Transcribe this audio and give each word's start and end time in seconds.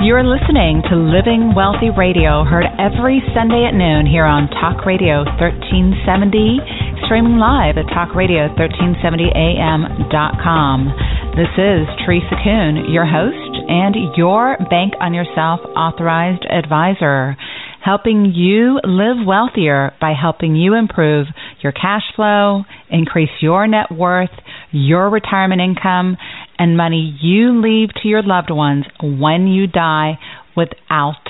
You're 0.00 0.24
listening 0.24 0.80
to 0.88 0.96
Living 0.96 1.52
Wealthy 1.54 1.90
Radio, 1.92 2.42
heard 2.42 2.64
every 2.80 3.20
Sunday 3.36 3.68
at 3.68 3.76
noon 3.76 4.08
here 4.08 4.24
on 4.24 4.48
Talk 4.48 4.86
Radio 4.86 5.24
1370, 5.36 7.04
streaming 7.04 7.36
live 7.36 7.76
at 7.76 7.84
talkradio1370am.com. 7.92 10.88
This 11.36 11.52
is 11.52 11.84
Teresa 12.00 12.32
Kuhn, 12.40 12.88
your 12.88 13.04
host 13.04 13.52
and 13.68 14.16
your 14.16 14.56
Bank 14.72 14.96
on 15.04 15.12
Yourself 15.12 15.60
authorized 15.76 16.48
advisor, 16.48 17.36
helping 17.84 18.32
you 18.34 18.80
live 18.82 19.20
wealthier 19.26 19.92
by 20.00 20.14
helping 20.18 20.56
you 20.56 20.76
improve 20.76 21.26
your 21.60 21.72
cash 21.72 22.04
flow, 22.16 22.64
increase 22.88 23.28
your 23.42 23.68
net 23.68 23.92
worth, 23.92 24.32
your 24.72 25.10
retirement 25.10 25.60
income, 25.60 26.16
and 26.60 26.76
money 26.76 27.16
you 27.22 27.58
leave 27.60 27.88
to 28.02 28.08
your 28.08 28.22
loved 28.22 28.50
ones 28.50 28.84
when 29.02 29.46
you 29.46 29.66
die 29.66 30.18
without 30.54 31.24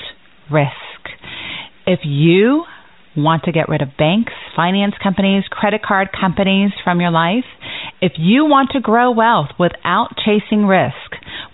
risk. 0.51 1.07
If 1.87 2.01
you 2.03 2.65
want 3.15 3.43
to 3.43 3.53
get 3.53 3.69
rid 3.69 3.81
of 3.81 3.89
banks, 3.97 4.33
finance 4.55 4.93
companies, 5.01 5.45
credit 5.49 5.81
card 5.83 6.09
companies 6.11 6.71
from 6.83 6.99
your 6.99 7.11
life, 7.11 7.45
if 8.01 8.13
you 8.17 8.45
want 8.45 8.71
to 8.73 8.81
grow 8.81 9.11
wealth 9.11 9.49
without 9.57 10.09
chasing 10.17 10.65
risk, 10.65 10.95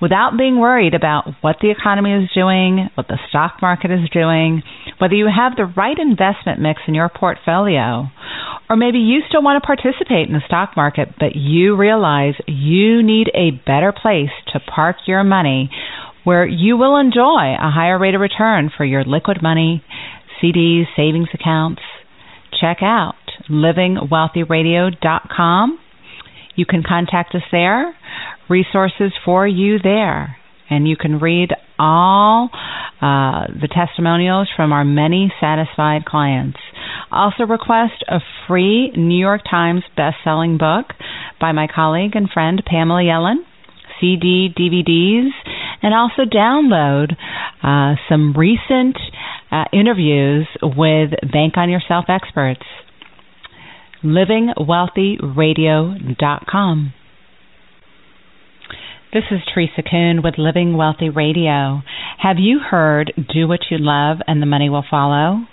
without 0.01 0.37
being 0.37 0.59
worried 0.59 0.95
about 0.95 1.25
what 1.41 1.57
the 1.61 1.69
economy 1.69 2.13
is 2.13 2.29
doing, 2.33 2.89
what 2.95 3.07
the 3.07 3.19
stock 3.29 3.57
market 3.61 3.91
is 3.91 4.09
doing, 4.11 4.63
whether 4.97 5.13
you 5.13 5.27
have 5.27 5.55
the 5.55 5.71
right 5.77 5.97
investment 5.99 6.59
mix 6.59 6.81
in 6.87 6.95
your 6.95 7.09
portfolio, 7.09 8.09
or 8.69 8.75
maybe 8.75 8.99
you 8.99 9.21
still 9.27 9.41
want 9.41 9.59
to 9.61 9.65
participate 9.65 10.27
in 10.27 10.33
the 10.33 10.41
stock 10.45 10.73
market, 10.75 11.09
but 11.19 11.35
you 11.35 11.75
realize 11.75 12.35
you 12.47 13.01
need 13.01 13.31
a 13.33 13.51
better 13.65 13.93
place 13.93 14.29
to 14.53 14.59
park 14.59 14.97
your 15.05 15.23
money 15.23 15.71
where 16.23 16.45
you 16.45 16.75
will 16.75 16.97
enjoy 16.97 17.55
a 17.55 17.71
higher 17.71 17.97
rate 17.97 18.13
of 18.13 18.21
return 18.21 18.69
for 18.75 18.83
your 18.83 19.05
liquid 19.05 19.41
money, 19.41 19.81
CDs, 20.43 20.83
savings 20.95 21.29
accounts. 21.33 21.81
Check 22.59 22.79
out 22.81 23.15
livingwealthyradio.com. 23.49 25.79
You 26.55 26.65
can 26.65 26.83
contact 26.83 27.33
us 27.35 27.43
there, 27.51 27.95
resources 28.49 29.13
for 29.23 29.47
you 29.47 29.77
there, 29.81 30.35
and 30.69 30.85
you 30.87 30.97
can 30.97 31.19
read 31.19 31.51
all 31.79 32.49
uh, 32.99 33.45
the 33.47 33.69
testimonials 33.73 34.49
from 34.55 34.73
our 34.73 34.83
many 34.83 35.31
satisfied 35.39 36.03
clients. 36.05 36.57
Also, 37.11 37.45
request 37.45 38.03
a 38.09 38.19
free 38.47 38.91
New 38.91 39.17
York 39.17 39.41
Times 39.49 39.83
best-selling 39.95 40.57
book 40.57 40.87
by 41.39 41.53
my 41.53 41.67
colleague 41.73 42.15
and 42.15 42.29
friend 42.29 42.61
Pamela 42.65 43.01
Yellen, 43.01 43.37
CD, 43.99 44.49
DVDs, 44.57 45.29
and 45.81 45.93
also 45.93 46.23
download 46.23 47.15
uh, 47.63 47.95
some 48.09 48.33
recent 48.37 48.97
uh, 49.51 49.63
interviews 49.71 50.47
with 50.61 51.11
Bank 51.31 51.55
on 51.55 51.69
Yourself 51.69 52.05
experts. 52.09 52.63
LivingWealthyRadio.com. 54.03 56.93
This 59.13 59.23
is 59.31 59.39
Teresa 59.53 59.81
Kuhn 59.89 60.21
with 60.21 60.37
Living 60.37 60.75
Wealthy 60.75 61.07
Radio. 61.09 61.81
Have 62.21 62.39
you 62.39 62.59
heard 62.59 63.13
Do 63.33 63.47
What 63.47 63.61
You 63.71 63.77
Love 63.79 64.17
and 64.27 64.41
the 64.41 64.45
Money 64.45 64.69
Will 64.69 64.83
Follow? 64.89 65.47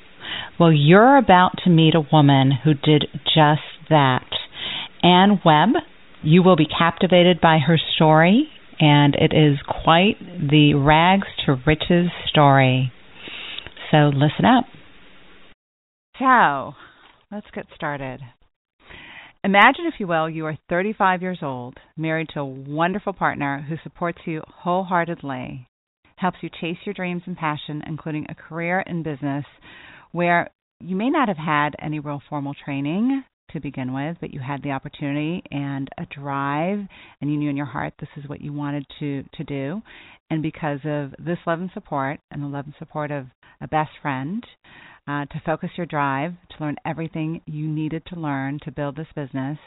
Well, 0.59 0.73
you're 0.73 1.17
about 1.17 1.59
to 1.65 1.71
meet 1.71 1.95
a 1.97 2.07
woman 2.13 2.53
who 2.53 2.75
did 2.75 3.07
just 3.25 3.63
that. 3.91 4.29
Ann 5.03 5.41
Webb, 5.45 5.83
you 6.23 6.45
will 6.45 6.55
be 6.55 6.67
captivated 6.67 7.41
by 7.41 7.59
her 7.59 7.77
story, 7.97 8.49
and 8.79 9.17
it 9.17 9.33
is 9.35 9.59
quite 9.67 10.17
the 10.21 10.75
rags 10.75 11.27
to 11.45 11.61
riches 11.67 12.11
story. 12.29 12.93
So 13.91 14.11
listen 14.15 14.45
up. 14.45 14.65
So, 16.21 16.75
let's 17.33 17.51
get 17.53 17.67
started. 17.75 18.21
Imagine, 19.43 19.87
if 19.87 19.95
you 19.99 20.07
will, 20.07 20.31
you 20.31 20.47
are 20.47 20.57
35 20.69 21.21
years 21.21 21.39
old, 21.43 21.79
married 21.97 22.29
to 22.33 22.41
a 22.41 22.45
wonderful 22.45 23.13
partner 23.13 23.67
who 23.69 23.75
supports 23.83 24.19
you 24.25 24.41
wholeheartedly, 24.47 25.67
helps 26.17 26.39
you 26.43 26.49
chase 26.61 26.79
your 26.85 26.95
dreams 26.95 27.23
and 27.27 27.37
passion, 27.37 27.83
including 27.87 28.27
a 28.29 28.35
career 28.37 28.85
in 28.87 29.03
business 29.03 29.45
where 30.15 30.49
you 30.79 30.95
may 30.95 31.11
not 31.11 31.27
have 31.27 31.37
had 31.37 31.71
any 31.83 31.99
real 31.99 32.23
formal 32.29 32.55
training 32.65 33.25
to 33.51 33.59
begin 33.59 33.93
with, 33.93 34.17
but 34.21 34.33
you 34.33 34.39
had 34.39 34.63
the 34.63 34.71
opportunity 34.71 35.43
and 35.51 35.89
a 35.99 36.07
drive, 36.07 36.79
and 37.21 37.31
you 37.31 37.37
knew 37.37 37.51
in 37.51 37.57
your 37.57 37.67
heart 37.67 37.93
this 37.99 38.09
is 38.17 38.29
what 38.29 38.41
you 38.41 38.53
wanted 38.53 38.87
to 39.01 39.25
to 39.35 39.43
do. 39.43 39.83
And 40.31 40.41
because 40.41 40.79
of 40.85 41.11
this 41.19 41.39
love 41.49 41.61
and 41.61 41.71
support, 41.75 42.21
and 42.31 42.45
the 42.45 42.47
love 42.47 42.67
and 42.67 42.75
support 42.79 43.11
of 43.11 43.27
a 43.61 43.67
best 43.67 43.91
friend, 44.01 44.47
uh, 45.09 45.25
to 45.27 45.43
focus 45.45 45.71
your 45.77 45.87
drive, 45.87 46.33
to 46.51 46.65
learn 46.65 46.77
everything 46.87 47.41
you 47.47 47.67
needed 47.67 48.05
to 48.07 48.21
learn 48.21 48.61
to 48.65 48.71
build 48.71 48.97
this 48.97 49.13
business. 49.17 49.59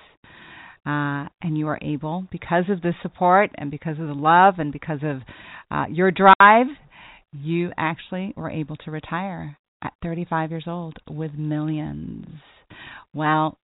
Uh, 0.86 1.28
and 1.42 1.58
you 1.58 1.68
are 1.68 1.80
able, 1.82 2.26
because 2.32 2.64
of 2.70 2.82
the 2.82 2.94
support 3.02 3.50
and 3.58 3.70
because 3.70 4.00
of 4.00 4.08
the 4.08 4.14
love 4.14 4.56
and 4.60 4.72
because 4.72 5.00
of 5.04 5.18
uh, 5.70 5.86
your 5.92 6.12
drive, 6.12 6.68
you 7.34 7.72
actually 7.78 8.34
were 8.38 8.50
able 8.50 8.78
to 8.78 8.92
retire 8.92 9.58
at 9.84 9.94
35 10.04 10.52
years 10.52 10.66
old 10.68 10.98
with 11.10 11.34
millions. 11.34 12.26
Well, 13.14 13.58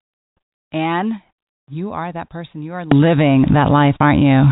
Ann, 0.71 1.21
you 1.69 1.91
are 1.91 2.11
that 2.11 2.29
person. 2.29 2.61
You 2.61 2.73
are 2.73 2.85
living 2.85 3.45
that 3.53 3.69
life, 3.71 3.95
aren't 3.99 4.21
you? 4.21 4.43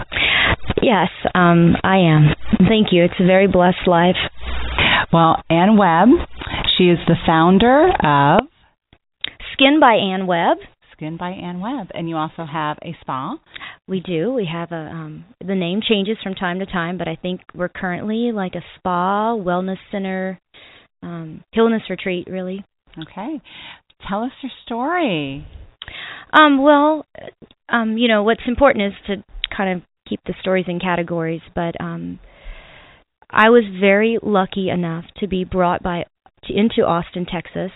Yes, 0.82 1.10
um, 1.36 1.76
I 1.84 1.98
am. 1.98 2.30
Thank 2.68 2.88
you. 2.92 3.04
It's 3.04 3.20
a 3.20 3.26
very 3.26 3.48
blessed 3.48 3.88
life. 3.88 4.16
Well, 5.12 5.42
Ann 5.50 5.78
Webb, 5.78 6.10
she 6.78 6.86
is 6.86 7.00
the 7.08 7.16
founder 7.26 7.90
of 8.04 8.48
Skin 9.54 9.80
by 9.80 9.96
Ann 9.96 10.28
Webb. 10.28 10.58
Skin 10.94 11.18
by 11.18 11.32
Ann 11.32 11.60
Webb, 11.60 11.88
and 11.94 12.08
you 12.08 12.16
also 12.16 12.46
have 12.46 12.78
a 12.84 12.96
spa. 13.02 13.38
We 13.88 14.02
do. 14.02 14.34
We 14.34 14.48
have 14.52 14.72
a 14.72 14.90
um, 14.92 15.26
the 15.40 15.56
name 15.56 15.82
changes 15.88 16.18
from 16.22 16.36
time 16.36 16.60
to 16.60 16.66
time, 16.66 16.98
but 16.98 17.08
I 17.08 17.18
think 17.22 17.42
we're 17.56 17.70
currently 17.70 18.32
like 18.34 18.56
a 18.56 18.64
spa, 18.78 19.36
wellness 19.36 19.78
center, 19.92 20.40
um, 21.02 21.44
Hillness 21.52 21.84
retreat, 21.90 22.28
really. 22.30 22.64
Okay, 22.98 23.42
tell 24.08 24.24
us 24.24 24.32
your 24.42 24.52
story. 24.66 25.46
Um, 26.34 26.62
well, 26.62 27.06
um, 27.70 27.98
you 27.98 28.08
know 28.08 28.24
what's 28.24 28.42
important 28.48 28.86
is 28.86 28.94
to 29.08 29.24
kind 29.56 29.78
of 29.78 29.84
keep 30.08 30.20
the 30.26 30.34
stories 30.42 30.66
in 30.68 30.80
categories, 30.80 31.42
but 31.56 31.80
um, 31.80 32.20
I 33.30 33.50
was 33.50 33.64
very 33.80 34.18
lucky 34.22 34.70
enough 34.70 35.06
to 35.18 35.28
be 35.28 35.44
brought 35.44 35.84
by 35.84 36.06
to, 36.46 36.54
into 36.54 36.82
Austin, 36.82 37.26
Texas, 37.32 37.72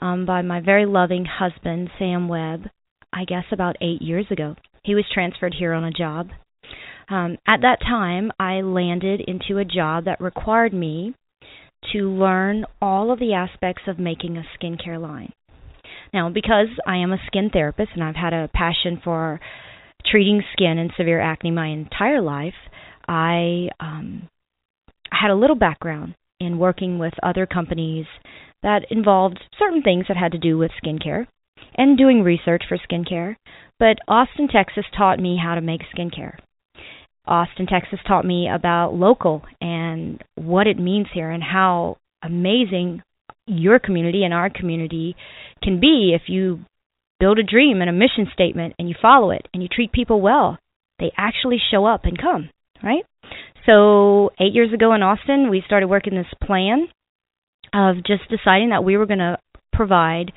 um, 0.00 0.26
by 0.26 0.42
my 0.42 0.60
very 0.60 0.86
loving 0.86 1.26
husband 1.26 1.90
Sam 1.98 2.28
Webb. 2.28 2.68
I 3.12 3.24
guess 3.24 3.44
about 3.52 3.76
eight 3.80 4.02
years 4.02 4.26
ago, 4.30 4.56
he 4.82 4.94
was 4.94 5.04
transferred 5.12 5.54
here 5.58 5.72
on 5.72 5.84
a 5.84 5.90
job. 5.90 6.28
Um, 7.08 7.38
at 7.46 7.60
that 7.62 7.80
time, 7.80 8.32
I 8.38 8.62
landed 8.62 9.20
into 9.26 9.58
a 9.58 9.64
job 9.64 10.06
that 10.06 10.20
required 10.20 10.72
me 10.72 11.14
to 11.92 12.10
learn 12.10 12.64
all 12.80 13.10
of 13.10 13.18
the 13.18 13.34
aspects 13.34 13.82
of 13.86 13.98
making 13.98 14.36
a 14.36 14.44
skincare 14.58 15.00
line. 15.00 15.32
Now, 16.12 16.30
because 16.30 16.68
I 16.86 16.96
am 16.98 17.12
a 17.12 17.22
skin 17.26 17.50
therapist 17.52 17.90
and 17.94 18.02
I've 18.02 18.16
had 18.16 18.32
a 18.32 18.50
passion 18.54 19.00
for 19.02 19.40
treating 20.10 20.42
skin 20.52 20.78
and 20.78 20.90
severe 20.96 21.20
acne 21.20 21.50
my 21.50 21.68
entire 21.68 22.20
life, 22.20 22.54
I 23.08 23.68
um, 23.80 24.28
had 25.10 25.30
a 25.30 25.36
little 25.36 25.56
background 25.56 26.14
in 26.40 26.58
working 26.58 26.98
with 26.98 27.14
other 27.22 27.46
companies 27.46 28.06
that 28.62 28.86
involved 28.90 29.38
certain 29.58 29.82
things 29.82 30.06
that 30.08 30.16
had 30.16 30.32
to 30.32 30.38
do 30.38 30.58
with 30.58 30.70
skincare 30.82 31.26
and 31.76 31.98
doing 31.98 32.22
research 32.22 32.64
for 32.68 32.78
skincare. 32.78 33.36
But 33.78 33.98
Austin, 34.08 34.48
Texas 34.48 34.84
taught 34.96 35.18
me 35.18 35.38
how 35.42 35.54
to 35.54 35.60
make 35.60 35.82
skincare. 35.94 36.38
Austin, 37.26 37.66
Texas 37.66 37.98
taught 38.06 38.24
me 38.24 38.48
about 38.52 38.94
local 38.94 39.42
and 39.60 40.22
what 40.36 40.66
it 40.66 40.78
means 40.78 41.06
here 41.12 41.30
and 41.30 41.42
how 41.42 41.96
amazing 42.22 43.02
your 43.46 43.78
community 43.78 44.24
and 44.24 44.34
our 44.34 44.50
community 44.50 45.16
can 45.62 45.80
be 45.80 46.12
if 46.14 46.28
you 46.28 46.60
build 47.18 47.38
a 47.38 47.42
dream 47.42 47.80
and 47.80 47.90
a 47.90 47.92
mission 47.92 48.26
statement 48.32 48.74
and 48.78 48.88
you 48.88 48.94
follow 49.00 49.30
it 49.30 49.48
and 49.52 49.62
you 49.62 49.68
treat 49.68 49.92
people 49.92 50.20
well. 50.20 50.58
They 50.98 51.12
actually 51.16 51.58
show 51.70 51.84
up 51.84 52.04
and 52.04 52.20
come, 52.20 52.50
right? 52.82 53.04
So, 53.66 54.30
8 54.38 54.52
years 54.52 54.72
ago 54.72 54.94
in 54.94 55.02
Austin, 55.02 55.50
we 55.50 55.62
started 55.66 55.88
working 55.88 56.14
this 56.14 56.26
plan 56.42 56.88
of 57.74 57.96
just 57.96 58.30
deciding 58.30 58.70
that 58.70 58.84
we 58.84 58.96
were 58.96 59.06
going 59.06 59.18
to 59.18 59.38
provide 59.72 60.32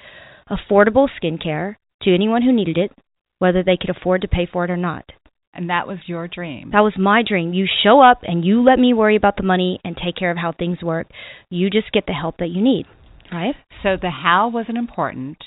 affordable 0.50 1.08
skincare 1.22 1.76
to 2.02 2.14
anyone 2.14 2.42
who 2.42 2.52
needed 2.52 2.78
it, 2.78 2.92
whether 3.38 3.64
they 3.64 3.78
could 3.80 3.90
afford 3.90 4.22
to 4.22 4.28
pay 4.28 4.48
for 4.52 4.66
it 4.66 4.72
or 4.72 4.78
not. 4.78 5.06
And 5.54 5.70
that 5.70 5.88
was 5.88 5.98
your 6.06 6.28
dream. 6.28 6.70
That 6.72 6.82
was 6.82 6.94
my 6.98 7.24
dream. 7.28 7.54
You 7.54 7.66
show 7.84 8.02
up 8.02 8.20
and 8.24 8.46
you 8.46 8.64
let 8.64 8.78
me 8.80 8.94
worry 8.94 9.16
about 9.16 9.36
the 9.36 9.44
money 9.44 9.80
and 9.84 9.96
take 9.98 10.16
care 10.16 10.32
of 10.32 10.38
how 10.38 10.52
things 10.52 10.82
work. 10.82 11.08
You 11.50 11.70
just 11.70 11.92
get 11.92 12.06
the 12.06 12.14
help 12.14 12.38
that 12.38 12.50
you 12.50 12.62
need, 12.62 12.86
right? 13.32 13.56
So 13.84 13.98
the 14.00 14.12
how 14.12 14.50
wasn't 14.50 14.78
important. 14.78 15.38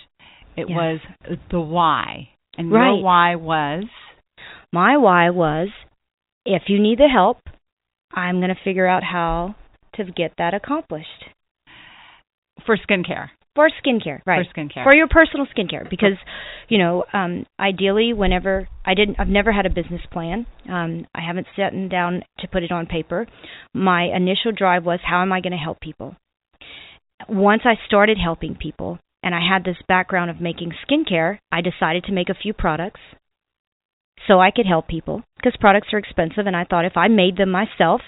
It 0.57 0.69
Yes. 0.69 0.77
was 0.77 1.01
the 1.51 1.61
why. 1.61 2.31
And 2.59 2.71
Right. 2.71 2.89
your 2.95 3.03
why 3.03 3.37
was 3.37 3.85
My 4.73 4.97
why 4.97 5.31
was 5.31 5.69
if 6.45 6.63
you 6.69 6.79
need 6.81 6.99
the 6.99 7.09
help, 7.09 7.39
I'm 8.13 8.41
going 8.41 8.55
to 8.55 8.61
figure 8.65 8.87
out 8.87 9.03
how 9.05 9.55
to 9.95 10.05
get 10.05 10.33
that 10.39 10.55
accomplished. 10.55 11.25
for 12.67 12.77
skincare. 12.77 13.31
For 13.55 13.69
skincare, 13.85 14.21
right? 14.25 14.47
For 14.47 14.61
skincare. 14.61 14.85
For 14.85 14.95
your 14.95 15.09
personal 15.09 15.47
skincare, 15.47 15.89
because 15.89 16.17
you 16.69 16.79
know, 16.79 17.05
um, 17.13 17.45
ideally, 17.61 18.13
whenever 18.13 18.69
I 18.85 18.95
didn't, 18.95 19.17
I've 19.19 19.29
never 19.29 19.53
had 19.53 19.67
a 19.67 19.71
business 19.71 20.01
plan. 20.11 20.47
Um, 20.71 21.07
I 21.15 21.21
haven't 21.27 21.47
sat 21.55 21.73
down 21.91 22.23
to 22.39 22.49
put 22.49 22.63
it 22.63 22.73
on 22.73 22.87
paper. 22.87 23.27
My 23.75 24.05
initial 24.05 24.53
drive 24.57 24.85
was, 24.85 25.01
how 25.03 25.21
am 25.21 25.33
I 25.33 25.41
going 25.41 25.53
to 25.53 25.59
help 25.59 25.81
people? 25.81 26.17
Once 27.29 27.63
I 27.65 27.75
started 27.87 28.17
helping 28.17 28.55
people, 28.55 28.99
and 29.23 29.35
I 29.35 29.41
had 29.47 29.65
this 29.65 29.77
background 29.87 30.31
of 30.31 30.41
making 30.41 30.73
skincare, 30.89 31.39
I 31.51 31.61
decided 31.61 32.05
to 32.05 32.13
make 32.13 32.29
a 32.29 32.35
few 32.35 32.53
products 32.53 33.01
so 34.27 34.41
I 34.41 34.51
could 34.51 34.67
help 34.67 34.89
people 34.89 35.23
because 35.37 35.57
products 35.61 35.89
are 35.93 35.99
expensive, 35.99 36.47
and 36.47 36.57
I 36.57 36.65
thought 36.65 36.85
if 36.85 36.97
I 36.97 37.09
made 37.09 37.37
them 37.37 37.51
myself, 37.51 38.01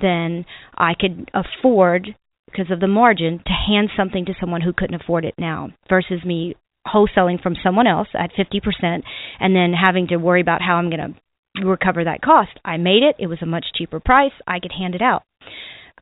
then 0.00 0.44
I 0.76 0.94
could 0.98 1.30
afford 1.34 2.14
because 2.50 2.70
of 2.70 2.80
the 2.80 2.88
margin 2.88 3.38
to 3.46 3.52
hand 3.52 3.90
something 3.96 4.24
to 4.26 4.34
someone 4.40 4.60
who 4.60 4.72
couldn't 4.72 5.00
afford 5.00 5.24
it 5.24 5.34
now 5.38 5.70
versus 5.88 6.24
me 6.24 6.54
wholesaling 6.86 7.42
from 7.42 7.56
someone 7.62 7.86
else 7.86 8.08
at 8.14 8.30
50% 8.32 9.02
and 9.40 9.56
then 9.56 9.72
having 9.72 10.06
to 10.08 10.16
worry 10.16 10.40
about 10.40 10.62
how 10.62 10.76
I'm 10.76 10.90
going 10.90 11.14
to 11.54 11.66
recover 11.66 12.04
that 12.04 12.22
cost. 12.22 12.50
I 12.64 12.76
made 12.76 13.02
it. 13.02 13.16
It 13.18 13.26
was 13.26 13.38
a 13.42 13.46
much 13.46 13.66
cheaper 13.74 14.00
price. 14.00 14.32
I 14.46 14.60
could 14.60 14.72
hand 14.72 14.94
it 14.94 15.02
out. 15.02 15.22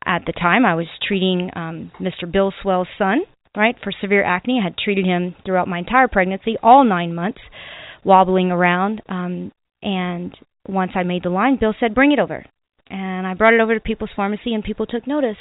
At 0.05 0.23
the 0.25 0.33
time, 0.33 0.65
I 0.65 0.75
was 0.75 0.87
treating 1.07 1.49
um, 1.55 1.91
Mr. 1.99 2.31
Bill 2.31 2.53
Swail's 2.61 2.87
son, 2.97 3.21
right, 3.55 3.75
for 3.83 3.91
severe 3.91 4.23
acne. 4.23 4.59
I 4.61 4.65
had 4.65 4.77
treated 4.77 5.05
him 5.05 5.35
throughout 5.45 5.67
my 5.67 5.79
entire 5.79 6.07
pregnancy, 6.07 6.57
all 6.61 6.83
nine 6.83 7.15
months, 7.15 7.39
wobbling 8.03 8.51
around. 8.51 9.01
Um, 9.09 9.51
and 9.81 10.35
once 10.67 10.91
I 10.95 11.03
made 11.03 11.23
the 11.23 11.29
line, 11.29 11.57
Bill 11.59 11.73
said, 11.79 11.95
"Bring 11.95 12.11
it 12.11 12.19
over." 12.19 12.45
And 12.87 13.25
I 13.25 13.33
brought 13.33 13.55
it 13.55 13.61
over 13.61 13.73
to 13.73 13.79
People's 13.79 14.11
Pharmacy, 14.15 14.53
and 14.53 14.63
people 14.63 14.85
took 14.85 15.07
notice. 15.07 15.37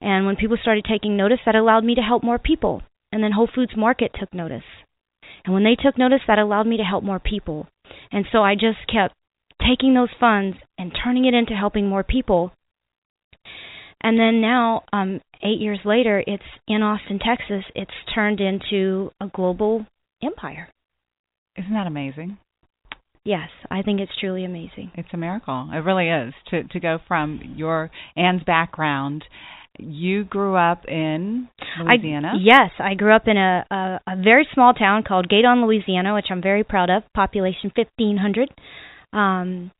And 0.00 0.26
when 0.26 0.36
people 0.36 0.56
started 0.60 0.84
taking 0.88 1.16
notice, 1.16 1.40
that 1.44 1.54
allowed 1.54 1.84
me 1.84 1.94
to 1.94 2.00
help 2.00 2.22
more 2.22 2.38
people. 2.38 2.82
And 3.12 3.22
then 3.22 3.32
Whole 3.32 3.48
Foods 3.52 3.72
Market 3.76 4.12
took 4.18 4.32
notice. 4.32 4.62
And 5.44 5.54
when 5.54 5.64
they 5.64 5.76
took 5.76 5.98
notice, 5.98 6.20
that 6.26 6.38
allowed 6.38 6.66
me 6.66 6.76
to 6.78 6.82
help 6.82 7.04
more 7.04 7.18
people. 7.18 7.66
And 8.12 8.24
so 8.30 8.38
I 8.42 8.54
just 8.54 8.86
kept 8.92 9.14
taking 9.66 9.94
those 9.94 10.08
funds 10.18 10.56
and 10.78 10.92
turning 11.04 11.24
it 11.24 11.34
into 11.34 11.54
helping 11.54 11.88
more 11.88 12.04
people. 12.04 12.52
And 14.02 14.18
then 14.18 14.40
now, 14.40 14.84
um, 14.92 15.20
eight 15.42 15.60
years 15.60 15.80
later, 15.84 16.22
it's 16.26 16.42
in 16.66 16.82
Austin, 16.82 17.18
Texas. 17.18 17.64
It's 17.74 17.90
turned 18.14 18.40
into 18.40 19.10
a 19.20 19.28
global 19.28 19.86
empire. 20.22 20.68
Isn't 21.56 21.74
that 21.74 21.86
amazing? 21.86 22.38
Yes, 23.24 23.50
I 23.70 23.82
think 23.82 24.00
it's 24.00 24.12
truly 24.18 24.44
amazing. 24.44 24.92
It's 24.94 25.08
a 25.12 25.18
miracle. 25.18 25.68
It 25.72 25.78
really 25.78 26.08
is 26.08 26.32
to 26.48 26.64
to 26.64 26.80
go 26.80 26.98
from 27.06 27.54
your 27.54 27.90
Ann's 28.16 28.42
background. 28.44 29.24
You 29.78 30.24
grew 30.24 30.56
up 30.56 30.84
in 30.88 31.48
Louisiana. 31.78 32.32
I, 32.34 32.38
yes, 32.40 32.70
I 32.78 32.94
grew 32.94 33.14
up 33.14 33.26
in 33.26 33.36
a, 33.36 33.64
a 33.70 34.00
a 34.06 34.16
very 34.16 34.46
small 34.52 34.74
town 34.74 35.04
called 35.06 35.28
Gueydan, 35.28 35.64
Louisiana, 35.64 36.14
which 36.14 36.26
I'm 36.30 36.42
very 36.42 36.64
proud 36.64 36.90
of. 36.90 37.02
Population 37.14 37.72
1,500, 37.74 38.50
um, 39.12 39.70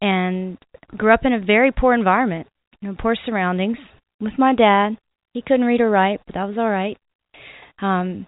and 0.00 0.58
grew 0.96 1.14
up 1.14 1.24
in 1.24 1.32
a 1.32 1.40
very 1.40 1.72
poor 1.72 1.94
environment, 1.94 2.46
you 2.80 2.88
know, 2.88 2.96
poor 3.00 3.16
surroundings. 3.24 3.78
With 4.20 4.34
my 4.38 4.54
dad, 4.54 4.98
he 5.32 5.42
couldn't 5.42 5.66
read 5.66 5.80
or 5.80 5.90
write, 5.90 6.20
but 6.26 6.34
that 6.34 6.44
was 6.44 6.58
all 6.58 6.68
right. 6.68 6.98
Um, 7.80 8.26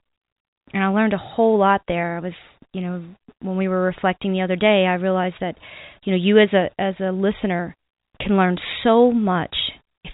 and 0.73 0.83
I 0.83 0.89
learned 0.89 1.13
a 1.13 1.19
whole 1.19 1.59
lot 1.59 1.83
there. 1.87 2.17
I 2.17 2.21
was, 2.21 2.33
you 2.73 2.81
know, 2.81 3.05
when 3.41 3.57
we 3.57 3.69
were 3.69 3.83
reflecting 3.83 4.33
the 4.33 4.43
other 4.43 4.57
day, 4.57 4.87
I 4.89 4.95
realized 4.95 5.37
that, 5.41 5.57
you 6.05 6.13
know, 6.13 6.19
you 6.19 6.39
as 6.39 6.53
a 6.53 6.71
as 6.81 6.95
a 7.01 7.13
listener 7.13 7.77
can 8.21 8.37
learn 8.37 8.57
so 8.83 9.13
much 9.13 9.55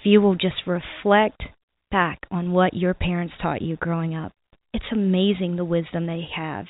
you 0.05 0.21
will 0.21 0.35
just 0.35 0.67
reflect 0.67 1.43
back 1.91 2.21
on 2.31 2.53
what 2.53 2.75
your 2.75 2.95
parents 2.95 3.35
taught 3.43 3.63
you 3.63 3.77
growing 3.77 4.15
up. 4.15 4.33
It's 4.73 4.85
amazing 4.93 5.57
the 5.57 5.65
wisdom 5.65 6.07
they 6.07 6.29
have. 6.37 6.67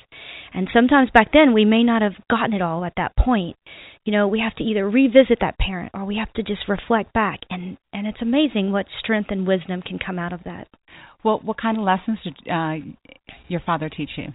And 0.53 0.67
sometimes 0.73 1.09
back 1.13 1.31
then 1.33 1.53
we 1.53 1.65
may 1.65 1.83
not 1.83 2.01
have 2.01 2.13
gotten 2.29 2.53
it 2.53 2.61
all 2.61 2.83
at 2.83 2.93
that 2.97 3.15
point. 3.15 3.55
You 4.05 4.11
know, 4.11 4.27
we 4.27 4.39
have 4.39 4.55
to 4.55 4.63
either 4.63 4.89
revisit 4.89 5.37
that 5.41 5.59
parent 5.59 5.91
or 5.93 6.05
we 6.05 6.17
have 6.17 6.33
to 6.33 6.43
just 6.43 6.67
reflect 6.67 7.13
back 7.13 7.41
and 7.49 7.77
and 7.93 8.07
it's 8.07 8.21
amazing 8.21 8.71
what 8.71 8.87
strength 8.99 9.29
and 9.29 9.45
wisdom 9.47 9.83
can 9.83 9.99
come 10.03 10.17
out 10.17 10.33
of 10.33 10.43
that. 10.45 10.67
Well, 11.23 11.39
what 11.43 11.61
kind 11.61 11.77
of 11.77 11.83
lessons 11.83 12.17
did 12.23 12.35
uh, 12.51 12.77
your 13.47 13.61
father 13.63 13.89
teach 13.89 14.09
you? 14.17 14.29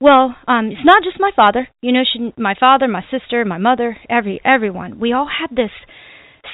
Well, 0.00 0.34
um 0.48 0.66
it's 0.66 0.84
not 0.84 1.04
just 1.04 1.20
my 1.20 1.30
father. 1.36 1.68
You 1.80 1.92
know, 1.92 2.02
she, 2.12 2.32
my 2.36 2.54
father, 2.58 2.88
my 2.88 3.04
sister, 3.12 3.44
my 3.44 3.58
mother, 3.58 3.96
every 4.10 4.40
everyone. 4.44 4.98
We 4.98 5.12
all 5.12 5.28
had 5.28 5.54
this 5.54 5.70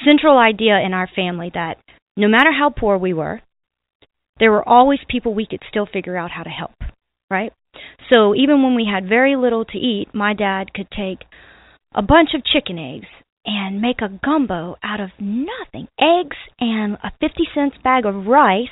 central 0.06 0.38
idea 0.38 0.78
in 0.84 0.92
our 0.92 1.08
family 1.14 1.50
that 1.54 1.76
no 2.16 2.28
matter 2.28 2.50
how 2.52 2.70
poor 2.70 2.96
we 2.96 3.12
were, 3.12 3.40
there 4.38 4.50
were 4.50 4.68
always 4.68 4.98
people 5.08 5.34
we 5.34 5.46
could 5.46 5.62
still 5.68 5.86
figure 5.86 6.16
out 6.16 6.30
how 6.30 6.42
to 6.42 6.50
help, 6.50 6.72
right? 7.30 7.52
So 8.12 8.34
even 8.34 8.62
when 8.62 8.74
we 8.74 8.88
had 8.90 9.08
very 9.08 9.36
little 9.36 9.64
to 9.64 9.78
eat, 9.78 10.08
my 10.12 10.34
dad 10.34 10.74
could 10.74 10.88
take 10.90 11.26
a 11.94 12.02
bunch 12.02 12.30
of 12.34 12.44
chicken 12.44 12.78
eggs 12.78 13.08
and 13.46 13.80
make 13.80 14.00
a 14.00 14.18
gumbo 14.24 14.76
out 14.82 15.00
of 15.00 15.10
nothing. 15.18 15.88
Eggs 16.00 16.36
and 16.60 16.94
a 16.94 17.12
50 17.20 17.44
cents 17.54 17.76
bag 17.82 18.06
of 18.06 18.26
rice 18.26 18.68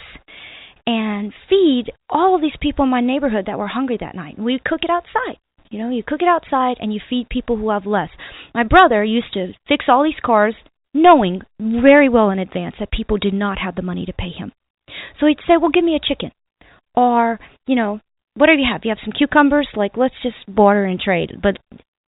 and 0.87 1.33
feed 1.49 1.93
all 2.09 2.41
these 2.41 2.57
people 2.61 2.85
in 2.85 2.91
my 2.91 3.01
neighborhood 3.01 3.45
that 3.47 3.59
were 3.59 3.69
hungry 3.69 3.99
that 4.01 4.17
night. 4.17 4.39
We 4.39 4.61
cook 4.65 4.81
it 4.83 4.91
outside. 4.91 5.39
You 5.71 5.79
know, 5.79 5.91
you 5.91 6.03
cook 6.07 6.21
it 6.21 6.29
outside 6.29 6.77
and 6.81 6.93
you 6.93 7.01
feed 7.09 7.29
people 7.29 7.57
who 7.57 7.71
have 7.71 7.87
less. 7.87 8.11
My 8.55 8.65
brother 8.65 9.03
used 9.05 9.33
to 9.35 9.53
fix 9.69 9.87
all 9.89 10.05
these 10.05 10.21
cars 10.25 10.55
knowing 10.95 11.43
very 11.61 12.09
well 12.09 12.31
in 12.31 12.39
advance 12.39 12.77
that 12.79 12.91
people 12.91 13.19
did 13.19 13.35
not 13.35 13.59
have 13.59 13.75
the 13.75 13.83
money 13.83 14.05
to 14.07 14.13
pay 14.13 14.31
him. 14.31 14.53
So 15.19 15.27
he'd 15.27 15.39
say, 15.47 15.57
"Well, 15.57 15.71
give 15.71 15.85
me 15.85 15.97
a 15.97 16.01
chicken." 16.01 16.33
Or, 16.95 17.41
you 17.67 17.75
know, 17.75 18.01
whatever 18.35 18.59
you 18.59 18.69
have. 18.71 18.83
You 18.85 18.91
have 18.91 19.05
some 19.05 19.13
cucumbers, 19.13 19.69
like 19.75 19.97
let's 19.97 20.15
just 20.23 20.37
barter 20.47 20.85
and 20.85 21.01
trade. 21.01 21.41
But 21.43 21.59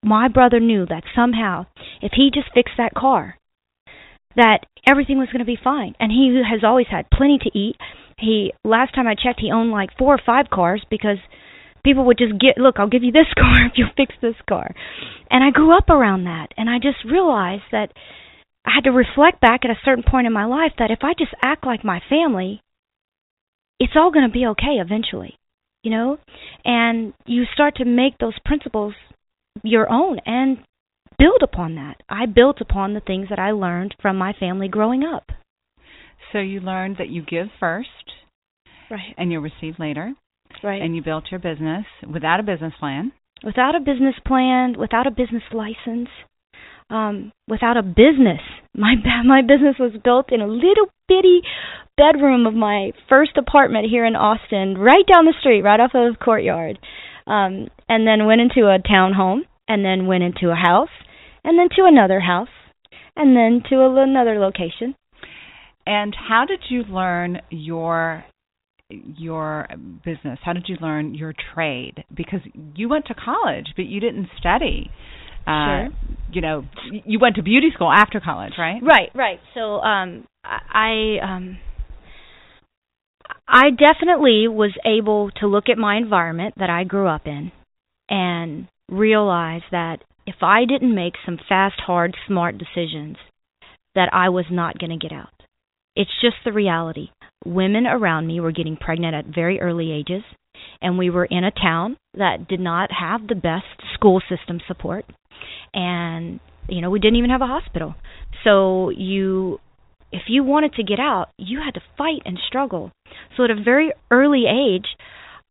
my 0.03 0.27
brother 0.27 0.59
knew 0.59 0.85
that 0.85 1.03
somehow 1.15 1.65
if 2.01 2.11
he 2.13 2.29
just 2.33 2.53
fixed 2.53 2.75
that 2.77 2.93
car, 2.93 3.37
that 4.35 4.65
everything 4.85 5.17
was 5.17 5.29
going 5.29 5.39
to 5.39 5.45
be 5.45 5.57
fine. 5.61 5.95
And 5.99 6.11
he 6.11 6.41
has 6.49 6.63
always 6.63 6.87
had 6.89 7.09
plenty 7.09 7.39
to 7.39 7.57
eat. 7.57 7.75
He 8.17 8.53
last 8.63 8.93
time 8.93 9.07
I 9.07 9.15
checked, 9.15 9.41
he 9.41 9.51
owned 9.51 9.71
like 9.71 9.97
four 9.97 10.13
or 10.13 10.21
five 10.23 10.49
cars 10.51 10.85
because 10.89 11.17
people 11.83 12.05
would 12.05 12.17
just 12.17 12.39
get, 12.39 12.57
look, 12.57 12.75
I'll 12.77 12.89
give 12.89 13.03
you 13.03 13.11
this 13.11 13.31
car 13.35 13.65
if 13.65 13.73
you 13.77 13.85
fix 13.95 14.15
this 14.21 14.35
car. 14.47 14.73
And 15.29 15.43
I 15.43 15.51
grew 15.51 15.75
up 15.75 15.89
around 15.89 16.25
that, 16.25 16.49
and 16.57 16.69
I 16.69 16.77
just 16.77 17.03
realized 17.09 17.63
that 17.71 17.91
I 18.65 18.71
had 18.73 18.85
to 18.85 18.91
reflect 18.91 19.41
back 19.41 19.61
at 19.63 19.71
a 19.71 19.79
certain 19.85 20.03
point 20.03 20.27
in 20.27 20.33
my 20.33 20.45
life 20.45 20.73
that 20.79 20.91
if 20.91 20.99
I 21.03 21.13
just 21.17 21.33
act 21.43 21.65
like 21.65 21.83
my 21.83 22.01
family, 22.09 22.61
it's 23.79 23.93
all 23.95 24.11
going 24.11 24.27
to 24.27 24.33
be 24.33 24.45
okay 24.47 24.77
eventually, 24.79 25.35
you 25.83 25.91
know? 25.91 26.17
And 26.63 27.13
you 27.25 27.43
start 27.53 27.75
to 27.77 27.85
make 27.85 28.17
those 28.17 28.37
principles 28.43 28.93
your 29.63 29.89
own 29.91 30.19
and 30.25 30.57
build 31.17 31.41
upon 31.43 31.75
that. 31.75 32.01
I 32.09 32.25
built 32.25 32.59
upon 32.59 32.93
the 32.93 32.99
things 33.01 33.27
that 33.29 33.39
I 33.39 33.51
learned 33.51 33.95
from 34.01 34.17
my 34.17 34.33
family 34.33 34.67
growing 34.67 35.03
up. 35.03 35.31
So 36.31 36.39
you 36.39 36.59
learned 36.59 36.97
that 36.97 37.09
you 37.09 37.21
give 37.21 37.47
first 37.59 37.89
Right. 38.89 39.13
and 39.17 39.31
you 39.31 39.39
receive 39.39 39.79
later, 39.79 40.13
Right. 40.63 40.81
and 40.81 40.95
you 40.95 41.01
built 41.01 41.25
your 41.31 41.39
business 41.39 41.85
without 42.07 42.39
a 42.39 42.43
business 42.43 42.73
plan. 42.79 43.11
without 43.43 43.75
a 43.75 43.79
business 43.79 44.15
plan, 44.25 44.73
without 44.77 45.05
a 45.05 45.11
business 45.11 45.43
license, 45.51 46.09
um, 46.89 47.31
without 47.47 47.77
a 47.77 47.83
business. 47.83 48.41
My 48.75 48.95
my 49.25 49.41
business 49.41 49.75
was 49.79 49.93
built 50.03 50.31
in 50.31 50.41
a 50.41 50.47
little 50.47 50.87
bitty 51.07 51.41
bedroom 51.97 52.45
of 52.45 52.53
my 52.53 52.91
first 53.07 53.37
apartment 53.37 53.87
here 53.89 54.05
in 54.05 54.15
Austin, 54.15 54.77
right 54.77 55.05
down 55.11 55.25
the 55.25 55.33
street, 55.39 55.61
right 55.61 55.79
off 55.79 55.91
of 55.93 56.19
Courtyard, 56.19 56.77
um, 57.27 57.67
and 57.87 58.05
then 58.05 58.25
went 58.25 58.41
into 58.41 58.67
a 58.67 58.79
townhome, 58.79 59.41
and 59.67 59.85
then 59.85 60.07
went 60.07 60.23
into 60.23 60.51
a 60.51 60.55
house, 60.55 60.89
and 61.43 61.57
then 61.57 61.69
to 61.75 61.85
another 61.85 62.19
house, 62.19 62.49
and 63.15 63.35
then 63.35 63.63
to 63.69 63.77
a, 63.77 64.03
another 64.03 64.39
location. 64.39 64.95
And 65.87 66.15
how 66.27 66.45
did 66.45 66.61
you 66.69 66.83
learn 66.83 67.41
your 67.49 68.25
your 68.89 69.67
business? 70.03 70.39
How 70.43 70.53
did 70.53 70.65
you 70.67 70.77
learn 70.79 71.15
your 71.15 71.33
trade? 71.53 72.03
Because 72.15 72.41
you 72.75 72.89
went 72.89 73.05
to 73.07 73.15
college, 73.15 73.67
but 73.75 73.85
you 73.85 73.99
didn't 73.99 74.27
study. 74.37 74.91
Uh, 75.45 75.87
sure. 75.87 75.89
You 76.31 76.41
know, 76.41 76.63
you 77.05 77.19
went 77.19 77.35
to 77.35 77.43
beauty 77.43 77.69
school 77.73 77.91
after 77.91 78.19
college, 78.19 78.53
right? 78.57 78.81
Right, 78.81 79.09
right. 79.15 79.39
So, 79.53 79.79
um, 79.79 80.25
I 80.43 81.17
um, 81.23 81.57
I 83.47 83.69
definitely 83.69 84.47
was 84.47 84.73
able 84.85 85.31
to 85.39 85.47
look 85.47 85.69
at 85.69 85.77
my 85.77 85.97
environment 85.97 86.55
that 86.57 86.69
I 86.69 86.83
grew 86.83 87.07
up 87.07 87.25
in 87.25 87.51
and 88.09 88.67
realize 88.89 89.61
that 89.71 90.03
if 90.27 90.35
I 90.41 90.65
didn't 90.65 90.95
make 90.95 91.13
some 91.25 91.37
fast, 91.47 91.79
hard, 91.85 92.15
smart 92.27 92.57
decisions, 92.57 93.17
that 93.93 94.09
I 94.11 94.29
was 94.29 94.45
not 94.51 94.77
going 94.77 94.89
to 94.89 95.07
get 95.07 95.15
out. 95.15 95.29
It's 95.95 96.11
just 96.21 96.35
the 96.43 96.51
reality. 96.51 97.09
Women 97.45 97.85
around 97.85 98.27
me 98.27 98.39
were 98.39 98.51
getting 98.51 98.75
pregnant 98.75 99.15
at 99.15 99.33
very 99.33 99.61
early 99.61 99.91
ages, 99.91 100.23
and 100.81 100.97
we 100.97 101.09
were 101.09 101.25
in 101.25 101.43
a 101.43 101.51
town 101.51 101.97
that 102.17 102.47
did 102.47 102.59
not 102.59 102.89
have 102.91 103.27
the 103.27 103.35
best 103.35 103.65
school 103.93 104.21
system 104.29 104.59
support. 104.67 105.05
And, 105.73 106.39
you 106.67 106.81
know, 106.81 106.89
we 106.89 106.99
didn't 106.99 107.17
even 107.17 107.29
have 107.29 107.41
a 107.41 107.47
hospital. 107.47 107.95
So 108.43 108.89
you 108.89 109.59
if 110.11 110.23
you 110.27 110.43
wanted 110.43 110.73
to 110.73 110.83
get 110.83 110.99
out, 110.99 111.27
you 111.37 111.59
had 111.59 111.73
to 111.73 111.81
fight 111.97 112.21
and 112.25 112.37
struggle. 112.47 112.91
So 113.35 113.43
at 113.43 113.51
a 113.51 113.61
very 113.61 113.91
early 114.09 114.45
age, 114.47 114.85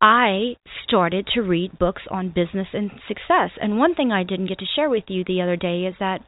I 0.01 0.57
started 0.87 1.29
to 1.35 1.43
read 1.43 1.79
books 1.79 2.03
on 2.11 2.29
business 2.29 2.69
and 2.73 2.91
success. 3.09 3.51
And 3.61 3.79
one 3.79 3.95
thing 3.95 4.13
I 4.13 4.23
didn't 4.23 4.49
get 4.49 4.59
to 4.59 4.67
share 4.77 4.89
with 4.91 5.05
you 5.09 5.25
the 5.25 5.43
other 5.43 5.57
day 5.57 5.83
is 5.83 5.95
that 5.99 6.21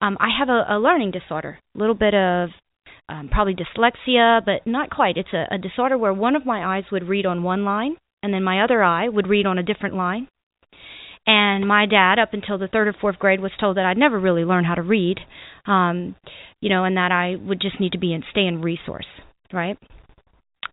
um, 0.00 0.16
I 0.20 0.28
have 0.38 0.48
a, 0.48 0.64
a 0.74 0.78
learning 0.78 1.12
disorder, 1.12 1.58
a 1.74 1.78
little 1.78 1.94
bit 1.94 2.14
of 2.14 2.50
um, 3.08 3.28
probably 3.30 3.54
dyslexia, 3.54 4.44
but 4.44 4.66
not 4.66 4.90
quite. 4.90 5.16
It's 5.16 5.32
a, 5.32 5.46
a 5.54 5.58
disorder 5.58 5.98
where 5.98 6.12
one 6.12 6.36
of 6.36 6.46
my 6.46 6.76
eyes 6.76 6.84
would 6.90 7.08
read 7.08 7.26
on 7.26 7.42
one 7.42 7.64
line, 7.64 7.96
and 8.24 8.32
then 8.32 8.42
my 8.42 8.64
other 8.64 8.82
eye 8.82 9.06
would 9.06 9.28
read 9.28 9.44
on 9.44 9.58
a 9.58 9.62
different 9.62 9.94
line. 9.94 10.28
And 11.26 11.68
my 11.68 11.84
dad, 11.84 12.18
up 12.18 12.32
until 12.32 12.56
the 12.56 12.68
third 12.68 12.88
or 12.88 12.94
fourth 12.98 13.18
grade, 13.18 13.40
was 13.40 13.52
told 13.60 13.76
that 13.76 13.84
I'd 13.84 13.98
never 13.98 14.18
really 14.18 14.44
learn 14.44 14.64
how 14.64 14.74
to 14.74 14.82
read, 14.82 15.18
um, 15.66 16.16
you 16.60 16.70
know, 16.70 16.84
and 16.84 16.96
that 16.96 17.12
I 17.12 17.36
would 17.36 17.60
just 17.60 17.78
need 17.80 17.92
to 17.92 17.98
be 17.98 18.14
in 18.14 18.22
stay 18.30 18.46
in 18.46 18.62
resource, 18.62 19.06
right? 19.52 19.76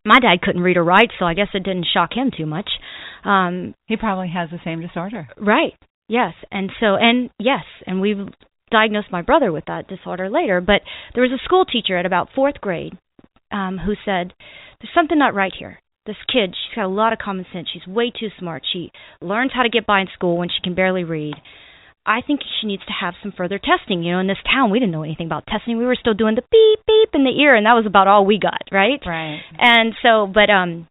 My 0.05 0.19
dad 0.19 0.41
couldn't 0.41 0.61
read 0.61 0.77
or 0.77 0.83
write, 0.83 1.11
so 1.19 1.25
I 1.25 1.33
guess 1.33 1.49
it 1.53 1.63
didn't 1.63 1.87
shock 1.93 2.11
him 2.13 2.31
too 2.35 2.45
much. 2.45 2.69
Um, 3.25 3.75
he 3.87 3.97
probably 3.97 4.29
has 4.29 4.49
the 4.49 4.59
same 4.63 4.79
disorder, 4.79 5.27
right? 5.37 5.73
Yes, 6.07 6.33
and 6.51 6.71
so 6.79 6.95
and 6.95 7.29
yes, 7.37 7.63
and 7.85 7.99
we've 7.99 8.27
diagnosed 8.71 9.11
my 9.11 9.21
brother 9.21 9.51
with 9.51 9.65
that 9.67 9.89
disorder 9.89 10.29
later. 10.29 10.61
But 10.61 10.81
there 11.13 11.23
was 11.23 11.31
a 11.33 11.43
school 11.43 11.65
teacher 11.65 11.97
at 11.97 12.05
about 12.05 12.29
fourth 12.33 12.61
grade 12.61 12.97
um, 13.51 13.77
who 13.77 13.93
said, 14.05 14.33
"There's 14.79 14.93
something 14.95 15.19
not 15.19 15.35
right 15.35 15.53
here." 15.57 15.79
This 16.05 16.17
kid, 16.31 16.55
she's 16.55 16.75
got 16.75 16.85
a 16.85 16.87
lot 16.87 17.13
of 17.13 17.19
common 17.19 17.45
sense. 17.53 17.67
She's 17.71 17.85
way 17.87 18.11
too 18.11 18.29
smart. 18.39 18.63
She 18.71 18.91
learns 19.21 19.51
how 19.53 19.63
to 19.63 19.69
get 19.69 19.85
by 19.85 20.01
in 20.01 20.07
school 20.13 20.37
when 20.37 20.49
she 20.49 20.61
can 20.63 20.75
barely 20.75 21.03
read. 21.03 21.35
I 22.05 22.21
think 22.25 22.41
she 22.59 22.65
needs 22.65 22.83
to 22.85 22.93
have 22.99 23.13
some 23.21 23.31
further 23.35 23.59
testing. 23.59 24.01
You 24.01 24.13
know, 24.13 24.19
in 24.19 24.27
this 24.27 24.41
town, 24.51 24.71
we 24.71 24.79
didn't 24.79 24.91
know 24.91 25.03
anything 25.03 25.27
about 25.27 25.45
testing. 25.45 25.77
We 25.77 25.85
were 25.85 25.97
still 25.99 26.15
doing 26.15 26.35
the 26.35 26.41
beep 26.49 26.79
beep 26.87 27.09
in 27.13 27.23
the 27.23 27.39
ear, 27.41 27.55
and 27.55 27.65
that 27.67 27.77
was 27.77 27.85
about 27.85 28.07
all 28.07 28.25
we 28.25 28.39
got, 28.39 28.63
right? 28.71 28.99
Right. 29.05 29.39
And 29.59 29.93
so, 30.01 30.25
but 30.25 30.49
um, 30.49 30.87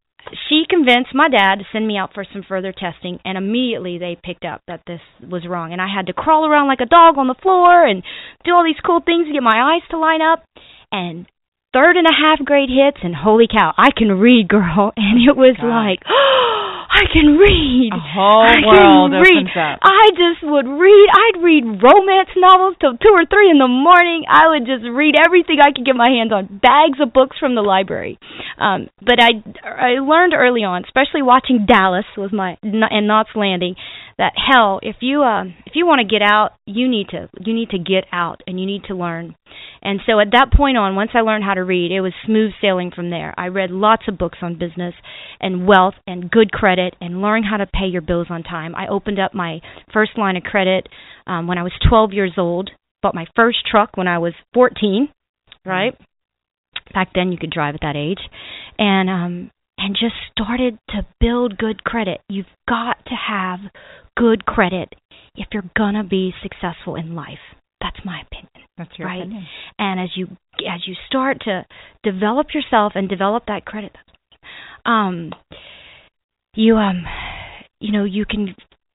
she 0.48 0.62
convinced 0.68 1.14
my 1.14 1.28
dad 1.28 1.56
to 1.56 1.64
send 1.72 1.86
me 1.86 1.96
out 1.98 2.14
for 2.14 2.24
some 2.32 2.44
further 2.46 2.72
testing, 2.72 3.18
and 3.24 3.36
immediately 3.36 3.98
they 3.98 4.16
picked 4.22 4.44
up 4.44 4.62
that 4.68 4.82
this 4.86 5.00
was 5.20 5.48
wrong. 5.48 5.72
And 5.72 5.80
I 5.80 5.88
had 5.92 6.06
to 6.06 6.12
crawl 6.12 6.46
around 6.46 6.68
like 6.68 6.80
a 6.80 6.86
dog 6.86 7.18
on 7.18 7.26
the 7.26 7.42
floor 7.42 7.84
and 7.84 8.04
do 8.44 8.54
all 8.54 8.64
these 8.64 8.80
cool 8.86 9.00
things 9.04 9.26
to 9.26 9.32
get 9.32 9.42
my 9.42 9.74
eyes 9.74 9.82
to 9.90 9.98
line 9.98 10.22
up. 10.22 10.44
And 10.92 11.26
third 11.72 11.96
and 11.96 12.06
a 12.06 12.14
half 12.14 12.44
grade 12.44 12.70
hits, 12.70 12.98
and 13.02 13.14
holy 13.14 13.46
cow, 13.46 13.72
I 13.76 13.90
can 13.96 14.18
read, 14.18 14.48
girl. 14.48 14.92
And 15.00 15.18
it 15.26 15.36
was 15.36 15.56
God. 15.58 15.66
like, 15.66 16.00
oh, 16.06 16.86
I 16.90 17.06
can 17.12 17.38
read. 17.38 17.90
A 17.94 18.02
whole 18.02 18.46
I 18.46 18.62
world 18.66 19.10
can 19.10 19.22
read. 19.22 19.46
I 19.56 20.10
just 20.10 20.42
would 20.42 20.66
read. 20.66 21.08
I'd 21.10 21.38
read 21.42 21.64
romance 21.82 22.30
novels 22.36 22.76
till 22.80 22.98
two 22.98 23.14
or 23.14 23.24
three 23.26 23.50
in 23.50 23.58
the 23.58 23.70
morning. 23.70 24.26
I 24.28 24.50
would 24.50 24.66
just 24.66 24.82
read 24.90 25.14
everything 25.14 25.58
I 25.62 25.70
could 25.70 25.86
get 25.86 25.94
my 25.94 26.10
hands 26.10 26.32
on, 26.32 26.60
bags 26.62 26.98
of 27.00 27.12
books 27.14 27.38
from 27.38 27.54
the 27.54 27.62
library. 27.62 28.18
Um, 28.58 28.90
but 29.00 29.22
I 29.22 29.38
I 29.62 30.02
learned 30.02 30.34
early 30.34 30.62
on, 30.66 30.82
especially 30.84 31.22
watching 31.22 31.64
Dallas 31.66 32.06
was 32.18 32.32
my 32.34 32.58
and 32.62 33.06
Knots 33.06 33.30
Landing, 33.34 33.76
that 34.20 34.34
hell, 34.36 34.80
if 34.82 34.96
you 35.00 35.22
uh, 35.22 35.44
if 35.64 35.72
you 35.74 35.86
want 35.86 36.00
to 36.00 36.06
get 36.06 36.20
out, 36.20 36.50
you 36.66 36.88
need 36.88 37.08
to 37.08 37.30
you 37.40 37.54
need 37.54 37.70
to 37.70 37.78
get 37.78 38.04
out 38.12 38.42
and 38.46 38.60
you 38.60 38.66
need 38.66 38.84
to 38.84 38.94
learn. 38.94 39.34
And 39.82 40.00
so 40.06 40.20
at 40.20 40.32
that 40.32 40.52
point 40.52 40.76
on, 40.76 40.94
once 40.94 41.12
I 41.14 41.20
learned 41.20 41.42
how 41.42 41.54
to 41.54 41.64
read, 41.64 41.90
it 41.90 42.02
was 42.02 42.12
smooth 42.26 42.52
sailing 42.60 42.90
from 42.94 43.08
there. 43.08 43.32
I 43.38 43.46
read 43.46 43.70
lots 43.70 44.02
of 44.08 44.18
books 44.18 44.36
on 44.42 44.58
business 44.58 44.92
and 45.40 45.66
wealth 45.66 45.94
and 46.06 46.30
good 46.30 46.52
credit 46.52 46.94
and 47.00 47.22
learning 47.22 47.48
how 47.50 47.56
to 47.56 47.66
pay 47.66 47.86
your 47.86 48.02
bills 48.02 48.26
on 48.28 48.42
time. 48.42 48.74
I 48.74 48.88
opened 48.88 49.18
up 49.18 49.34
my 49.34 49.60
first 49.90 50.12
line 50.18 50.36
of 50.36 50.42
credit 50.42 50.86
um, 51.26 51.46
when 51.46 51.56
I 51.56 51.62
was 51.62 51.72
12 51.88 52.12
years 52.12 52.34
old. 52.36 52.70
Bought 53.02 53.14
my 53.14 53.26
first 53.34 53.58
truck 53.70 53.96
when 53.96 54.06
I 54.06 54.18
was 54.18 54.34
14. 54.52 55.08
Right. 55.64 55.94
Back 56.92 57.12
then, 57.14 57.32
you 57.32 57.38
could 57.38 57.50
drive 57.50 57.74
at 57.74 57.80
that 57.80 57.96
age, 57.96 58.20
and 58.78 59.08
um, 59.08 59.50
and 59.78 59.96
just 59.98 60.14
started 60.32 60.78
to 60.90 61.06
build 61.20 61.56
good 61.56 61.82
credit. 61.84 62.20
You've 62.28 62.46
got 62.68 63.04
to 63.06 63.14
have 63.14 63.60
good 64.16 64.44
credit 64.44 64.94
if 65.36 65.48
you're 65.52 65.70
gonna 65.76 66.04
be 66.04 66.32
successful 66.42 66.96
in 66.96 67.14
life. 67.14 67.38
That's 67.80 68.04
my 68.04 68.20
opinion. 68.20 68.68
That's 68.76 68.98
your 68.98 69.08
right? 69.08 69.20
opinion. 69.20 69.46
And 69.78 70.00
as 70.00 70.10
you 70.16 70.26
as 70.68 70.86
you 70.86 70.94
start 71.06 71.40
to 71.42 71.64
develop 72.02 72.48
yourself 72.54 72.92
and 72.94 73.08
develop 73.08 73.44
that 73.46 73.64
credit, 73.64 73.92
um, 74.84 75.32
you 76.54 76.76
um, 76.76 77.04
you 77.80 77.92
know, 77.92 78.04
you 78.04 78.24
can 78.26 78.54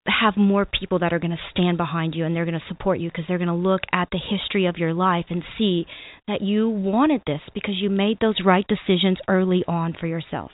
have 0.07 0.35
more 0.35 0.65
people 0.65 0.99
that 0.99 1.13
are 1.13 1.19
going 1.19 1.31
to 1.31 1.37
stand 1.51 1.77
behind 1.77 2.13
you 2.13 2.25
and 2.25 2.35
they're 2.35 2.45
going 2.45 2.59
to 2.59 2.67
support 2.67 2.99
you 2.99 3.09
because 3.09 3.23
they're 3.27 3.37
going 3.37 3.47
to 3.47 3.53
look 3.53 3.81
at 3.93 4.09
the 4.11 4.19
history 4.19 4.65
of 4.65 4.77
your 4.77 4.93
life 4.93 5.25
and 5.29 5.43
see 5.57 5.85
that 6.27 6.41
you 6.41 6.69
wanted 6.69 7.21
this 7.25 7.39
because 7.53 7.75
you 7.77 7.89
made 7.89 8.17
those 8.19 8.35
right 8.45 8.65
decisions 8.67 9.17
early 9.29 9.63
on 9.67 9.95
for 9.97 10.07
yourself. 10.07 10.51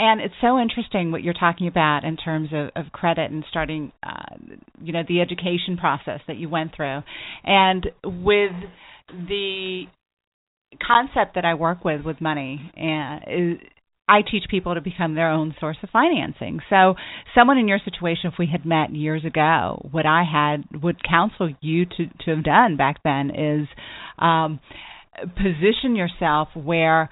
And 0.00 0.22
it's 0.22 0.34
so 0.40 0.58
interesting 0.58 1.12
what 1.12 1.22
you're 1.22 1.34
talking 1.34 1.66
about 1.66 2.04
in 2.04 2.16
terms 2.16 2.48
of, 2.54 2.70
of 2.74 2.90
credit 2.90 3.30
and 3.30 3.44
starting, 3.50 3.92
uh, 4.02 4.34
you 4.80 4.94
know, 4.94 5.02
the 5.06 5.20
education 5.20 5.76
process 5.78 6.20
that 6.26 6.38
you 6.38 6.48
went 6.48 6.74
through. 6.74 7.02
And 7.44 7.86
with 8.02 8.52
the 9.12 9.82
concept 10.86 11.34
that 11.34 11.44
I 11.44 11.52
work 11.52 11.84
with 11.84 12.02
with 12.02 12.18
money, 12.18 12.72
and 12.76 13.24
is, 13.28 13.66
I 14.08 14.22
teach 14.22 14.44
people 14.50 14.74
to 14.74 14.80
become 14.80 15.14
their 15.14 15.30
own 15.30 15.54
source 15.60 15.76
of 15.82 15.90
financing. 15.90 16.60
So, 16.70 16.94
someone 17.34 17.58
in 17.58 17.68
your 17.68 17.78
situation, 17.84 18.30
if 18.32 18.38
we 18.38 18.48
had 18.50 18.64
met 18.64 18.94
years 18.94 19.26
ago, 19.26 19.86
what 19.92 20.06
I 20.06 20.24
had 20.24 20.82
would 20.82 20.96
counsel 21.04 21.54
you 21.60 21.84
to 21.84 22.06
to 22.24 22.36
have 22.36 22.44
done 22.44 22.78
back 22.78 23.02
then 23.04 23.30
is 23.30 23.68
um, 24.18 24.60
position 25.36 25.96
yourself 25.96 26.48
where 26.54 27.10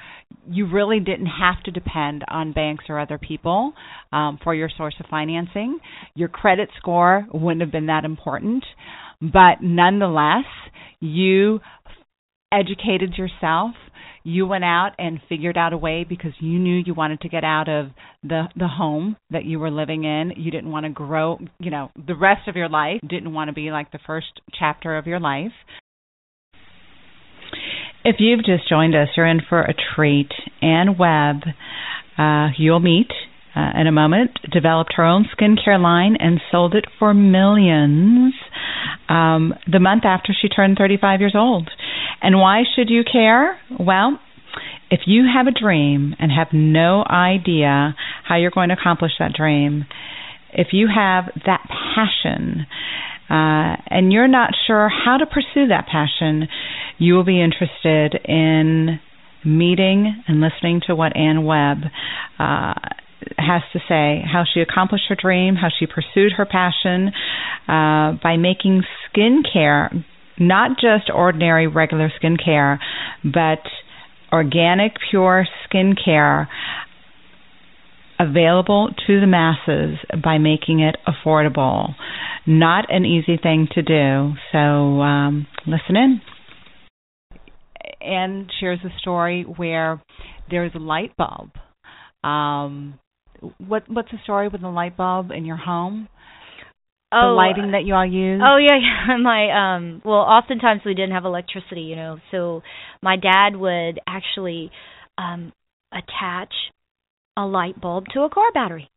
you 0.48 0.70
really 0.70 1.00
didn't 1.00 1.26
have 1.26 1.62
to 1.64 1.70
depend 1.70 2.24
on 2.28 2.52
banks 2.52 2.84
or 2.88 2.98
other 2.98 3.18
people 3.18 3.72
um, 4.12 4.38
for 4.42 4.54
your 4.54 4.70
source 4.76 4.94
of 5.00 5.06
financing. 5.10 5.78
Your 6.14 6.28
credit 6.28 6.70
score 6.78 7.26
wouldn't 7.32 7.60
have 7.60 7.72
been 7.72 7.86
that 7.86 8.04
important, 8.04 8.64
but 9.20 9.60
nonetheless, 9.60 10.44
you 11.00 11.60
educated 12.52 13.14
yourself. 13.18 13.72
You 14.24 14.46
went 14.46 14.64
out 14.64 14.90
and 14.98 15.20
figured 15.28 15.56
out 15.56 15.72
a 15.72 15.78
way 15.78 16.04
because 16.06 16.32
you 16.40 16.58
knew 16.58 16.82
you 16.84 16.92
wanted 16.94 17.20
to 17.22 17.28
get 17.28 17.44
out 17.44 17.68
of 17.68 17.88
the 18.22 18.44
the 18.56 18.68
home 18.68 19.16
that 19.30 19.44
you 19.44 19.58
were 19.58 19.70
living 19.70 20.04
in. 20.04 20.32
You 20.36 20.50
didn't 20.50 20.70
want 20.70 20.84
to 20.84 20.90
grow, 20.90 21.38
you 21.58 21.70
know, 21.70 21.90
the 22.06 22.16
rest 22.16 22.46
of 22.46 22.56
your 22.56 22.68
life. 22.68 23.00
Didn't 23.08 23.32
want 23.32 23.48
to 23.48 23.54
be 23.54 23.70
like 23.70 23.90
the 23.90 24.00
first 24.06 24.40
chapter 24.58 24.98
of 24.98 25.06
your 25.06 25.20
life. 25.20 25.52
If 28.08 28.16
you've 28.20 28.42
just 28.42 28.66
joined 28.66 28.94
us, 28.94 29.08
you're 29.18 29.26
in 29.26 29.42
for 29.46 29.60
a 29.60 29.74
treat. 29.94 30.30
Ann 30.62 30.96
Webb, 30.96 31.42
uh, 32.16 32.48
you'll 32.56 32.80
meet 32.80 33.10
uh, 33.54 33.78
in 33.78 33.86
a 33.86 33.92
moment, 33.92 34.30
developed 34.50 34.94
her 34.96 35.04
own 35.04 35.26
skincare 35.26 35.78
line 35.78 36.16
and 36.18 36.40
sold 36.50 36.74
it 36.74 36.86
for 36.98 37.12
millions 37.12 38.32
um, 39.10 39.52
the 39.70 39.78
month 39.78 40.06
after 40.06 40.32
she 40.32 40.48
turned 40.48 40.78
35 40.78 41.20
years 41.20 41.34
old. 41.36 41.68
And 42.22 42.38
why 42.38 42.62
should 42.74 42.88
you 42.88 43.02
care? 43.04 43.60
Well, 43.78 44.18
if 44.90 45.00
you 45.04 45.24
have 45.30 45.46
a 45.46 45.50
dream 45.50 46.14
and 46.18 46.32
have 46.32 46.48
no 46.54 47.04
idea 47.04 47.94
how 48.26 48.36
you're 48.36 48.50
going 48.50 48.70
to 48.70 48.74
accomplish 48.74 49.12
that 49.18 49.34
dream, 49.34 49.84
if 50.54 50.68
you 50.72 50.88
have 50.88 51.24
that 51.44 51.60
passion 51.68 52.64
uh, 53.30 53.76
and 53.86 54.12
you're 54.12 54.28
not 54.28 54.50
sure 54.66 54.88
how 54.88 55.16
to 55.18 55.26
pursue 55.26 55.68
that 55.68 55.86
passion, 55.90 56.48
you 56.98 57.14
will 57.14 57.24
be 57.24 57.42
interested 57.42 58.14
in 58.24 59.00
meeting 59.44 60.22
and 60.26 60.40
listening 60.40 60.80
to 60.86 60.94
what 60.94 61.16
Ann 61.16 61.44
Webb 61.44 61.78
uh, 62.38 62.74
has 63.36 63.62
to 63.72 63.80
say, 63.88 64.22
how 64.24 64.44
she 64.52 64.60
accomplished 64.60 65.04
her 65.08 65.16
dream, 65.16 65.54
how 65.54 65.68
she 65.76 65.86
pursued 65.86 66.32
her 66.36 66.46
passion 66.46 67.08
uh, 67.68 68.18
by 68.22 68.36
making 68.36 68.82
skincare 69.14 70.04
not 70.40 70.78
just 70.78 71.10
ordinary 71.12 71.66
regular 71.66 72.10
skincare, 72.22 72.78
but 73.24 73.62
organic, 74.32 74.92
pure 75.10 75.46
skincare 75.66 76.46
available 78.18 78.90
to 79.06 79.20
the 79.20 79.26
masses 79.26 79.98
by 80.22 80.38
making 80.38 80.80
it 80.80 80.96
affordable. 81.06 81.94
Not 82.46 82.92
an 82.92 83.04
easy 83.04 83.38
thing 83.40 83.68
to 83.74 83.82
do. 83.82 84.34
So 84.52 84.58
um, 84.58 85.46
listen 85.66 85.96
in. 85.96 86.20
Ann 88.00 88.48
shares 88.60 88.78
a 88.84 88.98
story 88.98 89.42
where 89.42 90.02
there's 90.50 90.72
a 90.74 90.78
light 90.78 91.16
bulb. 91.16 91.50
Um, 92.24 92.98
what 93.58 93.84
what's 93.88 94.10
the 94.10 94.18
story 94.24 94.48
with 94.48 94.62
the 94.62 94.68
light 94.68 94.96
bulb 94.96 95.30
in 95.30 95.44
your 95.44 95.56
home? 95.56 96.08
oh, 97.12 97.30
the 97.30 97.34
lighting 97.34 97.72
that 97.72 97.84
you 97.84 97.94
all 97.94 98.06
use? 98.06 98.40
Oh 98.44 98.56
yeah, 98.56 98.78
yeah. 99.08 99.16
My 99.18 99.76
um 99.76 100.02
well, 100.04 100.18
oftentimes 100.18 100.82
we 100.84 100.94
didn't 100.94 101.12
have 101.12 101.24
electricity, 101.24 101.82
you 101.82 101.96
know. 101.96 102.18
So 102.30 102.62
my 103.02 103.16
dad 103.16 103.56
would 103.56 104.00
actually 104.06 104.70
um 105.16 105.52
attach 105.92 106.52
a 107.38 107.46
light 107.46 107.80
bulb 107.80 108.06
to 108.12 108.22
a 108.22 108.28
car 108.28 108.50
battery. 108.52 108.90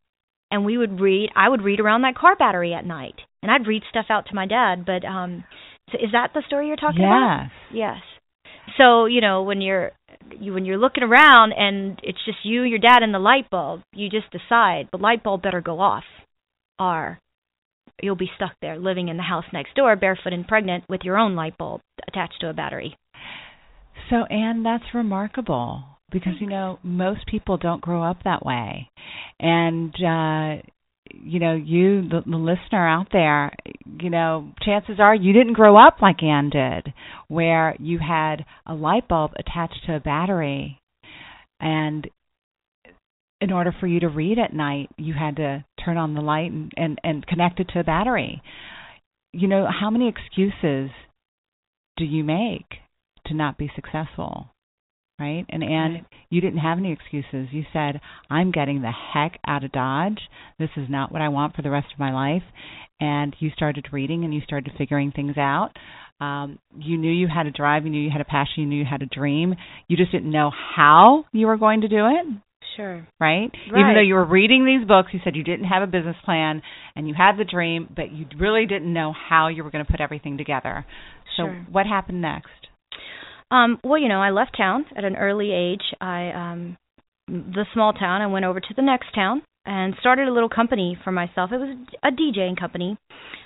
And 0.50 0.66
we 0.66 0.78
would 0.78 1.00
read 1.00 1.30
I 1.36 1.48
would 1.48 1.62
read 1.62 1.80
around 1.80 2.02
that 2.02 2.16
car 2.16 2.36
battery 2.36 2.74
at 2.74 2.86
night. 2.86 3.16
And 3.42 3.52
I'd 3.52 3.68
read 3.68 3.84
stuff 3.90 4.08
out 4.10 4.26
to 4.28 4.36
my 4.36 4.48
dad, 4.48 4.86
but 4.86 5.06
um 5.06 5.46
so 5.92 5.98
is 5.98 6.12
that 6.14 6.32
the 6.34 6.44
story 6.48 6.68
you're 6.68 6.76
talking 6.76 7.02
yes. 7.02 7.08
about? 7.08 7.48
Yes. 7.72 7.98
Yes. 7.98 7.98
So, 8.78 9.06
you 9.06 9.22
know, 9.22 9.44
when 9.44 9.62
you're 9.62 9.92
you 10.40 10.54
when 10.54 10.66
you're 10.66 10.80
looking 10.80 11.04
around 11.04 11.54
and 11.54 12.00
it's 12.04 12.24
just 12.26 12.40
you, 12.44 12.64
your 12.64 12.80
dad 12.80 13.04
and 13.04 13.14
the 13.14 13.20
light 13.20 13.50
bulb, 13.50 13.82
you 13.94 14.10
just 14.10 14.32
decide 14.32 14.90
the 14.92 14.98
light 14.98 15.24
bulb 15.24 15.44
better 15.44 15.62
go 15.62 15.80
off 15.80 16.04
or 16.80 17.20
you'll 18.02 18.16
be 18.16 18.32
stuck 18.36 18.54
there 18.62 18.80
living 18.80 19.08
in 19.08 19.18
the 19.18 19.24
house 19.24 19.46
next 19.54 19.76
door 19.76 19.96
barefoot 19.96 20.34
and 20.34 20.48
pregnant 20.48 20.84
with 20.90 21.02
your 21.04 21.18
own 21.18 21.36
light 21.36 21.58
bulb 21.58 21.82
attached 22.08 22.42
to 22.42 22.50
a 22.50 22.54
battery. 22.54 22.98
So, 24.10 24.26
Ann, 24.26 24.64
that's 24.64 24.96
remarkable 24.96 25.91
because 26.12 26.34
you 26.40 26.48
know 26.48 26.80
most 26.84 27.26
people 27.28 27.58
don't 27.58 27.82
grow 27.82 28.04
up 28.04 28.24
that 28.24 28.46
way, 28.46 28.90
and 29.40 29.94
uh, 29.96 30.62
you 31.10 31.40
know 31.40 31.56
you, 31.56 32.08
the, 32.08 32.22
the 32.26 32.38
listener 32.38 32.88
out 32.88 33.08
there, 33.12 33.52
you 34.00 34.10
know, 34.10 34.52
chances 34.64 34.96
are 35.00 35.16
you 35.16 35.34
didn't 35.34 35.54
grow 35.54 35.78
up 35.78 35.98
like 36.02 36.24
Ann 36.24 36.50
did, 36.50 36.94
where 37.28 37.76
you 37.80 38.00
had 38.00 38.46
a 38.66 38.74
light 38.74 39.08
bulb 39.08 39.32
attached 39.38 39.80
to 39.88 39.96
a 39.96 40.00
battery, 40.00 40.80
and 41.60 42.08
in 43.42 43.52
order 43.52 43.76
for 43.80 43.88
you 43.88 44.00
to 44.00 44.08
read 44.08 44.38
at 44.38 44.54
night, 44.54 44.90
you 44.98 45.16
had 45.16 45.38
to 45.38 45.66
turn 45.84 45.98
on 45.98 46.14
the 46.14 46.22
light 46.22 46.52
and, 46.52 46.72
and, 46.78 47.00
and 47.04 47.26
connect 47.26 47.60
it 47.60 47.68
to 47.74 47.80
a 47.80 47.84
battery. 47.84 48.42
You 49.34 49.48
know, 49.48 49.68
how 49.68 49.90
many 49.90 50.08
excuses 50.08 50.92
do 51.98 52.06
you 52.06 52.24
make 52.24 52.68
to 53.26 53.34
not 53.34 53.58
be 53.58 53.72
successful? 53.76 54.51
Right? 55.22 55.46
And 55.50 55.64
and 55.64 55.94
right. 55.94 56.06
you 56.30 56.42
didn't 56.42 56.60
have 56.60 56.80
any 56.80 56.92
excuses. 56.92 57.50
You 57.52 57.64
said, 57.72 58.02
I'm 58.30 58.52
getting 58.52 58.82
the 58.82 58.92
heck 58.92 59.40
out 59.48 59.64
of 59.64 59.72
Dodge. 59.72 60.20
This 60.58 60.70
is 60.76 60.88
not 60.90 61.12
what 61.12 61.22
I 61.22 61.30
want 61.30 61.56
for 61.56 61.62
the 61.62 61.70
rest 61.70 61.88
of 61.94 62.00
my 62.00 62.12
life. 62.12 62.44
And 63.00 63.36
you 63.40 63.52
started 63.56 63.88
reading 63.92 64.24
and 64.24 64.34
you 64.34 64.42
started 64.42 64.74
figuring 64.78 65.12
things 65.12 65.38
out. 65.38 65.70
Um, 66.20 66.60
you 66.76 66.98
knew 66.98 67.12
you 67.12 67.28
had 67.34 67.46
a 67.46 67.52
drive, 67.52 67.84
you 67.84 67.92
knew 67.92 68.02
you 68.02 68.12
had 68.12 68.22
a 68.22 68.26
passion, 68.26 68.64
you 68.64 68.66
knew 68.66 68.80
you 68.80 68.86
had 68.90 69.02
a 69.02 69.08
dream. 69.08 69.56
You 69.88 69.98
just 69.98 70.12
didn't 70.12 70.32
know 70.32 70.52
how 70.76 71.26
you 71.32 71.48
were 71.48 71.58
going 71.58 71.82
to 71.82 71.88
do 71.88 72.08
it 72.08 72.42
Sure. 72.76 73.08
Right? 73.20 73.52
right? 73.52 73.80
Even 73.80 73.94
though 73.96 74.02
you 74.02 74.16
were 74.16 74.26
reading 74.26 74.66
these 74.66 74.88
books, 74.88 75.10
you 75.14 75.20
said 75.24 75.36
you 75.36 75.44
didn't 75.44 75.66
have 75.66 75.84
a 75.84 75.88
business 75.88 76.16
plan 76.24 76.62
and 76.96 77.08
you 77.08 77.14
had 77.18 77.38
the 77.38 77.44
dream, 77.44 77.92
but 77.96 78.12
you 78.12 78.26
really 78.38 78.66
didn't 78.66 78.92
know 78.92 79.14
how 79.14 79.48
you 79.48 79.64
were 79.64 79.72
going 79.72 79.86
to 79.86 79.92
put 79.92 80.02
everything 80.02 80.38
together. 80.38 80.86
So 81.38 81.44
sure. 81.46 81.66
what 81.70 81.86
happened 81.86 82.22
next? 82.22 82.50
Um, 83.52 83.80
well, 83.84 84.00
you 84.00 84.08
know, 84.08 84.22
I 84.22 84.30
left 84.32 84.56
town 84.58 84.86
at 84.96 85.04
an 85.04 85.18
early 85.18 85.52
age. 85.52 85.84
I 86.00 86.32
um 86.32 86.78
the 87.28 87.66
small 87.74 87.94
town, 87.94 88.22
I 88.22 88.28
went 88.28 88.46
over 88.46 88.60
to 88.60 88.74
the 88.76 88.82
next 88.82 89.14
town 89.14 89.42
and 89.66 89.94
started 90.00 90.28
a 90.28 90.34
little 90.34 90.50
company 90.50 90.98
for 91.04 91.12
myself. 91.12 91.52
It 91.52 91.58
was 91.58 91.78
a 92.04 92.12
DJing 92.12 92.60
company. 92.60 92.98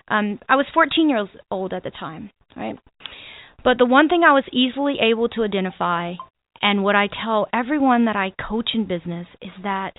Um 0.08 0.40
I 0.48 0.56
was 0.56 0.66
14 0.74 1.10
years 1.10 1.28
old 1.50 1.74
at 1.74 1.84
the 1.84 1.92
time, 1.92 2.30
right? 2.56 2.78
But 3.64 3.80
the 3.80 3.86
one 3.86 4.08
thing 4.08 4.22
I 4.24 4.34
was 4.34 4.46
easily 4.54 4.98
able 5.02 5.28
to 5.30 5.44
identify 5.44 6.14
and 6.62 6.84
what 6.84 6.96
I 6.96 7.08
tell 7.24 7.48
everyone 7.52 8.06
that 8.06 8.16
I 8.16 8.32
coach 8.48 8.70
in 8.74 8.88
business 8.88 9.28
is 9.42 9.52
that 9.64 9.94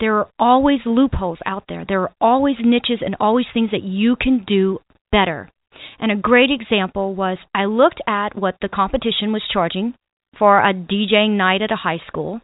there 0.00 0.18
are 0.18 0.28
always 0.38 0.80
loopholes 0.84 1.38
out 1.46 1.64
there. 1.68 1.84
There 1.88 2.02
are 2.02 2.12
always 2.20 2.56
niches 2.62 2.98
and 3.00 3.16
always 3.20 3.46
things 3.54 3.70
that 3.70 3.84
you 3.84 4.16
can 4.20 4.44
do 4.46 4.80
better. 5.12 5.50
And 5.98 6.12
a 6.12 6.16
great 6.16 6.50
example 6.50 7.14
was 7.14 7.38
I 7.54 7.64
looked 7.64 8.00
at 8.06 8.36
what 8.36 8.56
the 8.60 8.68
competition 8.68 9.32
was 9.32 9.42
charging 9.52 9.94
for 10.38 10.58
a 10.60 10.74
DJing 10.74 11.36
night 11.36 11.62
at 11.62 11.72
a 11.72 11.76
high 11.76 12.00
school, 12.06 12.40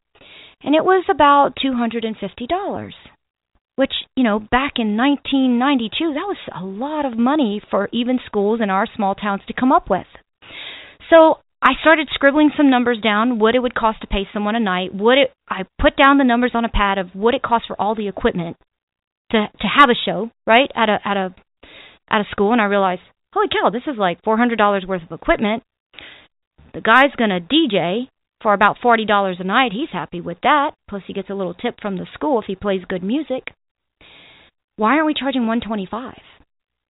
and 0.63 0.75
it 0.75 0.85
was 0.85 1.05
about 1.11 1.57
$250, 1.65 2.91
which, 3.77 3.93
you 4.15 4.23
know, 4.23 4.39
back 4.39 4.75
in 4.77 4.97
1992, 4.97 6.15
that 6.15 6.29
was 6.29 6.37
a 6.55 6.65
lot 6.65 7.05
of 7.05 7.19
money 7.19 7.61
for 7.71 7.89
even 7.93 8.21
schools 8.27 8.61
in 8.63 8.71
our 8.71 8.87
small 8.95 9.15
towns 9.15 9.43
to 9.49 9.55
come 9.59 9.73
up 9.73 9.91
with. 9.91 10.07
So 11.09 11.39
I 11.63 11.73
started 11.81 12.09
scribbling 12.13 12.51
some 12.57 12.71
numbers 12.71 13.01
down, 13.03 13.39
what 13.39 13.55
it 13.55 13.59
would 13.59 13.75
cost 13.75 14.01
to 14.01 14.07
pay 14.07 14.27
someone 14.33 14.55
a 14.55 14.61
night, 14.61 14.95
what 14.95 15.19
it 15.19 15.33
I 15.49 15.65
put 15.81 15.97
down 15.97 16.19
the 16.19 16.25
numbers 16.25 16.53
on 16.55 16.65
a 16.65 16.71
pad 16.71 16.99
of 16.99 17.09
what 17.13 17.35
it 17.35 17.43
costs 17.43 17.67
for 17.67 17.81
all 17.81 17.95
the 17.95 18.09
equipment 18.09 18.57
to 19.33 19.47
to 19.61 19.67
have 19.67 19.91
a 19.91 19.95
show, 20.07 20.31
right? 20.47 20.71
At 20.75 20.89
a 20.89 20.99
at 21.05 21.17
a 21.17 21.35
at 22.09 22.21
a 22.23 22.31
school 22.31 22.53
and 22.53 22.61
I 22.61 22.65
realized, 22.65 23.03
holy 23.33 23.49
cow, 23.49 23.71
this 23.71 23.83
is 23.87 23.99
like 23.99 24.23
four 24.23 24.37
hundred 24.37 24.57
dollars 24.57 24.85
worth 24.87 25.03
of 25.03 25.13
equipment. 25.13 25.63
The 26.75 26.81
guy's 26.81 27.15
gonna 27.17 27.41
DJ 27.41 28.09
for 28.43 28.55
about 28.55 28.79
forty 28.83 29.05
dollars 29.05 29.37
a 29.41 29.45
night, 29.45 29.73
he's 29.73 29.91
happy 29.93 30.21
with 30.21 30.39
that. 30.43 30.73
Plus 30.89 31.03
he 31.07 31.13
gets 31.13 31.31
a 31.31 31.35
little 31.35 31.55
tip 31.55 31.77
from 31.81 31.97
the 31.97 32.07
school 32.15 32.41
if 32.41 32.47
he 32.47 32.55
plays 32.55 32.83
good 32.89 33.03
music. 33.03 33.53
Why 34.77 34.95
aren't 34.95 35.07
we 35.07 35.15
charging 35.15 35.47
one 35.47 35.61
twenty 35.61 35.87
five? 35.91 36.21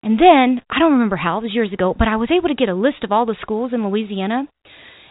And 0.03 0.19
then, 0.19 0.61
I 0.69 0.79
don't 0.79 0.93
remember 0.93 1.15
how, 1.15 1.37
it 1.37 1.43
was 1.43 1.53
years 1.53 1.71
ago, 1.71 1.93
but 1.97 2.07
I 2.07 2.15
was 2.15 2.29
able 2.35 2.49
to 2.49 2.55
get 2.55 2.69
a 2.69 2.73
list 2.73 3.03
of 3.03 3.11
all 3.11 3.27
the 3.27 3.35
schools 3.39 3.71
in 3.71 3.87
Louisiana. 3.87 4.47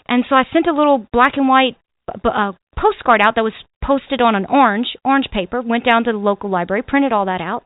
And 0.09 0.25
so 0.29 0.35
I 0.35 0.43
sent 0.53 0.67
a 0.67 0.75
little 0.75 1.07
black 1.13 1.35
and 1.37 1.47
white 1.47 1.77
uh, 2.09 2.53
postcard 2.77 3.21
out 3.23 3.37
that 3.37 3.45
was 3.45 3.53
posted 3.85 4.21
on 4.21 4.35
an 4.35 4.47
orange, 4.47 4.89
orange 5.05 5.27
paper, 5.33 5.63
went 5.63 5.85
down 5.85 6.05
to 6.05 6.13
the 6.13 6.19
local 6.19 6.51
library, 6.51 6.83
printed 6.83 7.13
all 7.13 7.27
that 7.27 7.41
out, 7.41 7.63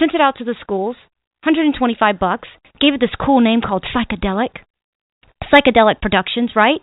sent 0.00 0.14
it 0.14 0.20
out 0.20 0.36
to 0.38 0.44
the 0.44 0.56
schools, 0.60 0.96
125 1.46 2.18
bucks, 2.18 2.48
gave 2.80 2.94
it 2.94 3.00
this 3.00 3.14
cool 3.14 3.40
name 3.40 3.60
called 3.60 3.86
Psychedelic. 3.94 4.66
Psychedelic 5.46 6.00
Productions, 6.00 6.52
right? 6.54 6.82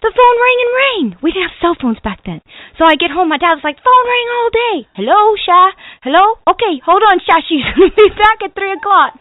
The 0.00 0.12
phone 0.16 0.38
rang 0.40 0.58
and 0.64 0.72
rang. 0.80 1.06
We 1.20 1.28
didn't 1.30 1.52
have 1.52 1.60
cell 1.60 1.76
phones 1.76 2.00
back 2.00 2.24
then. 2.24 2.40
So 2.80 2.88
I 2.88 2.96
get 2.96 3.12
home, 3.12 3.28
my 3.28 3.36
dad 3.36 3.60
was 3.60 3.64
like, 3.64 3.76
phone 3.84 4.06
rang 4.08 4.28
all 4.32 4.48
day. 4.48 4.76
Hello, 4.96 5.36
Sha. 5.36 5.76
Hello? 6.00 6.40
Okay, 6.48 6.80
hold 6.80 7.04
on, 7.04 7.20
Sha. 7.20 7.44
She's 7.44 7.60
going 7.76 7.92
to 7.92 7.96
be 7.96 8.08
back 8.16 8.40
at 8.40 8.56
3 8.56 8.80
o'clock 8.80 9.20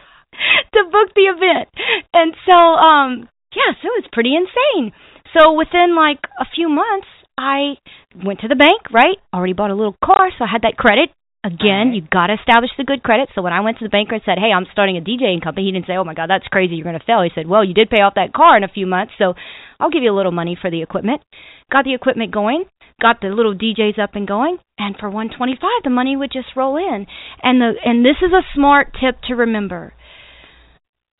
to 0.72 0.80
book 0.88 1.12
the 1.12 1.28
event. 1.28 1.68
And 2.16 2.32
so, 2.48 2.56
um, 2.56 3.28
yeah, 3.52 3.76
so 3.84 3.92
it's 4.00 4.08
pretty 4.10 4.32
insane. 4.32 4.96
So 5.36 5.52
within 5.52 5.92
like 5.94 6.24
a 6.40 6.48
few 6.56 6.72
months, 6.72 7.08
I 7.36 7.76
went 8.16 8.40
to 8.40 8.48
the 8.48 8.56
bank, 8.56 8.88
right? 8.90 9.20
Already 9.32 9.52
bought 9.52 9.70
a 9.70 9.76
little 9.76 9.96
car, 10.02 10.32
so 10.36 10.44
I 10.44 10.50
had 10.50 10.62
that 10.62 10.80
credit. 10.80 11.12
Again, 11.44 11.88
right. 11.88 11.94
you've 11.94 12.10
got 12.10 12.26
to 12.28 12.34
establish 12.34 12.70
the 12.76 12.84
good 12.84 13.02
credit. 13.02 13.28
So 13.34 13.42
when 13.42 13.52
I 13.52 13.60
went 13.60 13.78
to 13.78 13.84
the 13.84 13.90
banker 13.90 14.14
and 14.14 14.24
said, 14.24 14.38
"Hey, 14.38 14.50
I'm 14.52 14.66
starting 14.72 14.96
a 14.96 15.00
DJing 15.00 15.42
company," 15.42 15.66
he 15.66 15.72
didn't 15.72 15.86
say, 15.86 15.96
"Oh 15.96 16.04
my 16.04 16.14
God, 16.14 16.28
that's 16.28 16.46
crazy, 16.48 16.74
you're 16.74 16.84
going 16.84 16.98
to 16.98 17.04
fail." 17.04 17.22
He 17.22 17.30
said, 17.34 17.46
"Well, 17.46 17.64
you 17.64 17.74
did 17.74 17.90
pay 17.90 18.02
off 18.02 18.14
that 18.14 18.32
car 18.32 18.56
in 18.56 18.64
a 18.64 18.68
few 18.68 18.86
months, 18.86 19.14
so 19.18 19.34
I'll 19.78 19.90
give 19.90 20.02
you 20.02 20.12
a 20.12 20.18
little 20.18 20.32
money 20.32 20.58
for 20.60 20.70
the 20.70 20.82
equipment." 20.82 21.22
Got 21.70 21.84
the 21.84 21.94
equipment 21.94 22.32
going, 22.32 22.64
got 23.00 23.20
the 23.20 23.28
little 23.28 23.54
DJs 23.54 23.98
up 23.98 24.14
and 24.14 24.26
going, 24.26 24.58
and 24.78 24.96
for 24.96 25.08
125, 25.10 25.84
the 25.84 25.90
money 25.90 26.16
would 26.16 26.32
just 26.32 26.56
roll 26.56 26.76
in. 26.76 27.06
And 27.42 27.60
the 27.60 27.74
and 27.84 28.04
this 28.04 28.16
is 28.20 28.32
a 28.32 28.46
smart 28.54 28.96
tip 28.98 29.20
to 29.28 29.34
remember. 29.34 29.92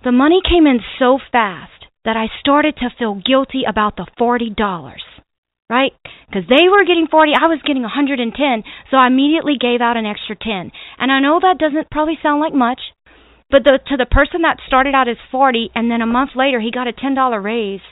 The 0.04 0.12
money 0.12 0.40
came 0.42 0.66
in 0.66 0.80
so 0.98 1.18
fast 1.30 1.86
that 2.04 2.16
I 2.16 2.26
started 2.40 2.76
to 2.76 2.90
feel 2.98 3.14
guilty 3.14 3.64
about 3.68 3.96
the 3.96 4.06
$40 4.18 4.54
right? 5.68 5.92
Because 6.26 6.48
they 6.48 6.68
were 6.68 6.84
getting 6.84 7.06
40, 7.10 7.32
I 7.36 7.46
was 7.46 7.60
getting 7.64 7.82
110, 7.82 8.28
so 8.90 8.96
I 8.96 9.06
immediately 9.06 9.56
gave 9.60 9.80
out 9.80 9.96
an 9.96 10.06
extra 10.06 10.36
10. 10.36 10.72
And 10.98 11.12
I 11.12 11.20
know 11.20 11.38
that 11.40 11.60
doesn't 11.60 11.90
probably 11.90 12.18
sound 12.22 12.40
like 12.40 12.54
much, 12.54 12.80
but 13.50 13.64
the, 13.64 13.78
to 13.88 13.96
the 13.96 14.08
person 14.08 14.42
that 14.42 14.60
started 14.66 14.94
out 14.94 15.08
as 15.08 15.16
40 15.30 15.70
and 15.74 15.90
then 15.90 16.02
a 16.02 16.06
month 16.06 16.30
later 16.36 16.60
he 16.60 16.70
got 16.70 16.88
a 16.88 16.92
$10 16.92 17.16
raise, 17.42 17.84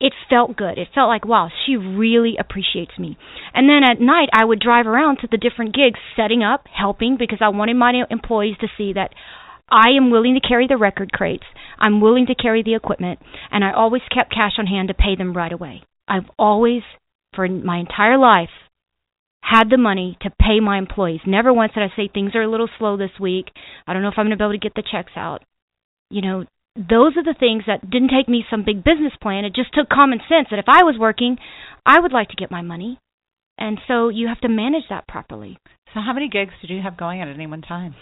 it 0.00 0.12
felt 0.28 0.56
good. 0.56 0.76
It 0.76 0.88
felt 0.94 1.08
like, 1.08 1.24
wow, 1.24 1.48
she 1.64 1.76
really 1.76 2.36
appreciates 2.38 2.98
me. 2.98 3.16
And 3.54 3.68
then 3.68 3.84
at 3.84 4.00
night, 4.00 4.28
I 4.34 4.44
would 4.44 4.60
drive 4.60 4.86
around 4.86 5.18
to 5.18 5.28
the 5.30 5.38
different 5.38 5.74
gigs, 5.74 6.00
setting 6.16 6.42
up, 6.42 6.66
helping, 6.66 7.16
because 7.18 7.38
I 7.40 7.48
wanted 7.48 7.76
my 7.76 7.92
employees 8.10 8.56
to 8.60 8.68
see 8.76 8.92
that 8.94 9.14
I 9.70 9.96
am 9.96 10.10
willing 10.10 10.34
to 10.34 10.46
carry 10.46 10.66
the 10.66 10.76
record 10.76 11.12
crates. 11.12 11.46
I'm 11.78 12.00
willing 12.00 12.26
to 12.26 12.34
carry 12.34 12.62
the 12.62 12.74
equipment, 12.74 13.20
and 13.50 13.64
I 13.64 13.72
always 13.72 14.02
kept 14.12 14.34
cash 14.34 14.58
on 14.58 14.66
hand 14.66 14.88
to 14.88 14.94
pay 14.94 15.16
them 15.16 15.34
right 15.34 15.52
away. 15.52 15.82
I've 16.08 16.28
always, 16.38 16.82
for 17.34 17.48
my 17.48 17.78
entire 17.78 18.18
life, 18.18 18.50
had 19.40 19.68
the 19.70 19.76
money 19.76 20.16
to 20.22 20.30
pay 20.30 20.60
my 20.60 20.78
employees. 20.78 21.20
Never 21.26 21.52
once 21.52 21.72
did 21.74 21.82
I 21.82 21.94
say 21.96 22.08
things 22.08 22.34
are 22.34 22.42
a 22.42 22.50
little 22.50 22.68
slow 22.78 22.96
this 22.96 23.10
week. 23.20 23.46
I 23.86 23.92
don't 23.92 24.02
know 24.02 24.08
if 24.08 24.14
I'm 24.16 24.26
going 24.26 24.30
to 24.30 24.36
be 24.36 24.44
able 24.44 24.52
to 24.52 24.58
get 24.58 24.74
the 24.74 24.82
checks 24.90 25.12
out. 25.16 25.44
You 26.10 26.22
know, 26.22 26.44
those 26.76 27.16
are 27.16 27.22
the 27.22 27.36
things 27.38 27.64
that 27.66 27.88
didn't 27.90 28.10
take 28.10 28.28
me 28.28 28.44
some 28.50 28.64
big 28.64 28.82
business 28.82 29.12
plan. 29.20 29.44
It 29.44 29.54
just 29.54 29.72
took 29.74 29.88
common 29.88 30.20
sense 30.28 30.48
that 30.50 30.58
if 30.58 30.64
I 30.68 30.82
was 30.82 30.96
working, 30.98 31.36
I 31.84 32.00
would 32.00 32.12
like 32.12 32.28
to 32.28 32.36
get 32.36 32.50
my 32.50 32.62
money. 32.62 32.98
And 33.58 33.78
so 33.86 34.08
you 34.08 34.28
have 34.28 34.40
to 34.40 34.48
manage 34.48 34.84
that 34.90 35.06
properly. 35.06 35.58
So 35.92 36.00
how 36.00 36.12
many 36.12 36.28
gigs 36.28 36.52
did 36.60 36.70
you 36.70 36.82
have 36.82 36.96
going 36.96 37.20
at 37.20 37.28
any 37.28 37.46
one 37.46 37.62
time? 37.62 37.94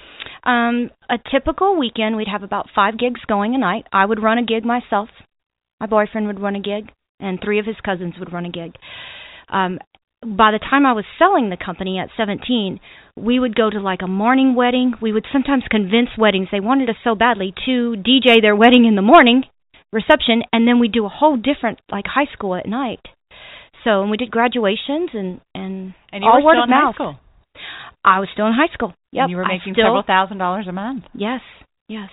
Um, 0.45 0.91
a 1.11 1.19
typical 1.31 1.79
weekend, 1.79 2.17
we'd 2.17 2.29
have 2.29 2.43
about 2.43 2.71
five 2.75 2.99
gigs 2.99 3.21
going 3.29 3.55
a 3.55 3.59
night. 3.59 3.85
I 3.93 4.07
would 4.07 4.23
run 4.23 4.38
a 4.38 4.45
gig 4.45 4.65
myself. 4.65 5.11
My 5.79 5.87
boyfriend 5.87 6.27
would 6.29 6.41
run 6.41 6.57
a 6.57 6.61
gig, 6.61 6.91
and 7.22 7.38
three 7.42 7.58
of 7.58 7.66
his 7.66 7.76
cousins 7.85 8.14
would 8.18 8.32
run 8.32 8.44
a 8.44 8.50
gig. 8.50 8.74
Um, 9.48 9.78
by 10.20 10.52
the 10.52 10.58
time 10.58 10.87
I 10.87 10.92
was 10.92 11.04
selling 11.18 11.50
the 11.50 11.56
company 11.56 11.98
at 11.98 12.08
17, 12.16 12.78
we 13.16 13.38
would 13.40 13.56
go 13.56 13.70
to 13.70 13.80
like 13.80 14.02
a 14.02 14.06
morning 14.08 14.54
wedding. 14.54 14.94
We 15.00 15.12
would 15.12 15.26
sometimes 15.32 15.64
convince 15.70 16.11
weddings 16.16 16.48
they 16.52 16.61
wanted 16.61 16.88
us 16.90 16.96
so 17.02 17.14
badly 17.14 17.52
to 17.66 17.96
DJ 17.96 18.40
their 18.40 18.54
wedding 18.54 18.85
in 18.85 18.94
the 18.94 19.02
morning 19.02 19.44
reception, 19.92 20.42
and 20.52 20.66
then 20.66 20.78
we'd 20.78 20.92
do 20.92 21.04
a 21.04 21.08
whole 21.11 21.37
different 21.37 21.80
like 21.90 22.04
high 22.06 22.30
school 22.32 22.54
at 22.54 22.66
night. 22.66 23.00
So 23.85 24.00
and 24.02 24.11
we 24.11 24.16
did 24.16 24.30
graduations 24.30 25.11
and 25.12 25.40
and, 25.54 25.94
and 26.12 26.22
you 26.22 26.30
all 26.30 26.38
were 26.38 26.44
word 26.44 26.54
still 26.54 26.62
of 26.64 26.68
in 26.68 26.70
mouth. 26.70 26.94
high 26.94 26.96
school. 26.96 27.18
I 28.04 28.20
was 28.20 28.28
still 28.32 28.46
in 28.46 28.52
high 28.54 28.72
school. 28.72 28.94
Yep. 29.12 29.22
And 29.22 29.30
you 29.30 29.37
were 29.37 29.44
making 29.46 29.74
still, 29.74 29.85
several 29.87 30.02
thousand 30.02 30.38
dollars 30.38 30.66
a 30.68 30.72
month. 30.72 31.04
Yes. 31.14 31.40
Yes. 31.88 32.11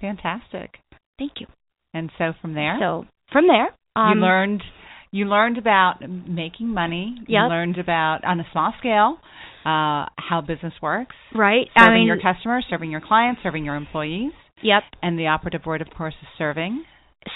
Fantastic. 0.00 0.78
Thank 1.18 1.32
you. 1.40 1.46
And 1.92 2.10
so 2.18 2.32
from 2.40 2.54
there, 2.54 2.76
So 2.80 3.06
from 3.30 3.46
there, 3.46 3.68
um, 3.96 4.18
you 4.18 4.20
learned 4.20 4.62
you 5.10 5.24
learned 5.26 5.58
about 5.58 6.00
making 6.08 6.68
money. 6.68 7.16
You 7.28 7.38
learned 7.40 7.78
about 7.78 8.24
on 8.24 8.40
a 8.40 8.44
small 8.52 8.72
scale 8.80 9.18
uh, 9.64 10.10
how 10.18 10.42
business 10.46 10.74
works, 10.82 11.14
right. 11.34 11.68
serving 11.78 11.92
I 11.92 11.94
mean, 11.98 12.06
your 12.06 12.20
customers, 12.20 12.66
serving 12.68 12.90
your 12.90 13.00
clients, 13.00 13.40
serving 13.42 13.64
your 13.64 13.76
employees, 13.76 14.32
Yep. 14.62 14.82
and 15.02 15.18
the 15.18 15.28
operative 15.28 15.62
word, 15.66 15.80
of 15.80 15.88
course, 15.96 16.14
is 16.20 16.28
serving. 16.36 16.84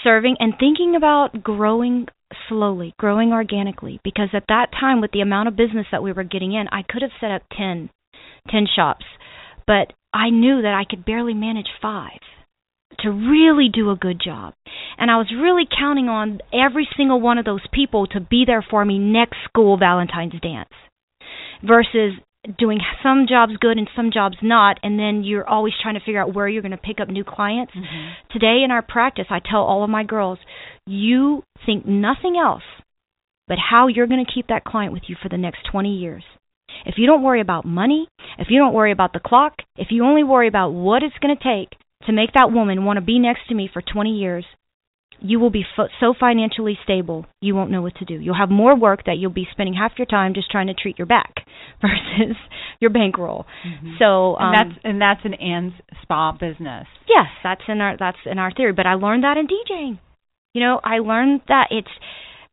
serving 0.05 0.37
and 0.39 0.53
thinking 0.59 0.95
about 0.97 1.43
growing 1.43 2.07
slowly, 2.49 2.95
growing 2.99 3.33
organically. 3.33 4.01
Because 4.05 4.29
at 4.35 4.45
that 4.49 4.67
time, 4.79 5.01
with 5.01 5.13
the 5.13 5.21
amount 5.23 5.49
of 5.49 5.57
business 5.57 5.87
that 5.91 6.03
we 6.03 6.13
were 6.13 6.25
getting 6.25 6.53
in, 6.53 6.67
I 6.71 6.83
could 6.87 7.01
have 7.03 7.13
set 7.21 7.31
up 7.31 7.43
10, 7.57 7.89
10 8.51 8.67
shops, 8.77 9.07
but 9.67 9.95
I 10.13 10.31
knew 10.31 10.61
that 10.63 10.75
I 10.75 10.85
could 10.89 11.05
barely 11.07 11.35
manage 11.35 11.69
five 11.81 12.21
to 13.01 13.11
really 13.11 13.69
do 13.73 13.91
a 13.91 13.97
good 13.97 14.21
job. 14.23 14.55
And 14.99 15.11
I 15.11 15.17
was 15.17 15.33
really 15.35 15.65
counting 15.67 16.09
on 16.09 16.41
every 16.53 16.89
single 16.97 17.21
one 17.21 17.39
of 17.39 17.45
those 17.45 17.67
people 17.73 18.07
to 18.09 18.21
be 18.21 18.45
there 18.47 18.65
for 18.69 18.85
me 18.85 18.99
next 18.99 19.37
school 19.45 19.79
Valentine's 19.79 20.41
dance 20.41 20.71
versus 21.63 22.15
doing 22.59 22.79
some 23.03 23.27
jobs 23.29 23.53
good 23.61 23.79
and 23.79 23.91
some 23.97 24.11
jobs 24.13 24.37
not 24.43 24.79
and 24.83 24.99
then 24.99 25.23
you're 25.25 25.47
always 25.47 25.75
trying 25.83 25.95
to 25.95 26.01
figure 26.01 26.21
out 26.21 26.33
where 26.33 26.49
you're 26.49 26.63
going 26.63 26.71
to 26.71 26.79
pick 26.79 27.01
up 27.01 27.09
new 27.09 27.25
clients 27.25 27.73
mm-hmm. 27.75 28.11
Today 28.33 28.63
in 28.65 28.71
our 28.71 28.81
practice, 28.81 29.27
I 29.29 29.41
tell 29.41 29.63
all 29.63 29.83
of 29.83 29.91
my 29.91 30.05
girls, 30.05 30.39
you 30.87 31.43
think 31.67 31.85
nothing 31.85 32.37
else 32.43 32.63
but 33.49 33.59
how 33.59 33.89
you're 33.89 34.07
going 34.07 34.25
to 34.25 34.33
keep 34.33 34.47
that 34.49 34.65
client 34.65 34.93
with 34.93 35.03
you 35.09 35.17
for 35.21 35.29
the 35.29 35.37
next 35.37 35.67
20 35.73 35.97
years. 35.97 36.23
If 36.87 36.95
you 36.99 37.07
don't 37.07 37.23
worry 37.23 37.41
about 37.41 37.65
money, 37.65 38.07
if 38.39 38.49
you 38.51 38.59
don't 38.59 38.75
worry 38.75 38.93
about 38.93 39.13
the 39.13 39.21
clock, 39.21 39.55
if 39.77 39.89
you 39.91 40.05
only 40.05 40.23
worry 40.23 40.49
about 40.49 40.71
what 40.71 41.03
it's 41.03 41.17
going 41.21 41.37
to 41.37 41.43
take 41.43 41.79
to 42.09 42.13
make 42.13 42.33
that 42.35 42.51
woman 42.51 42.85
want 42.85 42.97
to 42.97 43.05
be 43.05 43.19
next 43.19 43.49
to 43.49 43.55
me 43.55 43.71
for 43.73 43.83
20 43.83 44.11
years, 44.11 44.45
you 45.21 45.39
will 45.39 45.51
be 45.51 45.65
fo- 45.77 45.89
so 46.01 46.15
financially 46.19 46.79
stable 46.85 47.27
you 47.41 47.55
won't 47.55 47.71
know 47.71 47.83
what 47.83 47.95
to 47.97 48.05
do. 48.05 48.15
You'll 48.15 48.39
have 48.39 48.51
more 48.51 48.79
work 48.79 49.05
that 49.07 49.17
you'll 49.19 49.31
be 49.31 49.47
spending 49.51 49.75
half 49.75 49.93
your 49.99 50.07
time 50.07 50.35
just 50.35 50.51
trying 50.51 50.69
to 50.69 50.75
treat 50.75 50.99
your 50.99 51.07
back 51.07 51.35
versus 51.81 52.37
your 52.81 52.91
bankroll. 52.91 53.47
So 53.99 54.37
um, 54.37 54.53
and 54.53 54.55
that's 54.55 54.81
and 54.85 55.01
that's 55.01 55.21
an 55.25 55.35
Ann's 55.35 55.75
spa 56.03 56.33
business. 56.33 56.87
Yes, 57.09 57.27
that's 57.43 57.63
in 57.69 57.81
our 57.81 57.97
that's 57.99 58.19
in 58.27 58.39
our 58.39 58.53
theory. 58.53 58.73
But 58.73 58.87
I 58.87 58.95
learned 58.95 59.25
that 59.25 59.37
in 59.37 59.47
DJing. 59.47 59.99
You 60.55 60.63
know, 60.63 60.81
I 60.83 60.99
learned 60.99 61.43
that 61.49 61.69
it's, 61.71 61.89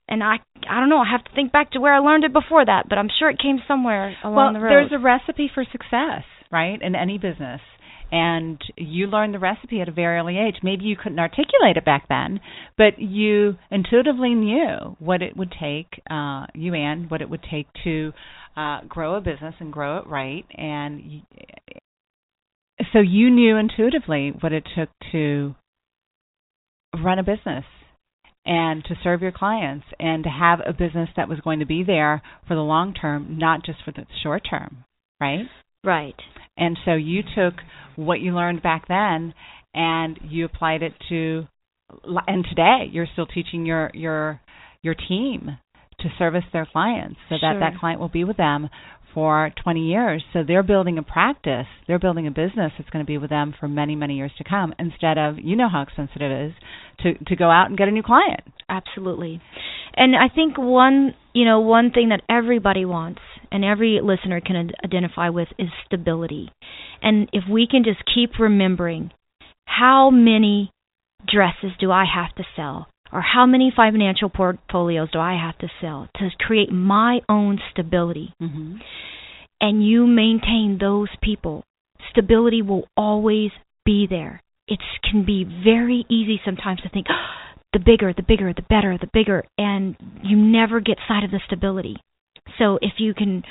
and 0.07 0.23
I 0.23 0.37
I 0.69 0.79
don't 0.79 0.89
know. 0.89 0.99
I 0.99 1.09
have 1.09 1.23
to 1.23 1.31
think 1.33 1.51
back 1.51 1.71
to 1.71 1.79
where 1.79 1.93
I 1.93 1.99
learned 1.99 2.23
it 2.23 2.33
before 2.33 2.65
that, 2.65 2.89
but 2.89 2.97
I'm 2.97 3.09
sure 3.19 3.29
it 3.29 3.39
came 3.39 3.59
somewhere 3.67 4.15
along 4.23 4.35
well, 4.35 4.53
the 4.53 4.59
road. 4.59 4.71
Well, 4.71 4.87
there's 4.89 4.99
a 4.99 5.03
recipe 5.03 5.49
for 5.53 5.63
success, 5.71 6.23
right, 6.51 6.81
in 6.81 6.95
any 6.95 7.17
business. 7.17 7.61
And 8.11 8.61
you 8.77 9.07
learned 9.07 9.33
the 9.33 9.39
recipe 9.39 9.81
at 9.81 9.89
a 9.89 9.91
very 9.91 10.17
early 10.19 10.37
age. 10.37 10.55
Maybe 10.63 10.85
you 10.85 10.95
couldn't 10.95 11.19
articulate 11.19 11.75
it 11.77 11.85
back 11.85 12.07
then, 12.07 12.39
but 12.77 12.99
you 12.99 13.57
intuitively 13.71 14.33
knew 14.35 14.95
what 14.99 15.21
it 15.21 15.35
would 15.35 15.51
take, 15.59 16.01
uh, 16.09 16.45
you 16.53 16.73
and 16.73 17.09
what 17.09 17.21
it 17.21 17.29
would 17.29 17.43
take 17.49 17.67
to 17.83 18.13
uh, 18.55 18.81
grow 18.87 19.15
a 19.15 19.21
business 19.21 19.55
and 19.59 19.73
grow 19.73 19.97
it 19.97 20.07
right. 20.07 20.45
And 20.55 21.01
y- 21.05 21.23
so 22.93 22.99
you 22.99 23.29
knew 23.29 23.57
intuitively 23.57 24.33
what 24.39 24.53
it 24.53 24.63
took 24.77 24.89
to 25.11 25.55
run 27.03 27.19
a 27.19 27.23
business 27.23 27.65
and 28.45 28.83
to 28.85 28.95
serve 29.03 29.21
your 29.21 29.31
clients 29.31 29.85
and 29.99 30.23
to 30.23 30.29
have 30.29 30.59
a 30.65 30.71
business 30.73 31.09
that 31.17 31.27
was 31.27 31.39
going 31.39 31.59
to 31.59 31.65
be 31.65 31.83
there 31.83 32.21
for 32.47 32.55
the 32.55 32.61
long 32.61 32.93
term, 32.93 33.37
not 33.37 33.65
just 33.65 33.79
for 33.83 33.91
the 33.91 34.05
short 34.23 34.43
term, 34.49 34.85
right? 35.19 35.45
Right. 35.85 36.15
And 36.57 36.77
so 36.85 36.93
you 36.93 37.21
took 37.35 37.53
what 37.95 38.19
you 38.19 38.33
learned 38.33 38.61
back 38.61 38.87
then 38.87 39.33
and 39.73 40.19
you 40.23 40.45
applied 40.45 40.81
it 40.81 40.93
to 41.09 41.47
and 42.27 42.45
today 42.49 42.89
you're 42.91 43.07
still 43.13 43.27
teaching 43.27 43.65
your 43.65 43.91
your 43.93 44.41
your 44.81 44.95
team 44.95 45.57
to 45.99 46.09
service 46.17 46.43
their 46.51 46.67
clients 46.69 47.17
so 47.29 47.35
that 47.41 47.57
that 47.59 47.79
client 47.79 47.99
will 47.99 48.09
be 48.09 48.23
with 48.23 48.37
them 48.37 48.69
for 49.13 49.49
20 49.63 49.79
years. 49.79 50.21
So 50.33 50.43
they're 50.45 50.61
building 50.61 50.97
a 50.97 51.03
practice, 51.03 51.67
they're 51.87 51.99
building 51.99 52.27
a 52.27 52.31
business 52.31 52.73
that's 52.77 52.89
going 52.89 53.03
to 53.03 53.07
be 53.07 53.17
with 53.17 53.29
them 53.29 53.53
for 53.59 53.67
many 53.67 53.95
many 53.95 54.15
years 54.15 54.31
to 54.37 54.43
come 54.43 54.73
instead 54.77 55.17
of 55.17 55.35
you 55.39 55.55
know 55.55 55.69
how 55.69 55.81
expensive 55.81 56.21
it 56.21 56.47
is 56.47 56.53
to 56.99 57.13
to 57.25 57.35
go 57.35 57.49
out 57.49 57.67
and 57.67 57.77
get 57.77 57.87
a 57.87 57.91
new 57.91 58.03
client. 58.03 58.41
Absolutely. 58.69 59.41
And 59.95 60.15
I 60.15 60.33
think 60.33 60.57
one, 60.57 61.13
you 61.33 61.45
know, 61.45 61.61
one 61.61 61.91
thing 61.91 62.09
that 62.09 62.21
everybody 62.29 62.83
wants 62.83 63.21
and 63.55 63.63
every 63.63 64.01
listener 64.03 64.41
can 64.41 64.71
identify 64.83 65.29
with 65.29 65.47
is 65.57 65.69
stability. 65.85 66.51
And 67.01 67.29
if 67.31 67.43
we 67.49 67.67
can 67.71 67.83
just 67.85 68.03
keep 68.13 68.37
remembering 68.37 69.11
how 69.65 70.09
many 70.09 70.71
dresses 71.25 71.71
do 71.79 71.89
I 71.91 72.03
have 72.03 72.35
to 72.35 72.43
sell 72.55 72.87
or 73.13 73.21
how 73.21 73.45
many 73.45 73.71
financial 73.73 74.29
portfolios 74.29 75.09
do 75.11 75.19
I 75.19 75.33
have 75.41 75.57
to 75.59 75.69
sell 75.79 76.09
to 76.17 76.29
create 76.37 76.71
my 76.71 77.21
own 77.29 77.61
stability 77.71 78.33
Mhm. 78.41 78.81
and 79.61 79.87
you 79.87 80.05
maintain 80.05 80.77
those 80.77 81.09
people, 81.21 81.63
stability 82.09 82.61
will 82.61 82.87
always 82.97 83.51
be 83.85 84.05
there. 84.05 84.41
It 84.67 84.81
can 85.03 85.23
be 85.23 85.43
very 85.45 86.05
easy 86.09 86.41
sometimes 86.43 86.81
to 86.81 86.89
think, 86.89 87.07
the 87.73 87.79
bigger, 87.79 88.11
the 88.13 88.23
bigger, 88.23 88.51
the 88.53 88.63
better, 88.63 88.97
the 88.97 89.09
bigger, 89.13 89.45
and 89.57 89.95
you 90.23 90.35
never 90.35 90.79
get 90.79 90.97
sight 91.07 91.23
of 91.23 91.31
the 91.31 91.39
stability. 91.45 91.97
So 92.59 92.77
if 92.81 92.93
you 92.99 93.13
can 93.13 93.43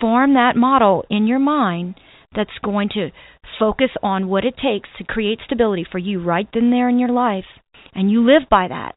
form 0.00 0.34
that 0.34 0.56
model 0.56 1.04
in 1.10 1.26
your 1.26 1.38
mind 1.38 1.94
that's 2.34 2.50
going 2.62 2.88
to 2.94 3.10
focus 3.58 3.90
on 4.02 4.28
what 4.28 4.44
it 4.44 4.54
takes 4.56 4.88
to 4.98 5.04
create 5.04 5.38
stability 5.44 5.86
for 5.90 5.98
you 5.98 6.22
right 6.22 6.48
then 6.52 6.70
there 6.70 6.88
in 6.88 6.98
your 6.98 7.10
life, 7.10 7.44
and 7.94 8.10
you 8.10 8.24
live 8.24 8.48
by 8.50 8.68
that, 8.68 8.94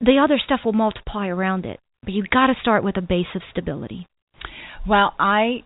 the 0.00 0.20
other 0.22 0.38
stuff 0.44 0.60
will 0.64 0.72
multiply 0.72 1.28
around 1.28 1.64
it. 1.64 1.80
But 2.04 2.12
you've 2.12 2.30
got 2.30 2.46
to 2.46 2.54
start 2.60 2.84
with 2.84 2.96
a 2.96 3.02
base 3.02 3.26
of 3.34 3.42
stability. 3.50 4.06
Well, 4.86 5.14
I 5.18 5.64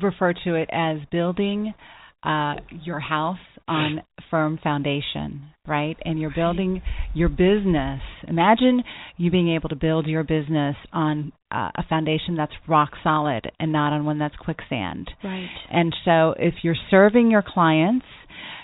refer 0.00 0.32
to 0.44 0.54
it 0.54 0.70
as 0.72 0.98
building 1.10 1.74
uh, 2.22 2.54
your 2.84 3.00
house 3.00 3.38
on 3.66 4.02
firm 4.30 4.58
foundation, 4.62 5.42
right? 5.66 5.96
And 6.04 6.20
you're 6.20 6.34
building 6.34 6.82
your 7.14 7.28
business. 7.28 8.00
Imagine 8.26 8.82
you 9.16 9.30
being 9.30 9.54
able 9.54 9.68
to 9.68 9.76
build 9.76 10.06
your 10.06 10.24
business 10.24 10.76
on 10.92 11.32
uh, 11.50 11.70
a 11.76 11.84
foundation 11.88 12.36
that's 12.36 12.52
rock 12.68 12.90
solid 13.02 13.50
and 13.58 13.72
not 13.72 13.92
on 13.92 14.04
one 14.04 14.18
that's 14.18 14.36
quicksand. 14.36 15.10
Right. 15.22 15.48
And 15.70 15.94
so 16.04 16.34
if 16.38 16.54
you're 16.62 16.76
serving 16.90 17.30
your 17.30 17.44
clients, 17.46 18.06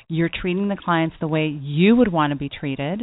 you're 0.09 0.31
treating 0.33 0.69
the 0.69 0.77
clients 0.77 1.17
the 1.21 1.29
way 1.29 1.47
you 1.47 1.97
would 1.97 2.13
want 2.13 2.33
to 2.33 2.37
be 2.37 2.49
treated. 2.49 3.01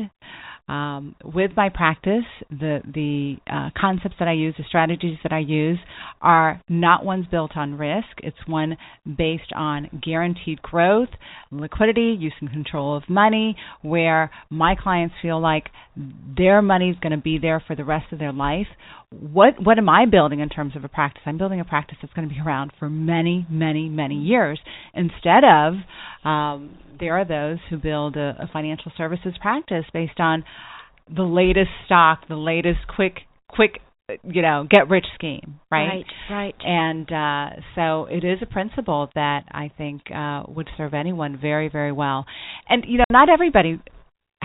Um, 0.68 1.16
with 1.24 1.52
my 1.58 1.70
practice, 1.70 2.24
the 2.50 2.82
the 2.94 3.36
uh, 3.52 3.70
concepts 3.80 4.16
that 4.20 4.28
I 4.28 4.34
use, 4.34 4.56
the 4.58 4.64
strategies 4.68 5.18
that 5.24 5.34
I 5.34 5.40
use, 5.40 5.78
are 6.22 6.62
not 6.70 7.04
ones 7.04 7.26
built 7.30 7.58
on 7.58 7.78
risk. 7.78 8.08
It's 8.20 8.38
one 8.48 8.78
based 9.06 9.52
on 9.56 10.00
guaranteed 10.04 10.62
growth, 10.62 11.10
liquidity, 11.52 12.16
use 12.18 12.34
and 12.40 12.50
control 12.50 12.96
of 12.96 13.04
money, 13.10 13.58
where 13.82 14.32
my 14.50 14.76
clients 14.76 15.16
feel 15.22 15.42
like 15.42 15.66
their 16.38 16.62
money 16.62 16.90
is 16.90 16.98
going 17.02 17.12
to 17.12 17.22
be 17.22 17.38
there 17.38 17.62
for 17.68 17.76
the 17.76 17.84
rest 17.84 18.14
of 18.14 18.20
their 18.20 18.34
life. 18.34 18.68
What 19.22 19.64
what 19.64 19.78
am 19.78 19.90
I 19.90 20.06
building 20.06 20.40
in 20.40 20.50
terms 20.50 20.76
of 20.76 20.84
a 20.84 20.88
practice? 20.88 21.24
I'm 21.26 21.38
building 21.38 21.60
a 21.60 21.66
practice 21.66 21.98
that's 22.02 22.14
going 22.14 22.28
to 22.28 22.34
be 22.34 22.40
around 22.40 22.72
for 22.80 22.90
many, 22.90 23.46
many, 23.50 23.90
many 23.90 24.16
years. 24.16 24.60
Instead 24.94 25.44
of 25.44 25.74
um, 26.26 26.78
there 27.00 27.18
are 27.18 27.26
those 27.26 27.60
who 27.70 27.78
build 27.78 28.16
a, 28.18 28.36
a 28.40 28.50
financial 28.52 28.92
services 28.98 29.34
practice 29.42 29.86
based 29.94 30.20
on 30.20 30.44
the 31.14 31.24
latest 31.24 31.70
stock, 31.86 32.28
the 32.28 32.36
latest 32.36 32.80
quick 32.94 33.20
quick 33.48 33.80
you 34.24 34.42
know 34.42 34.68
get 34.70 34.90
rich 34.90 35.06
scheme 35.16 35.62
right 35.72 36.04
right, 36.30 36.56
and 36.60 37.10
uh 37.10 37.56
so 37.74 38.06
it 38.12 38.26
is 38.26 38.38
a 38.42 38.46
principle 38.46 39.10
that 39.16 39.44
i 39.50 39.72
think 39.78 40.02
uh 40.14 40.44
would 40.50 40.70
serve 40.76 40.94
anyone 40.94 41.40
very 41.42 41.70
very 41.70 41.92
well 41.92 42.26
and 42.68 42.84
you 42.86 42.98
know 42.98 43.06
not 43.10 43.30
everybody 43.30 43.82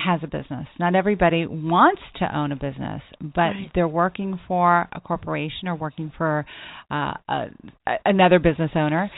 has 0.04 0.20
a 0.22 0.26
business. 0.26 0.66
Not 0.78 0.94
everybody 0.94 1.46
wants 1.46 2.02
to 2.20 2.36
own 2.36 2.52
a 2.52 2.56
business 2.56 3.02
but 3.20 3.40
right. 3.40 3.70
they're 3.74 3.88
working 3.88 4.38
for 4.46 4.88
a 4.92 5.00
corporation 5.00 5.68
or 5.68 5.74
working 5.74 6.12
for 6.16 6.46
uh 6.90 7.14
a, 7.28 7.46
another 8.04 8.38
business 8.38 8.70
owner. 8.74 9.10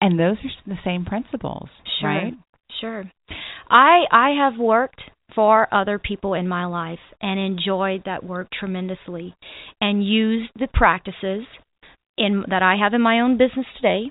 And 0.00 0.18
those 0.18 0.36
are 0.36 0.74
the 0.74 0.78
same 0.84 1.04
principles 1.04 1.68
sure. 2.00 2.08
right? 2.08 2.34
Sure. 2.80 3.04
I 3.70 4.04
i 4.10 4.30
have 4.38 4.58
worked 4.58 5.00
for 5.34 5.72
other 5.74 5.98
people 5.98 6.34
in 6.34 6.46
my 6.46 6.66
life 6.66 6.98
and 7.20 7.40
enjoyed 7.40 8.02
that 8.06 8.24
work 8.24 8.48
tremendously 8.52 9.34
and 9.80 10.06
used 10.06 10.50
the 10.56 10.68
practices 10.72 11.44
in 12.16 12.44
that 12.48 12.62
I 12.62 12.76
have 12.76 12.94
in 12.94 13.00
my 13.00 13.20
own 13.20 13.36
business 13.36 13.66
today 13.76 14.10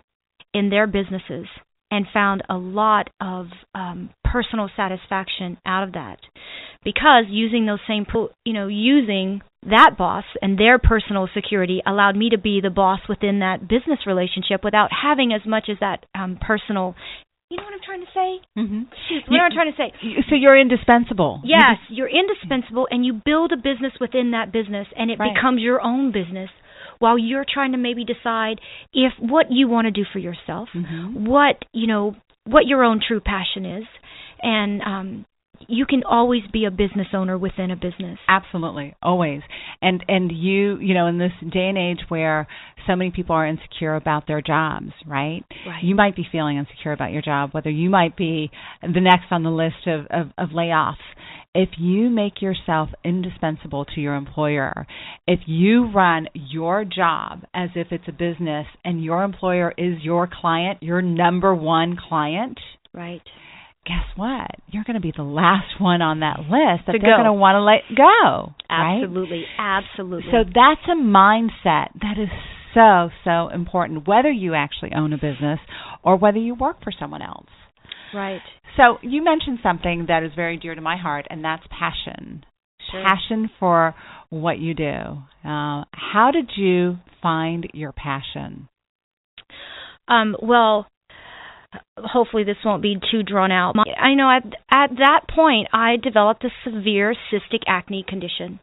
in 0.54 0.70
their 0.70 0.88
businesses 0.88 1.48
and 1.94 2.08
found 2.12 2.42
a 2.50 2.56
lot 2.56 3.08
of 3.22 3.46
um, 3.76 4.10
personal 4.26 4.68
satisfaction 4.76 5.58
out 5.64 5.84
of 5.84 5.94
that 5.94 6.18
because 6.84 7.26
using 7.30 7.68
those 7.68 7.78
same 7.88 8.04
you 8.44 8.54
know 8.54 8.68
using 8.68 9.42
that 9.62 9.92
boss 9.96 10.24
and 10.42 10.58
their 10.58 10.80
personal 10.80 11.30
security 11.36 11.84
allowed 11.86 12.16
me 12.16 12.32
to 12.32 12.38
be 12.40 12.60
the 12.62 12.72
boss 12.72 13.00
within 13.08 13.40
that 13.40 13.62
business 13.62 14.00
relationship 14.08 14.64
without 14.64 14.90
having 15.04 15.32
as 15.32 15.42
much 15.46 15.66
as 15.70 15.78
that 15.82 16.04
um, 16.16 16.40
personal 16.42 16.96
you 17.52 17.58
know 17.58 17.66
what 17.66 17.74
I'm 17.76 17.86
trying 17.86 18.02
to 18.02 18.08
say? 18.16 18.30
Mm-hmm. 18.58 19.32
what 19.32 19.38
am 19.40 19.52
I 19.52 19.54
trying 19.54 19.72
to 19.72 19.78
say? 19.78 19.94
So 20.28 20.34
you're 20.34 20.60
indispensable. 20.60 21.40
Yes, 21.46 21.78
you're 21.88 22.10
indispensable, 22.10 22.88
and 22.90 23.06
you 23.06 23.22
build 23.24 23.52
a 23.52 23.58
business 23.58 23.94
within 24.02 24.32
that 24.32 24.52
business, 24.52 24.88
and 24.98 25.12
it 25.12 25.20
right. 25.20 25.36
becomes 25.36 25.62
your 25.62 25.80
own 25.80 26.12
business. 26.12 26.50
While 27.00 27.18
you're 27.18 27.46
trying 27.52 27.72
to 27.74 27.78
maybe 27.78 28.06
decide 28.06 28.60
if 28.94 29.14
what 29.20 29.48
you 29.50 29.68
want 29.68 29.86
to 29.86 29.92
do 29.92 30.04
for 30.12 30.20
yourself, 30.20 30.70
mm-hmm. 30.74 31.26
what 31.26 31.64
you 31.72 31.88
know, 31.88 32.16
what 32.46 32.66
your 32.66 32.84
own 32.84 33.02
true 33.06 33.20
passion 33.20 33.66
is, 33.66 33.84
and 34.42 34.82
um, 34.82 35.26
you 35.68 35.86
can 35.86 36.04
always 36.04 36.44
be 36.52 36.66
a 36.66 36.72
business 36.72 37.08
owner 37.14 37.38
within 37.38 37.72
a 37.72 37.76
business. 37.76 38.20
Absolutely, 38.28 38.96
always. 39.02 39.42
And 39.82 40.04
and 40.08 40.32
you, 40.32 40.80
you 40.80 40.94
know, 40.94 41.08
in 41.08 41.18
this 41.18 41.32
day 41.42 41.68
and 41.68 41.78
age 41.78 42.00
where 42.10 42.48
so 42.88 42.96
many 42.96 43.12
people 43.12 43.36
are 43.36 43.48
insecure 43.48 43.96
about 43.96 44.28
their 44.28 44.42
jobs, 44.42 44.92
right? 45.08 45.44
Right. 45.66 45.84
You 45.84 45.96
might 45.96 46.16
be 46.16 46.26
feeling 46.32 46.58
insecure 46.58 46.92
about 46.92 47.12
your 47.12 47.22
job, 47.22 47.52
whether 47.54 47.70
you 47.70 47.90
might 47.90 48.16
be 48.18 48.52
the 48.82 49.02
next 49.02 49.32
on 49.32 49.44
the 49.44 49.50
list 49.50 49.88
of, 49.88 50.06
of, 50.10 50.28
of 50.38 50.50
layoffs. 50.50 50.96
If 51.56 51.70
you 51.78 52.10
make 52.10 52.42
yourself 52.42 52.90
indispensable 53.06 53.86
to 53.86 54.02
your 54.02 54.16
employer, 54.16 54.88
if 55.28 55.42
you 55.46 55.92
run 55.92 56.28
your 56.34 56.84
job 56.84 57.44
as 57.54 57.70
if 57.76 57.88
it's 57.92 58.08
a 58.08 58.12
business 58.12 58.66
and 58.84 59.04
your 59.04 59.24
employer 59.24 59.72
is 59.78 60.02
your 60.02 60.28
client, 60.28 60.82
your 60.82 61.04
number 61.04 61.54
one 61.54 61.96
client, 62.10 62.60
right 62.92 63.22
guess 63.86 64.06
what? 64.16 64.48
You're 64.68 64.84
going 64.84 64.96
to 64.96 65.02
be 65.02 65.14
the 65.16 65.24
last 65.24 65.80
one 65.80 66.02
on 66.02 66.22
that 66.22 66.40
list 66.40 66.88
that 66.88 66.94
to 66.94 67.00
they're 67.00 67.18
going 67.18 67.26
to 67.26 67.34
want 67.34 67.56
to 67.56 67.62
let 67.62 67.82
go. 67.96 68.54
Absolutely, 68.70 69.44
right? 69.60 69.80
absolutely. 69.88 70.32
So 70.32 70.44
that's 70.44 70.82
a 70.88 70.96
mindset 70.96 71.90
that 72.02 72.18
is 72.18 72.30
so 72.74 73.10
so 73.24 73.50
important, 73.50 74.08
whether 74.08 74.32
you 74.32 74.56
actually 74.56 74.92
own 74.96 75.14
a 75.14 75.18
business 75.18 75.60
or 76.04 76.18
whether 76.18 76.40
you 76.40 76.56
work 76.56 76.84
for 76.84 76.92
someone 76.98 77.22
else. 77.22 77.50
Right. 78.14 78.42
So 78.78 78.98
you 79.02 79.24
mentioned 79.24 79.60
something 79.62 80.06
that 80.08 80.24
is 80.24 80.32
very 80.36 80.58
dear 80.58 80.76
to 80.76 80.82
my 80.82 80.98
heart, 80.98 81.28
and 81.30 81.44
that's 81.44 81.64
passion. 81.70 82.44
Sure. 82.92 83.04
Passion 83.04 83.50
for 83.60 83.96
what 84.30 84.60
you 84.60 84.74
do. 84.74 84.94
Uh, 85.44 85.86
how 85.94 86.32
did 86.34 86.52
you 86.56 86.98
find 87.22 87.68
your 87.74 87.92
passion? 87.92 88.68
Um, 90.08 90.36
well, 90.42 90.88
hopefully 91.98 92.44
this 92.44 92.58
won't 92.64 92.82
be 92.82 92.98
too 93.12 93.24
drawn 93.24 93.52
out. 93.52 93.76
My, 93.76 93.84
I 94.00 94.14
know 94.16 94.30
at 94.30 94.44
at 94.72 94.96
that 94.98 95.22
point 95.34 95.68
I 95.74 95.98
developed 95.98 96.44
a 96.44 96.50
severe 96.64 97.16
cystic 97.32 97.64
acne 97.68 98.06
condition. 98.08 98.60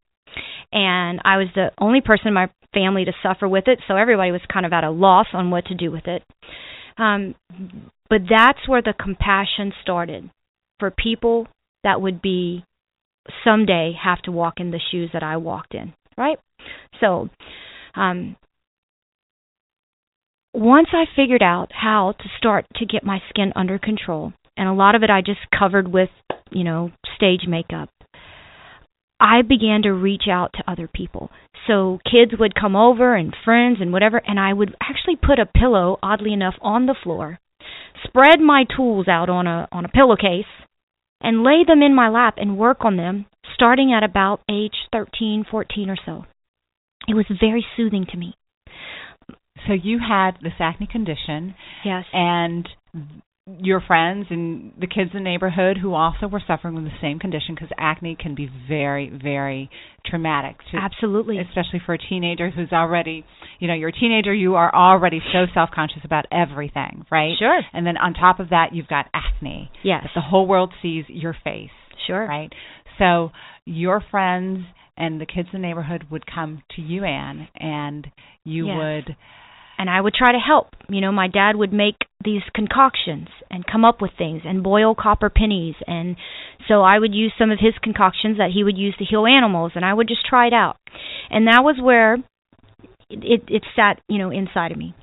And 0.72 1.20
I 1.24 1.38
was 1.38 1.48
the 1.54 1.72
only 1.78 2.00
person 2.00 2.28
in 2.28 2.34
my 2.34 2.48
family 2.72 3.04
to 3.04 3.12
suffer 3.22 3.48
with 3.48 3.64
it, 3.66 3.80
so 3.88 3.96
everybody 3.96 4.30
was 4.30 4.40
kind 4.52 4.64
of 4.64 4.72
at 4.72 4.84
a 4.84 4.90
loss 4.90 5.26
on 5.32 5.50
what 5.50 5.66
to 5.66 5.74
do 5.74 5.90
with 5.90 6.06
it. 6.06 6.22
Um, 6.96 7.34
but 8.08 8.20
that's 8.28 8.68
where 8.68 8.82
the 8.82 8.94
compassion 8.98 9.72
started 9.82 10.30
for 10.78 10.90
people 10.90 11.48
that 11.82 12.00
would 12.00 12.22
be 12.22 12.64
someday 13.44 13.92
have 14.02 14.22
to 14.22 14.32
walk 14.32 14.54
in 14.58 14.70
the 14.70 14.80
shoes 14.90 15.10
that 15.12 15.22
I 15.22 15.36
walked 15.36 15.74
in, 15.74 15.92
right? 16.16 16.38
So, 17.00 17.28
um, 17.96 18.36
once 20.52 20.88
I 20.92 21.04
figured 21.14 21.42
out 21.42 21.70
how 21.72 22.14
to 22.18 22.24
start 22.38 22.66
to 22.76 22.86
get 22.86 23.04
my 23.04 23.20
skin 23.28 23.52
under 23.54 23.78
control, 23.78 24.32
and 24.56 24.68
a 24.68 24.74
lot 24.74 24.94
of 24.94 25.02
it 25.02 25.10
I 25.10 25.20
just 25.20 25.40
covered 25.56 25.88
with, 25.88 26.10
you 26.50 26.64
know, 26.64 26.90
stage 27.16 27.42
makeup, 27.46 27.88
I 29.20 29.42
began 29.42 29.82
to 29.82 29.92
reach 29.92 30.24
out 30.30 30.52
to 30.54 30.70
other 30.70 30.88
people. 30.88 31.30
So 31.66 32.00
kids 32.04 32.32
would 32.38 32.54
come 32.54 32.74
over 32.74 33.14
and 33.14 33.36
friends 33.44 33.78
and 33.80 33.92
whatever, 33.92 34.20
and 34.26 34.40
I 34.40 34.52
would 34.52 34.74
actually 34.82 35.16
put 35.16 35.38
a 35.38 35.46
pillow, 35.46 35.98
oddly 36.02 36.32
enough, 36.32 36.54
on 36.62 36.86
the 36.86 36.96
floor, 37.00 37.38
spread 38.04 38.40
my 38.40 38.64
tools 38.76 39.06
out 39.08 39.28
on 39.28 39.46
a 39.46 39.68
on 39.70 39.84
a 39.84 39.88
pillowcase, 39.88 40.50
and 41.20 41.44
lay 41.44 41.64
them 41.66 41.82
in 41.82 41.94
my 41.94 42.08
lap 42.08 42.34
and 42.38 42.58
work 42.58 42.78
on 42.80 42.96
them, 42.96 43.26
starting 43.54 43.92
at 43.92 44.02
about 44.02 44.40
age 44.50 44.74
13, 44.90 45.44
14 45.48 45.90
or 45.90 45.96
so. 46.04 46.24
It 47.06 47.14
was 47.14 47.26
very 47.40 47.64
soothing 47.76 48.06
to 48.10 48.16
me 48.16 48.34
so 49.66 49.72
you 49.72 49.98
had 49.98 50.32
this 50.42 50.52
acne 50.58 50.88
condition. 50.90 51.54
Yes. 51.84 52.04
And 52.12 52.68
your 53.58 53.80
friends 53.80 54.26
and 54.30 54.72
the 54.78 54.86
kids 54.86 55.10
in 55.12 55.24
the 55.24 55.30
neighborhood 55.30 55.78
who 55.80 55.94
also 55.94 56.28
were 56.28 56.42
suffering 56.46 56.74
with 56.74 56.84
the 56.84 56.90
same 57.00 57.18
condition 57.18 57.54
because 57.54 57.70
acne 57.78 58.16
can 58.18 58.34
be 58.34 58.48
very 58.68 59.10
very 59.22 59.70
traumatic 60.06 60.56
to, 60.70 60.76
absolutely 60.76 61.38
especially 61.38 61.80
for 61.84 61.94
a 61.94 61.98
teenager 61.98 62.50
who's 62.50 62.70
already 62.72 63.24
you 63.58 63.66
know 63.66 63.74
you're 63.74 63.88
a 63.88 63.92
teenager 63.92 64.32
you 64.32 64.54
are 64.54 64.72
already 64.74 65.20
so 65.32 65.46
self-conscious 65.52 66.02
about 66.04 66.26
everything 66.30 67.04
right 67.10 67.34
sure 67.38 67.60
and 67.72 67.86
then 67.86 67.96
on 67.96 68.12
top 68.14 68.40
of 68.40 68.50
that 68.50 68.68
you've 68.72 68.88
got 68.88 69.06
acne 69.14 69.70
yes 69.82 70.06
the 70.14 70.20
whole 70.20 70.46
world 70.46 70.72
sees 70.82 71.04
your 71.08 71.34
face 71.42 71.70
sure 72.06 72.26
right 72.26 72.52
so 72.98 73.30
your 73.64 74.02
friends 74.10 74.60
and 74.96 75.20
the 75.20 75.26
kids 75.26 75.48
in 75.52 75.60
the 75.60 75.66
neighborhood 75.66 76.04
would 76.10 76.24
come 76.26 76.62
to 76.76 76.82
you 76.82 77.04
Ann 77.04 77.48
and 77.56 78.06
you 78.44 78.66
yes. 78.66 78.76
would 78.76 79.16
and 79.80 79.88
I 79.88 79.98
would 79.98 80.12
try 80.12 80.30
to 80.30 80.38
help. 80.38 80.68
You 80.90 81.00
know, 81.00 81.10
my 81.10 81.26
dad 81.26 81.56
would 81.56 81.72
make 81.72 81.96
these 82.22 82.42
concoctions 82.54 83.28
and 83.50 83.64
come 83.66 83.82
up 83.82 84.02
with 84.02 84.10
things 84.18 84.42
and 84.44 84.62
boil 84.62 84.94
copper 84.94 85.30
pennies 85.30 85.74
and 85.86 86.16
so 86.68 86.82
I 86.82 86.98
would 86.98 87.14
use 87.14 87.32
some 87.38 87.50
of 87.50 87.58
his 87.58 87.72
concoctions 87.82 88.36
that 88.36 88.50
he 88.54 88.62
would 88.62 88.76
use 88.76 88.94
to 88.98 89.06
heal 89.06 89.26
animals 89.26 89.72
and 89.74 89.84
I 89.84 89.94
would 89.94 90.06
just 90.06 90.26
try 90.26 90.48
it 90.48 90.52
out. 90.52 90.76
And 91.30 91.46
that 91.46 91.64
was 91.64 91.76
where 91.80 92.16
it 93.08 93.42
it 93.48 93.64
sat, 93.74 94.02
you 94.06 94.18
know, 94.18 94.30
inside 94.30 94.70
of 94.70 94.76
me. 94.76 94.94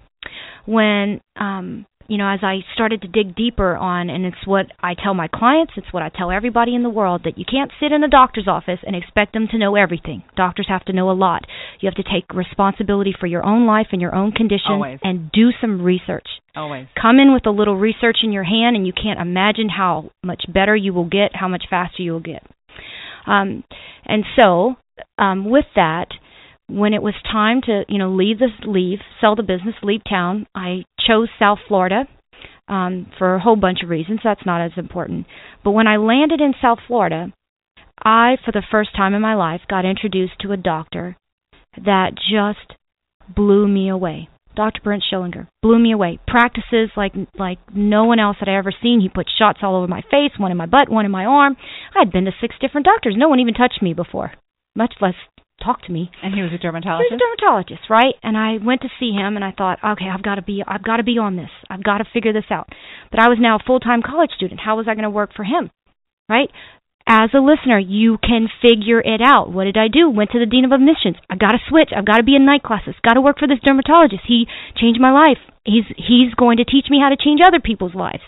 When 0.68 1.22
um 1.36 1.88
you 2.08 2.18
know, 2.18 2.30
as 2.30 2.40
I 2.42 2.60
started 2.74 3.02
to 3.02 3.08
dig 3.08 3.36
deeper 3.36 3.76
on, 3.76 4.10
and 4.10 4.26
it's 4.26 4.46
what 4.46 4.68
I 4.80 4.94
tell 4.94 5.14
my 5.14 5.28
clients, 5.28 5.74
it's 5.76 5.92
what 5.92 6.04
I 6.04 6.10
tell 6.10 6.32
everybody 6.32 6.74
in 6.74 6.84
the 6.84 6.90
world 6.90 7.22
that 7.26 7.38
you 7.38 7.46
can't 7.50 7.72
sit 7.80 7.92
in 7.92 8.04
a 8.04 8.08
doctor's 8.08 8.48
office 8.48 8.80
and 8.86 8.96
expect 8.96 9.34
them 9.34 9.48
to 9.52 9.58
know 9.58 9.76
everything. 9.76 10.24
Doctors 10.36 10.68
have 10.70 10.86
to 10.86 10.94
know 10.94 11.12
a 11.12 11.14
lot. 11.14 11.44
You 11.80 11.88
have 11.88 12.04
to 12.04 12.10
take 12.10 12.34
responsibility 12.34 13.14
for 13.18 13.28
your 13.28 13.46
own 13.46 13.68
life 13.68 13.88
and 13.92 14.02
your 14.02 14.16
own 14.16 14.32
condition 14.32 14.72
Always. 14.72 15.00
and 15.04 15.32
do 15.32 15.50
some 15.60 15.82
research. 15.82 16.28
Always. 16.56 16.88
Come 17.00 17.20
in 17.20 17.34
with 17.34 17.46
a 17.46 17.52
little 17.52 17.76
research 17.76 18.18
in 18.24 18.32
your 18.32 18.44
hand, 18.44 18.76
and 18.76 18.88
you 18.88 18.94
can't 18.94 19.20
imagine 19.20 19.70
how 19.70 20.10
much 20.24 20.44
better 20.48 20.76
you 20.76 20.94
will 20.94 21.10
get, 21.10 21.36
how 21.36 21.48
much 21.48 21.66
faster 21.70 22.02
you 22.02 22.14
will 22.14 22.20
get. 22.20 22.44
Um, 23.26 23.64
and 24.06 24.24
so, 24.40 24.76
um, 25.18 25.50
with 25.50 25.66
that, 25.76 26.08
when 26.70 26.94
it 26.94 27.02
was 27.02 27.14
time 27.32 27.62
to 27.62 27.84
you 27.88 27.98
know 27.98 28.10
leave 28.10 28.40
this 28.40 28.52
leave 28.66 29.00
sell 29.22 29.36
the 29.36 29.44
business 29.44 29.76
leave 29.82 30.02
town 30.10 30.46
i 30.54 30.84
chose 31.08 31.30
south 31.40 31.60
florida 31.68 32.06
um 32.68 33.10
for 33.18 33.36
a 33.36 33.40
whole 33.40 33.56
bunch 33.56 33.80
of 33.84 33.90
reasons 33.90 34.20
that's 34.24 34.46
not 34.46 34.62
as 34.62 34.72
important 34.78 35.26
but 35.64 35.72
when 35.72 35.88
i 35.88 35.98
landed 35.98 36.42
in 36.42 36.54
south 36.62 36.80
florida 36.88 37.32
I, 38.04 38.38
for 38.46 38.52
the 38.52 38.64
first 38.70 38.96
time 38.96 39.14
in 39.14 39.22
my 39.22 39.36
life, 39.36 39.62
got 39.68 39.86
introduced 39.86 40.40
to 40.42 40.52
a 40.52 40.58
doctor 40.58 41.18
that 41.84 42.12
just 42.16 42.78
blew 43.34 43.68
me 43.68 43.90
away. 43.90 44.30
Dr. 44.56 44.82
Brent 44.84 45.04
Schillinger 45.04 45.48
blew 45.62 45.78
me 45.78 45.92
away. 45.92 46.20
Practices 46.28 46.90
like 46.96 47.14
like 47.38 47.60
no 47.76 48.06
one 48.06 48.20
else 48.20 48.38
that 48.40 48.50
I 48.50 48.58
ever 48.58 48.72
seen. 48.72 49.02
He 49.02 49.10
put 49.10 49.28
shots 49.38 49.60
all 49.62 49.76
over 49.76 49.88
my 49.88 50.02
face, 50.10 50.32
one 50.38 50.52
in 50.52 50.58
my 50.58 50.66
butt, 50.66 50.90
one 50.90 51.06
in 51.06 51.12
my 51.12 51.26
arm. 51.26 51.58
I'd 51.96 52.12
been 52.12 52.26
to 52.26 52.32
six 52.42 52.56
different 52.60 52.86
doctors. 52.86 53.16
No 53.16 53.30
one 53.30 53.40
even 53.40 53.54
touched 53.54 53.84
me 53.84 53.94
before, 53.94 54.32
much 54.76 54.96
less 55.00 55.14
talk 55.64 55.82
to 55.84 55.92
me. 55.92 56.12
And 56.22 56.34
he 56.34 56.42
was 56.42 56.52
a 56.54 56.58
dermatologist. 56.58 57.10
He 57.10 57.16
was 57.16 57.22
a 57.22 57.24
dermatologist, 57.24 57.90
right? 57.90 58.16
And 58.24 58.38
I 58.38 58.64
went 58.64 58.82
to 58.82 58.90
see 59.00 59.12
him, 59.12 59.36
and 59.36 59.44
I 59.44 59.52
thought, 59.52 59.80
okay, 59.84 60.06
I've 60.12 60.24
got 60.24 60.36
to 60.36 60.42
be, 60.42 60.64
I've 60.66 60.84
got 60.84 60.98
to 60.98 61.04
be 61.04 61.18
on 61.18 61.36
this. 61.36 61.52
I've 61.70 61.84
got 61.84 62.00
to 62.00 62.06
figure 62.14 62.34
this 62.34 62.50
out. 62.52 62.70
But 63.12 63.20
I 63.20 63.30
was 63.30 63.38
now 63.40 63.56
a 63.56 63.66
full-time 63.66 64.02
college 64.02 64.32
student. 64.36 64.60
How 64.64 64.78
was 64.78 64.88
I 64.88 64.94
going 64.94 65.04
to 65.04 65.10
work 65.10 65.32
for 65.36 65.44
him, 65.44 65.70
right? 66.30 66.50
as 67.08 67.32
a 67.34 67.40
listener, 67.40 67.80
you 67.80 68.20
can 68.20 68.52
figure 68.62 69.00
it 69.00 69.22
out. 69.24 69.50
What 69.50 69.64
did 69.64 69.78
I 69.78 69.88
do? 69.88 70.10
Went 70.10 70.32
to 70.32 70.40
the 70.40 70.46
dean 70.46 70.66
of 70.66 70.74
admissions. 70.74 71.16
I 71.30 71.40
got 71.40 71.54
to 71.54 71.64
switch. 71.70 71.90
I've 71.96 72.06
got 72.06 72.18
to 72.18 72.28
be 72.28 72.36
in 72.36 72.46
night 72.46 72.64
classes. 72.64 72.96
Got 73.02 73.14
to 73.14 73.22
work 73.22 73.40
for 73.40 73.48
this 73.48 73.64
dermatologist. 73.64 74.28
He 74.28 74.46
changed 74.76 75.00
my 75.00 75.12
life. 75.12 75.40
He's 75.64 75.88
he's 75.96 76.36
going 76.36 76.58
to 76.58 76.66
teach 76.66 76.88
me 76.90 77.00
how 77.02 77.10
to 77.10 77.16
change 77.16 77.40
other 77.40 77.62
people's 77.64 77.96
lives. 77.96 78.24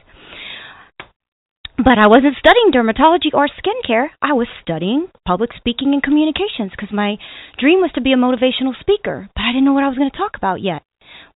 But 1.82 1.98
I 1.98 2.08
wasn't 2.08 2.36
studying 2.38 2.74
dermatology 2.74 3.34
or 3.34 3.48
skincare. 3.48 4.10
I 4.22 4.34
was 4.34 4.48
studying 4.62 5.08
public 5.26 5.52
speaking 5.56 5.94
and 5.94 6.04
communications 6.04 6.72
because 6.72 6.92
my 6.92 7.16
dream 7.58 7.80
was 7.80 7.92
to 7.96 8.02
be 8.02 8.12
a 8.12 8.18
motivational 8.18 8.78
speaker, 8.82 9.30
but 9.34 9.42
I 9.42 9.54
didn't 9.54 9.64
know 9.64 9.72
what 9.72 9.86
I 9.86 9.88
was 9.88 9.98
going 9.98 10.12
to 10.12 10.18
talk 10.18 10.36
about 10.36 10.62
yet. 10.62 10.84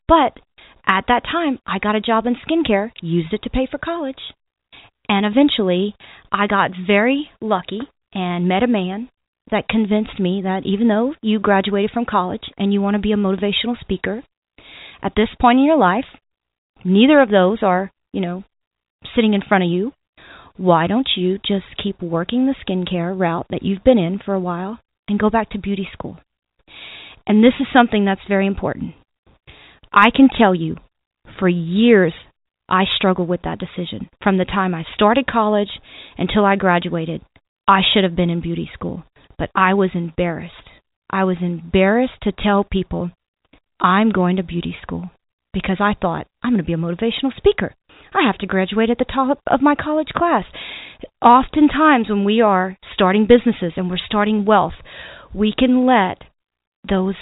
But 0.06 0.38
at 0.86 1.06
that 1.08 1.24
time, 1.24 1.60
I 1.66 1.80
got 1.80 1.96
a 1.96 2.02
job 2.02 2.26
in 2.26 2.36
skincare, 2.36 2.92
used 3.02 3.32
it 3.32 3.44
to 3.44 3.50
pay 3.50 3.70
for 3.72 3.78
college, 3.78 4.20
and 5.08 5.26
eventually, 5.26 5.96
I 6.30 6.48
got 6.48 6.72
very 6.76 7.30
lucky 7.40 7.80
and 8.14 8.50
met 8.50 8.64
a 8.64 8.68
man 8.68 9.10
that 9.50 9.70
convinced 9.70 10.20
me 10.20 10.42
that 10.44 10.66
even 10.66 10.90
though 10.90 11.14
you 11.22 11.40
graduated 11.40 11.92
from 11.92 12.04
college 12.04 12.44
and 12.58 12.74
you 12.74 12.82
want 12.82 12.96
to 12.96 13.02
be 13.02 13.14
a 13.14 13.16
motivational 13.16 13.80
speaker, 13.80 14.24
at 15.02 15.14
this 15.16 15.30
point 15.40 15.60
in 15.60 15.66
your 15.66 15.78
life, 15.78 16.06
neither 16.84 17.22
of 17.22 17.30
those 17.30 17.60
are, 17.62 17.92
you 18.12 18.20
know, 18.20 18.44
sitting 19.16 19.34
in 19.34 19.42
front 19.42 19.64
of 19.64 19.70
you. 19.70 19.94
Why 20.58 20.88
don't 20.88 21.08
you 21.16 21.40
just 21.40 21.66
keep 21.82 22.02
working 22.02 22.46
the 22.46 22.56
skincare 22.66 23.18
route 23.18 23.48
that 23.50 23.64
you've 23.64 23.84
been 23.84 23.98
in 23.98 24.20
for 24.24 24.34
a 24.34 24.40
while 24.40 24.80
and 25.08 25.20
go 25.20 25.30
back 25.30 25.50
to 25.52 25.58
beauty 25.58 25.88
school? 25.92 26.20
And 27.26 27.44
this 27.44 27.54
is 27.60 27.68
something 27.74 28.06
that's 28.06 28.22
very 28.28 28.46
important. 28.46 28.94
I 29.92 30.10
can 30.16 30.30
tell 30.30 30.54
you 30.54 30.76
for 31.40 31.50
years 31.50 32.14
I 32.70 32.84
struggled 32.98 33.30
with 33.30 33.42
that 33.44 33.60
decision. 33.60 34.10
From 34.22 34.38
the 34.38 34.46
time 34.46 34.74
I 34.76 34.84
started 34.96 35.26
college 35.28 35.70
until 36.18 36.46
I 36.46 36.56
graduated, 36.56 37.22
I 37.68 37.82
should 37.94 38.04
have 38.04 38.16
been 38.16 38.30
in 38.30 38.42
beauty 38.42 38.70
school, 38.74 39.04
but 39.38 39.50
I 39.56 39.74
was 39.74 39.92
embarrassed. 39.94 40.54
I 41.10 41.24
was 41.24 41.38
embarrassed 41.42 42.22
to 42.24 42.32
tell 42.32 42.64
people 42.64 43.12
I'm 43.80 44.12
going 44.12 44.38
to 44.38 44.44
beauty 44.44 44.76
school 44.82 45.10
because 45.54 45.78
I 45.80 45.94
thought 46.00 46.28
I'm 46.42 46.52
going 46.52 46.64
to 46.64 46.68
be 46.68 46.74
a 46.74 46.78
motivational 46.78 47.36
speaker. 47.38 47.74
I 48.14 48.26
have 48.26 48.38
to 48.40 48.48
graduate 48.48 48.90
at 48.90 48.98
the 48.98 49.06
top 49.06 49.40
of 49.48 49.62
my 49.62 49.76
college 49.76 50.10
class. 50.16 50.46
Oftentimes, 51.22 52.10
when 52.10 52.24
we 52.24 52.42
are 52.42 52.78
starting 52.94 53.28
businesses 53.28 53.74
and 53.76 53.90
we're 53.90 53.98
starting 54.06 54.46
wealth, 54.46 54.74
we 55.34 55.54
can 55.58 55.86
let 55.86 56.20
those 56.88 57.16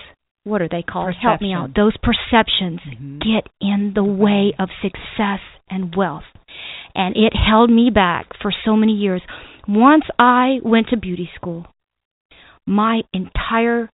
what 0.44 0.62
are 0.62 0.70
they 0.70 0.82
called? 0.82 1.08
Perception. 1.08 1.30
Help 1.30 1.42
me 1.42 1.54
out. 1.54 1.70
Those 1.76 1.96
perceptions 1.98 2.80
mm-hmm. 2.88 3.20
get 3.20 3.48
in 3.62 3.92
the 3.94 4.04
way 4.04 4.54
of 4.58 4.70
success 4.82 5.40
and 5.70 5.96
wealth. 5.96 6.24
And 6.96 7.16
it 7.16 7.34
held 7.36 7.70
me 7.70 7.92
back 7.94 8.28
for 8.42 8.52
so 8.66 8.76
many 8.76 8.94
years. 8.94 9.22
Once 9.68 10.04
I 10.18 10.58
went 10.64 10.88
to 10.90 10.98
beauty 10.98 11.30
school, 11.36 11.68
my 12.66 13.02
entire 13.14 13.90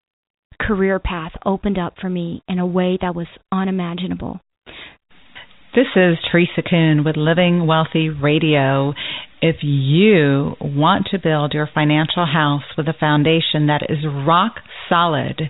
career 0.60 0.98
path 0.98 1.32
opened 1.44 1.78
up 1.78 1.94
for 2.00 2.08
me 2.08 2.42
in 2.48 2.58
a 2.58 2.66
way 2.66 2.98
that 3.00 3.14
was 3.14 3.26
unimaginable. 3.52 4.40
This 5.78 5.94
is 5.94 6.18
Teresa 6.28 6.62
Kuhn 6.68 7.04
with 7.04 7.16
Living 7.16 7.64
Wealthy 7.64 8.08
Radio. 8.08 8.94
If 9.40 9.58
you 9.62 10.56
want 10.60 11.06
to 11.12 11.20
build 11.20 11.52
your 11.52 11.68
financial 11.72 12.26
house 12.26 12.64
with 12.76 12.88
a 12.88 12.94
foundation 12.98 13.68
that 13.68 13.82
is 13.88 14.04
rock 14.04 14.56
solid, 14.88 15.40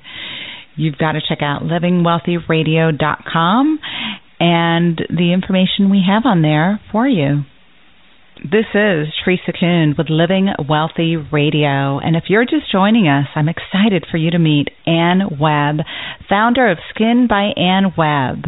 you've 0.77 0.99
got 0.99 1.13
to 1.13 1.23
check 1.27 1.39
out 1.41 1.63
livingwealthyradio.com 1.63 3.79
and 4.39 5.01
the 5.09 5.33
information 5.33 5.89
we 5.89 6.03
have 6.07 6.27
on 6.27 6.43
there 6.43 6.79
for 6.93 7.09
you. 7.09 7.45
This 8.45 8.67
is 8.75 9.09
Teresa 9.25 9.55
Kuhn 9.59 9.95
with 9.97 10.11
Living 10.11 10.51
Wealthy 10.69 11.17
Radio. 11.17 12.01
And 12.01 12.17
if 12.17 12.25
you're 12.29 12.45
just 12.45 12.71
joining 12.71 13.09
us, 13.09 13.29
I'm 13.35 13.49
excited 13.49 14.05
for 14.11 14.19
you 14.19 14.31
to 14.33 14.39
meet 14.39 14.69
Ann 14.87 15.39
Webb, 15.41 15.87
founder 16.29 16.71
of 16.71 16.77
Skin 16.91 17.29
by 17.31 17.55
Ann 17.57 17.95
Webb. 17.97 18.45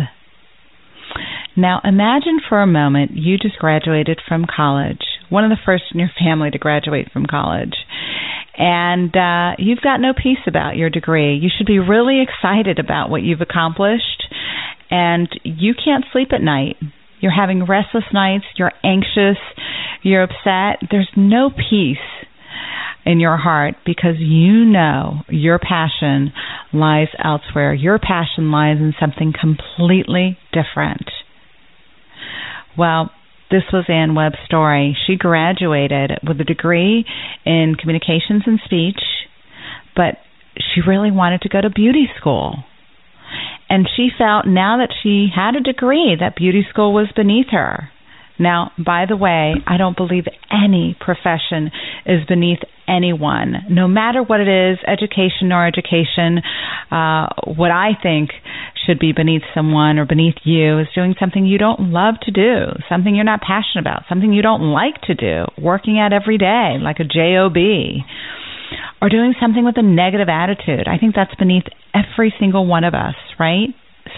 Now, 1.57 1.81
imagine 1.85 2.41
for 2.49 2.63
a 2.63 2.67
moment 2.67 3.13
you 3.15 3.37
just 3.37 3.59
graduated 3.59 4.21
from 4.27 4.45
college, 4.45 5.03
one 5.29 5.45
of 5.45 5.51
the 5.51 5.63
first 5.65 5.85
in 5.93 6.01
your 6.01 6.11
family 6.19 6.51
to 6.51 6.59
graduate 6.59 7.11
from 7.13 7.27
college 7.27 7.75
and 8.61 9.17
uh, 9.17 9.57
you've 9.59 9.81
got 9.81 10.01
no 10.01 10.13
peace 10.13 10.45
about 10.47 10.77
your 10.77 10.91
degree. 10.91 11.35
You 11.37 11.49
should 11.57 11.67
be 11.67 11.79
really 11.79 12.23
excited 12.23 12.79
about 12.79 13.09
what 13.09 13.23
you've 13.23 13.41
accomplished, 13.41 14.25
and 14.91 15.29
you 15.45 15.73
can't 15.73 16.05
sleep 16.13 16.29
at 16.33 16.43
night. 16.43 16.77
You're 17.21 17.33
having 17.33 17.65
restless 17.65 18.05
nights, 18.13 18.45
you're 18.57 18.73
anxious, 18.85 19.39
you're 20.03 20.25
upset. 20.25 20.87
There's 20.91 21.11
no 21.17 21.49
peace 21.49 21.97
in 23.11 23.19
your 23.19 23.37
heart 23.37 23.75
because 23.85 24.15
you 24.19 24.65
know 24.65 25.23
your 25.29 25.59
passion 25.59 26.33
lies 26.73 27.09
elsewhere. 27.19 27.75
Your 27.75 27.99
passion 27.99 28.53
lies 28.53 28.77
in 28.79 28.95
something 29.01 29.33
completely 29.39 30.39
different. 30.53 31.11
Well, 32.79 33.11
this 33.51 33.65
was 33.73 33.87
Ann 33.89 34.15
Webb's 34.15 34.39
story. 34.47 34.97
She 35.07 35.17
graduated 35.17 36.13
with 36.23 36.41
a 36.41 36.45
degree 36.45 37.05
in 37.45 37.75
communications 37.75 38.45
and 38.47 38.61
speech, 38.65 39.01
but 39.97 40.15
she 40.57 40.81
really 40.87 41.11
wanted 41.11 41.41
to 41.41 41.49
go 41.49 41.61
to 41.61 41.69
beauty 41.69 42.07
school. 42.17 42.63
And 43.69 43.89
she 43.97 44.09
felt 44.17 44.47
now 44.47 44.79
that 44.79 44.95
she 45.03 45.29
had 45.35 45.57
a 45.57 45.61
degree 45.61 46.17
that 46.19 46.37
beauty 46.37 46.65
school 46.71 46.95
was 46.95 47.09
beneath 47.15 47.49
her. 47.51 47.91
Now, 48.41 48.73
by 48.79 49.05
the 49.07 49.17
way, 49.17 49.55
I 49.67 49.77
don't 49.77 49.97
believe 49.97 50.25
any 50.51 50.97
profession 50.99 51.71
is 52.07 52.25
beneath 52.27 52.61
anyone, 52.89 53.55
no 53.69 53.87
matter 53.87 54.23
what 54.23 54.41
it 54.41 54.49
is, 54.49 54.79
education 54.87 55.53
or 55.53 55.67
education. 55.67 56.41
Uh, 56.91 57.29
what 57.45 57.71
I 57.71 57.91
think 58.03 58.31
should 58.87 58.99
be 58.99 59.13
beneath 59.13 59.43
someone 59.55 59.99
or 59.99 60.07
beneath 60.07 60.37
you 60.43 60.79
is 60.81 60.87
doing 60.95 61.15
something 61.21 61.45
you 61.45 61.59
don't 61.59 61.93
love 61.93 62.15
to 62.23 62.31
do, 62.33 62.73
something 62.89 63.15
you're 63.15 63.25
not 63.25 63.43
passionate 63.43 63.83
about, 63.83 64.05
something 64.09 64.33
you 64.33 64.43
don't 64.43 64.73
like 64.73 65.01
to 65.03 65.15
do, 65.15 65.45
working 65.63 66.01
at 66.01 66.13
every 66.13 66.39
day, 66.39 66.79
like 66.81 66.99
a 66.99 67.05
job, 67.05 67.57
or 69.03 69.09
doing 69.09 69.35
something 69.41 69.65
with 69.65 69.77
a 69.77 69.83
negative 69.83 70.29
attitude. 70.29 70.89
I 70.89 70.99
think 70.99 71.15
that's 71.15 71.35
beneath 71.35 71.65
every 71.95 72.35
single 72.41 72.67
one 72.67 72.85
of 72.85 72.95
us, 72.95 73.15
right? 73.39 73.69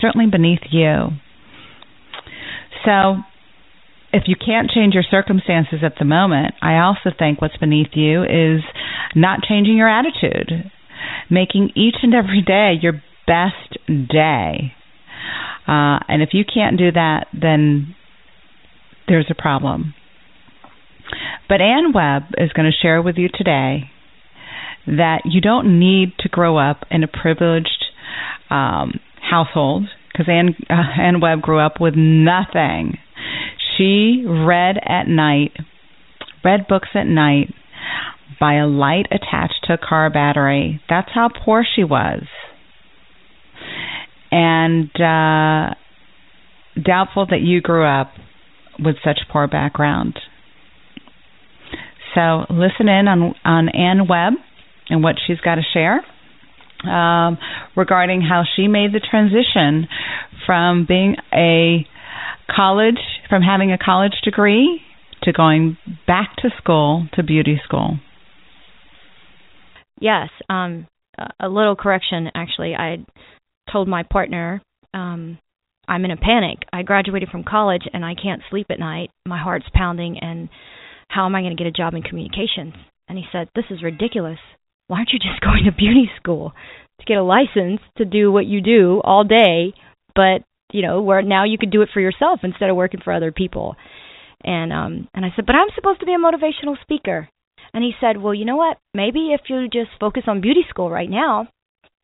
Certainly 0.01 0.29
beneath 0.31 0.63
you. 0.71 1.09
So, 2.85 3.23
if 4.12 4.25
you 4.27 4.37
can't 4.37 4.70
change 4.70 4.94
your 4.94 5.05
circumstances 5.09 5.81
at 5.83 5.94
the 5.98 6.05
moment, 6.05 6.55
I 6.61 6.79
also 6.79 7.11
think 7.16 7.40
what's 7.40 7.57
beneath 7.57 7.94
you 7.94 8.22
is 8.22 8.62
not 9.14 9.40
changing 9.48 9.77
your 9.77 9.88
attitude, 9.88 10.70
making 11.31 11.70
each 11.75 11.96
and 12.03 12.14
every 12.14 12.42
day 12.42 12.75
your 12.81 13.03
best 13.27 13.79
day. 13.88 14.72
Uh, 15.66 15.98
and 16.09 16.22
if 16.22 16.31
you 16.33 16.44
can't 16.44 16.77
do 16.77 16.92
that, 16.92 17.27
then 17.33 17.94
there's 19.09 19.31
a 19.31 19.40
problem. 19.40 19.94
But 21.48 21.61
Ann 21.61 21.92
Webb 21.94 22.22
is 22.38 22.53
going 22.53 22.70
to 22.70 22.77
share 22.77 23.01
with 23.03 23.16
you 23.16 23.29
today 23.33 23.90
that 24.87 25.22
you 25.25 25.40
don't 25.40 25.79
need 25.79 26.12
to 26.20 26.29
grow 26.29 26.59
up 26.59 26.85
in 26.90 27.03
a 27.05 27.09
privileged 27.09 27.85
um, 28.51 29.01
household 29.20 29.85
because 30.12 30.27
Ann, 30.29 30.55
uh, 30.68 31.01
Ann 31.01 31.20
Webb 31.20 31.42
grew 31.42 31.59
up 31.59 31.81
with 31.81 31.94
nothing. 31.96 32.98
She 33.83 34.25
read 34.25 34.77
at 34.87 35.09
night, 35.09 35.53
read 36.45 36.68
books 36.68 36.90
at 36.95 37.07
night 37.07 37.53
by 38.38 38.55
a 38.55 38.66
light 38.66 39.07
attached 39.11 39.64
to 39.64 39.75
a 39.75 39.79
car 39.79 40.09
battery. 40.09 40.81
That's 40.88 41.09
how 41.12 41.29
poor 41.45 41.64
she 41.64 41.83
was 41.83 42.23
and 44.30 44.89
uh, 44.95 45.74
doubtful 46.80 47.26
that 47.30 47.41
you 47.41 47.61
grew 47.61 47.85
up 47.85 48.12
with 48.78 48.97
such 49.05 49.18
poor 49.30 49.49
background. 49.49 50.18
So 52.14 52.47
listen 52.51 52.89
in 52.89 53.09
on 53.09 53.35
on 53.45 53.68
Ann 53.68 54.07
Webb 54.09 54.35
and 54.91 55.03
what 55.03 55.16
she's 55.26 55.41
got 55.41 55.57
to 55.57 55.62
share 55.72 56.01
um, 56.89 57.37
regarding 57.76 58.20
how 58.20 58.45
she 58.55 58.68
made 58.68 58.93
the 58.93 59.01
transition 59.01 59.89
from 60.47 60.87
being 60.87 61.16
a 61.33 61.87
college, 62.55 62.98
from 63.28 63.42
having 63.42 63.72
a 63.72 63.78
college 63.78 64.14
degree 64.24 64.80
to 65.22 65.32
going 65.32 65.76
back 66.07 66.36
to 66.38 66.50
school 66.59 67.07
to 67.14 67.22
beauty 67.22 67.61
school. 67.64 67.98
Yes. 70.00 70.28
Um, 70.48 70.86
a 71.38 71.48
little 71.48 71.76
correction, 71.76 72.28
actually. 72.34 72.74
I 72.74 73.05
told 73.70 73.88
my 73.88 74.03
partner, 74.03 74.61
um, 74.92 75.38
I'm 75.86 76.05
in 76.05 76.11
a 76.11 76.16
panic. 76.16 76.59
I 76.72 76.82
graduated 76.82 77.28
from 77.28 77.44
college 77.44 77.82
and 77.92 78.05
I 78.05 78.14
can't 78.14 78.42
sleep 78.50 78.66
at 78.70 78.78
night. 78.78 79.11
My 79.26 79.40
heart's 79.40 79.66
pounding, 79.74 80.18
and 80.20 80.48
how 81.09 81.26
am 81.26 81.34
I 81.34 81.42
going 81.42 81.57
to 81.57 81.62
get 81.62 81.68
a 81.68 81.72
job 81.72 81.94
in 81.94 82.03
communications? 82.03 82.74
And 83.09 83.18
he 83.18 83.24
said, 83.32 83.48
This 83.55 83.64
is 83.70 83.82
ridiculous. 83.82 84.38
Why 84.88 84.98
aren't 84.98 85.11
you 85.12 85.18
just 85.18 85.40
going 85.44 85.64
to 85.64 85.72
beauty 85.72 86.11
school 86.16 86.53
to 86.98 87.05
get 87.07 87.16
a 87.16 87.22
license 87.22 87.80
to 87.98 88.05
do 88.05 88.30
what 88.32 88.46
you 88.46 88.61
do 88.61 89.00
all 89.05 89.24
day, 89.24 89.74
but 90.14 90.42
you 90.73 90.83
know, 90.83 91.03
where 91.03 91.23
now 91.23 91.45
you 91.45 91.59
could 91.59 91.70
do 91.70 91.83
it 91.83 91.91
for 91.93 92.01
yourself 92.01 92.41
instead 92.43 92.70
of 92.70 92.77
working 92.77 93.01
for 93.03 93.12
other 93.12 93.33
people. 93.33 93.77
And 94.45 94.73
um 94.73 95.09
and 95.14 95.25
I 95.25 95.33
said, 95.35 95.47
"But 95.47 95.55
I'm 95.55 95.68
supposed 95.75 96.01
to 96.01 96.07
be 96.07 96.14
a 96.14 96.18
motivational 96.18 96.81
speaker." 96.83 97.29
And 97.75 97.85
he 97.85 97.93
said, 98.01 98.20
"Well, 98.20 98.35
you 98.35 98.45
know 98.45 98.57
what? 98.57 98.79
Maybe 98.95 99.33
if 99.33 99.43
you 99.49 99.68
just 99.68 99.91
focus 100.01 100.25
on 100.27 100.41
beauty 100.41 100.64
school 100.68 100.91
right 100.91 101.09
now 101.09 101.49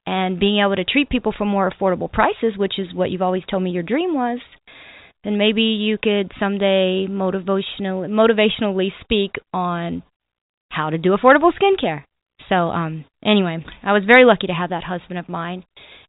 and 0.06 0.38
being 0.38 0.60
able 0.60 0.76
to 0.76 0.84
treat 0.84 1.10
people 1.10 1.32
for 1.36 1.44
more 1.44 1.70
affordable 1.70 2.10
prices, 2.10 2.56
which 2.56 2.78
is 2.78 2.94
what 2.94 3.10
you've 3.10 3.22
always 3.22 3.42
told 3.50 3.62
me 3.62 3.70
your 3.70 3.82
dream 3.82 4.14
was, 4.14 4.38
then 5.24 5.36
maybe 5.36 5.62
you 5.62 5.98
could 5.98 6.32
someday 6.38 7.06
motivational 7.08 8.06
motivationally 8.08 8.90
speak 9.00 9.32
on 9.52 10.02
how 10.70 10.90
to 10.90 10.98
do 10.98 11.16
affordable 11.16 11.52
skincare." 11.52 12.04
So, 12.48 12.54
um 12.54 13.04
anyway, 13.24 13.64
I 13.82 13.92
was 13.92 14.02
very 14.06 14.24
lucky 14.24 14.46
to 14.46 14.52
have 14.52 14.70
that 14.70 14.84
husband 14.84 15.18
of 15.18 15.28
mine. 15.28 15.64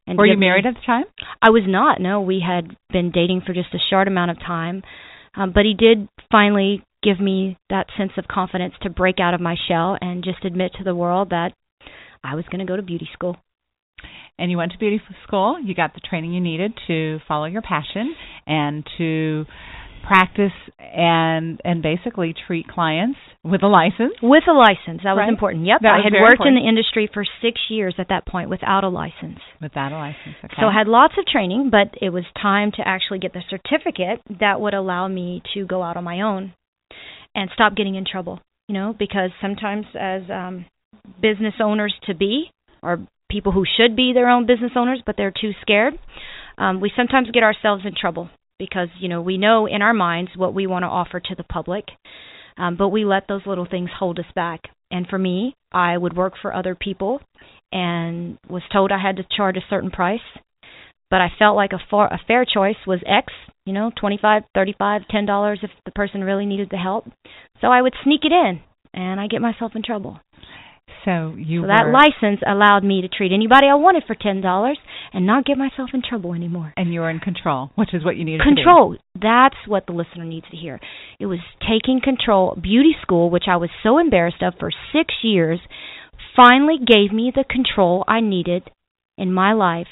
And 0.06 0.18
Were 0.18 0.26
you 0.26 0.38
married 0.38 0.66
at 0.66 0.74
the 0.74 0.80
time? 0.86 1.04
I 1.40 1.50
was 1.50 1.62
not. 1.66 2.00
No, 2.00 2.20
we 2.20 2.42
had 2.44 2.76
been 2.92 3.10
dating 3.12 3.42
for 3.46 3.52
just 3.52 3.74
a 3.74 3.78
short 3.90 4.08
amount 4.08 4.30
of 4.30 4.38
time. 4.40 4.82
Um, 5.36 5.52
but 5.54 5.64
he 5.64 5.74
did 5.74 6.08
finally 6.32 6.82
give 7.02 7.20
me 7.20 7.56
that 7.68 7.86
sense 7.96 8.12
of 8.16 8.26
confidence 8.26 8.74
to 8.82 8.90
break 8.90 9.20
out 9.20 9.34
of 9.34 9.40
my 9.40 9.54
shell 9.68 9.96
and 10.00 10.24
just 10.24 10.44
admit 10.44 10.72
to 10.78 10.84
the 10.84 10.94
world 10.94 11.30
that 11.30 11.52
I 12.24 12.34
was 12.34 12.44
going 12.50 12.64
to 12.64 12.70
go 12.70 12.76
to 12.76 12.82
beauty 12.82 13.08
school. 13.12 13.36
And 14.38 14.50
you 14.50 14.56
went 14.56 14.72
to 14.72 14.78
beauty 14.78 15.00
school. 15.26 15.60
You 15.62 15.74
got 15.74 15.94
the 15.94 16.00
training 16.00 16.32
you 16.32 16.40
needed 16.40 16.72
to 16.86 17.20
follow 17.28 17.44
your 17.44 17.62
passion 17.62 18.14
and 18.46 18.84
to 18.98 19.44
practice 20.02 20.52
and 20.78 21.60
and 21.64 21.82
basically 21.82 22.34
treat 22.46 22.66
clients 22.68 23.18
with 23.44 23.62
a 23.62 23.66
license. 23.66 24.14
With 24.22 24.44
a 24.48 24.52
license, 24.52 25.02
that 25.04 25.14
was 25.16 25.28
important. 25.28 25.66
Yep, 25.66 25.80
that 25.82 26.00
I 26.00 26.04
had 26.04 26.12
worked 26.12 26.40
important. 26.40 26.58
in 26.58 26.62
the 26.62 26.68
industry 26.68 27.08
for 27.12 27.24
six 27.42 27.60
years 27.68 27.94
at 27.98 28.08
that 28.08 28.26
point 28.26 28.50
without 28.50 28.84
a 28.84 28.88
license. 28.88 29.38
Without 29.60 29.92
a 29.92 29.96
license, 29.96 30.36
okay. 30.44 30.56
So 30.60 30.66
I 30.66 30.74
had 30.76 30.88
lots 30.88 31.14
of 31.18 31.26
training, 31.26 31.70
but 31.70 31.94
it 32.00 32.10
was 32.10 32.24
time 32.40 32.72
to 32.76 32.82
actually 32.86 33.18
get 33.18 33.32
the 33.32 33.42
certificate 33.48 34.20
that 34.40 34.60
would 34.60 34.74
allow 34.74 35.08
me 35.08 35.42
to 35.54 35.66
go 35.66 35.82
out 35.82 35.96
on 35.96 36.04
my 36.04 36.22
own 36.22 36.52
and 37.34 37.50
stop 37.54 37.76
getting 37.76 37.94
in 37.94 38.04
trouble. 38.04 38.40
You 38.68 38.74
know, 38.74 38.94
because 38.96 39.30
sometimes 39.40 39.86
as 39.98 40.22
um, 40.30 40.66
business 41.20 41.54
owners 41.60 41.94
to 42.06 42.14
be, 42.14 42.50
or 42.82 43.06
people 43.28 43.52
who 43.52 43.64
should 43.76 43.96
be 43.96 44.12
their 44.12 44.28
own 44.28 44.46
business 44.46 44.72
owners, 44.76 45.02
but 45.04 45.16
they're 45.16 45.32
too 45.32 45.52
scared, 45.60 45.94
um, 46.56 46.80
we 46.80 46.92
sometimes 46.96 47.30
get 47.32 47.42
ourselves 47.42 47.84
in 47.84 47.94
trouble 47.98 48.30
because 48.60 48.88
you 49.00 49.08
know 49.08 49.20
we 49.20 49.38
know 49.38 49.66
in 49.66 49.82
our 49.82 49.94
minds 49.94 50.30
what 50.36 50.54
we 50.54 50.68
want 50.68 50.84
to 50.84 50.88
offer 50.88 51.18
to 51.18 51.34
the 51.34 51.42
public, 51.42 51.86
um, 52.56 52.76
but 52.76 52.90
we 52.90 53.04
let 53.04 53.26
those 53.26 53.42
little 53.44 53.66
things 53.68 53.90
hold 53.98 54.20
us 54.20 54.26
back. 54.36 54.60
And 54.92 55.06
for 55.08 55.18
me, 55.18 55.54
I 55.72 55.96
would 55.96 56.16
work 56.16 56.34
for 56.40 56.54
other 56.54 56.76
people 56.76 57.20
and 57.72 58.38
was 58.48 58.62
told 58.72 58.92
I 58.92 59.00
had 59.00 59.16
to 59.16 59.36
charge 59.36 59.56
a 59.56 59.70
certain 59.70 59.90
price, 59.90 60.20
but 61.10 61.20
I 61.20 61.28
felt 61.38 61.56
like 61.56 61.72
a, 61.72 61.78
far, 61.90 62.12
a 62.12 62.20
fair 62.26 62.44
choice 62.44 62.76
was 62.86 63.00
X, 63.06 63.32
you 63.64 63.72
know, 63.72 63.90
twenty-five, 63.98 64.42
thirty-five, 64.54 65.02
ten 65.10 65.26
dollars 65.26 65.60
if 65.62 65.70
the 65.84 65.92
person 65.92 66.22
really 66.22 66.46
needed 66.46 66.68
the 66.70 66.76
help. 66.76 67.06
So 67.60 67.68
I 67.68 67.82
would 67.82 67.94
sneak 68.04 68.20
it 68.24 68.32
in, 68.32 68.60
and 68.92 69.20
I 69.20 69.26
get 69.26 69.40
myself 69.40 69.72
in 69.74 69.82
trouble. 69.82 70.20
So 71.04 71.34
you 71.38 71.58
so 71.58 71.62
were... 71.62 71.68
that 71.68 71.92
license 71.92 72.40
allowed 72.46 72.84
me 72.84 73.00
to 73.02 73.08
treat 73.08 73.32
anybody 73.32 73.68
I 73.68 73.74
wanted 73.74 74.04
for 74.06 74.16
ten 74.16 74.40
dollars 74.40 74.78
and 75.12 75.26
not 75.26 75.44
get 75.44 75.58
myself 75.58 75.90
in 75.92 76.02
trouble 76.06 76.34
anymore. 76.34 76.72
And 76.76 76.92
you're 76.92 77.10
in 77.10 77.18
control, 77.18 77.70
which 77.74 77.94
is 77.94 78.04
what 78.04 78.16
you 78.16 78.24
needed. 78.24 78.42
Control. 78.42 78.96
That's 79.14 79.56
what 79.66 79.86
the 79.86 79.92
listener 79.92 80.24
needs 80.24 80.46
to 80.50 80.56
hear. 80.56 80.80
It 81.18 81.26
was 81.26 81.40
taking 81.60 82.00
control. 82.02 82.56
Beauty 82.60 82.92
school, 83.02 83.30
which 83.30 83.44
I 83.48 83.56
was 83.56 83.70
so 83.82 83.98
embarrassed 83.98 84.42
of 84.42 84.54
for 84.58 84.70
six 84.92 85.14
years, 85.22 85.58
finally 86.36 86.78
gave 86.78 87.12
me 87.12 87.32
the 87.34 87.44
control 87.48 88.04
I 88.06 88.20
needed 88.20 88.70
in 89.18 89.32
my 89.32 89.52
life 89.52 89.88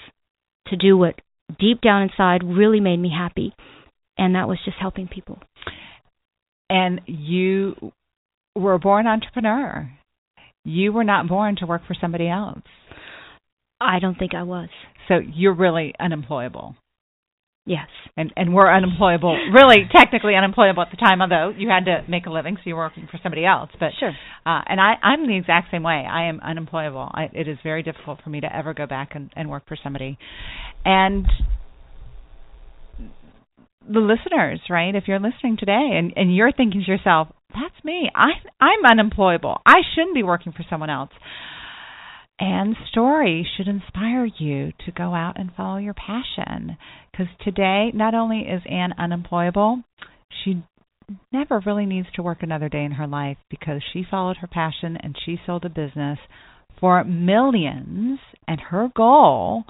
to 0.69 0.77
do 0.77 0.97
what 0.97 1.21
deep 1.59 1.81
down 1.81 2.03
inside 2.03 2.45
really 2.45 2.81
made 2.81 2.99
me 2.99 3.11
happy, 3.16 3.55
and 4.16 4.35
that 4.35 4.49
was 4.49 4.59
just 4.64 4.77
helping 4.81 5.09
people. 5.09 5.39
And 6.71 7.01
you 7.07 7.93
were 8.55 8.75
a 8.75 8.79
born 8.79 9.07
entrepreneur 9.07 9.91
you 10.69 10.93
were 10.93 11.05
not 11.05 11.29
born 11.29 11.57
to 11.57 11.66
work 11.66 11.83
for 11.87 11.97
somebody 11.99 12.29
else. 12.29 12.62
I 13.81 13.99
don't 14.01 14.18
think 14.18 14.35
I 14.35 14.43
was. 14.43 14.68
So 15.09 15.18
you're 15.18 15.55
really 15.55 15.95
unemployable. 15.99 16.76
Yes. 17.68 17.89
And 18.16 18.33
and 18.35 18.55
we're 18.55 18.72
unemployable, 18.74 19.39
really 19.53 19.87
technically 19.95 20.35
unemployable 20.35 20.83
at 20.83 20.91
the 20.91 20.97
time, 20.97 21.20
although 21.20 21.53
you 21.57 21.68
had 21.68 21.85
to 21.85 22.03
make 22.09 22.24
a 22.24 22.31
living, 22.31 22.57
so 22.57 22.62
you 22.64 22.74
were 22.74 22.85
working 22.85 23.07
for 23.11 23.20
somebody 23.22 23.45
else. 23.45 23.68
But 23.79 23.91
sure. 24.01 24.14
Uh, 24.47 24.62
and 24.66 24.81
I 24.81 24.95
I'm 25.03 25.26
the 25.29 25.37
exact 25.37 25.70
same 25.70 25.83
way. 25.83 26.07
I 26.11 26.29
am 26.29 26.41
unemployable. 26.41 27.11
I, 27.12 27.24
it 27.35 27.47
is 27.47 27.59
very 27.62 27.83
difficult 27.83 28.20
for 28.24 28.31
me 28.31 28.41
to 28.41 28.57
ever 28.57 28.72
go 28.72 28.87
back 28.87 29.11
and, 29.14 29.31
and 29.37 29.51
work 29.51 29.68
for 29.68 29.76
somebody. 29.83 30.16
And 30.87 31.26
the 33.87 34.01
listeners, 34.01 34.61
right? 34.70 34.95
If 34.95 35.05
you're 35.07 35.20
listening 35.20 35.59
today 35.59 35.91
and 35.93 36.14
and 36.16 36.35
you're 36.35 36.53
thinking 36.53 36.83
to 36.87 36.91
yourself, 36.91 37.29
that's 37.53 37.85
me. 37.85 38.11
I 38.14 38.31
I'm 38.59 38.85
unemployable. 38.91 39.61
I 39.66 39.83
shouldn't 39.95 40.14
be 40.14 40.22
working 40.22 40.53
for 40.53 40.64
someone 40.70 40.89
else. 40.89 41.11
Ann's 42.41 42.76
story 42.91 43.49
should 43.57 43.66
inspire 43.66 44.24
you 44.24 44.72
to 44.86 44.93
go 44.93 45.14
out 45.14 45.39
and 45.39 45.51
follow 45.57 45.78
your 45.78 45.95
passion. 45.95 46.76
Because 47.11 47.26
today, 47.43 47.91
not 47.93 48.14
only 48.14 48.41
is 48.41 48.62
Ann 48.70 48.93
unemployable, 48.97 49.82
she 50.45 50.62
never 51.32 51.61
really 51.64 51.86
needs 51.86 52.07
to 52.14 52.22
work 52.22 52.43
another 52.43 52.68
day 52.68 52.84
in 52.84 52.93
her 52.93 53.07
life 53.07 53.39
because 53.51 53.82
she 53.93 54.05
followed 54.09 54.36
her 54.36 54.47
passion 54.47 54.97
and 54.97 55.16
she 55.24 55.41
sold 55.47 55.64
a 55.64 55.68
business 55.68 56.18
for 56.80 57.03
millions. 57.03 58.20
And 58.47 58.61
her 58.61 58.89
goal 58.95 59.64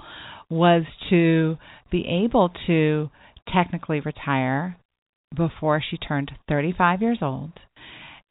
was 0.49 0.83
to 1.09 1.57
be 1.91 2.05
able 2.23 2.51
to 2.67 3.09
technically 3.51 3.99
retire 3.99 4.77
before 5.35 5.81
she 5.81 5.97
turned 5.97 6.31
35 6.47 7.01
years 7.01 7.19
old 7.21 7.51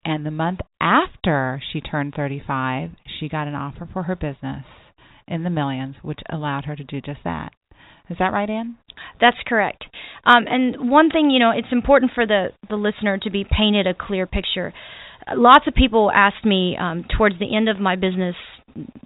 and 0.09 0.25
the 0.25 0.31
month 0.31 0.61
after 0.81 1.63
she 1.71 1.83
turned 1.83 2.15
35, 2.17 2.93
she 3.21 3.29
got 3.29 3.47
an 3.47 3.55
offer 3.55 3.87
for 3.93 4.05
her 4.05 4.17
business 4.17 4.65
in 5.27 5.45
the 5.45 5.51
millions, 5.51 5.97
which 6.01 6.21
allowed 6.33 6.65
her 6.65 6.75
to 6.75 6.83
do 6.83 7.03
just 7.03 7.21
that. 7.25 7.53
Is 8.09 8.17
that 8.19 8.33
right, 8.33 8.49
Ann? 8.49 8.79
That's 9.21 9.37
correct. 9.47 9.85
Um, 10.25 10.45
and 10.49 10.91
one 10.91 11.11
thing, 11.11 11.29
you 11.29 11.39
know, 11.39 11.53
it's 11.55 11.69
important 11.71 12.13
for 12.15 12.27
the 12.27 12.49
the 12.71 12.77
listener 12.77 13.19
to 13.19 13.31
be 13.31 13.45
painted 13.45 13.87
a 13.87 13.93
clear 13.93 14.27
picture. 14.27 14.73
Lots 15.37 15.67
of 15.67 15.75
people 15.75 16.11
asked 16.11 16.43
me 16.43 16.75
um, 16.81 17.05
towards 17.15 17.39
the 17.39 17.55
end 17.55 17.69
of 17.69 17.79
my 17.79 17.95
business, 17.95 18.35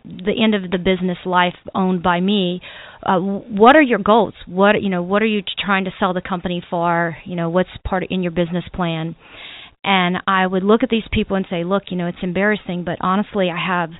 the 0.04 0.40
end 0.40 0.54
of 0.54 0.70
the 0.70 0.78
business 0.78 1.18
life 1.26 1.56
owned 1.74 2.04
by 2.04 2.20
me, 2.20 2.60
uh, 3.04 3.18
what 3.18 3.74
are 3.74 3.82
your 3.82 3.98
goals? 3.98 4.34
What 4.46 4.80
you 4.80 4.88
know, 4.88 5.02
what 5.02 5.20
are 5.20 5.26
you 5.26 5.42
trying 5.58 5.84
to 5.86 5.90
sell 5.98 6.14
the 6.14 6.22
company 6.22 6.62
for? 6.70 7.16
You 7.24 7.34
know, 7.34 7.50
what's 7.50 7.70
part 7.84 8.04
in 8.08 8.22
your 8.22 8.30
business 8.30 8.64
plan? 8.72 9.16
And 9.84 10.18
I 10.26 10.46
would 10.46 10.62
look 10.62 10.82
at 10.82 10.90
these 10.90 11.02
people 11.10 11.36
and 11.36 11.46
say, 11.50 11.64
look, 11.64 11.84
you 11.90 11.96
know, 11.96 12.06
it's 12.06 12.18
embarrassing, 12.22 12.84
but 12.84 12.98
honestly, 13.00 13.48
I 13.50 13.58
have 13.66 13.90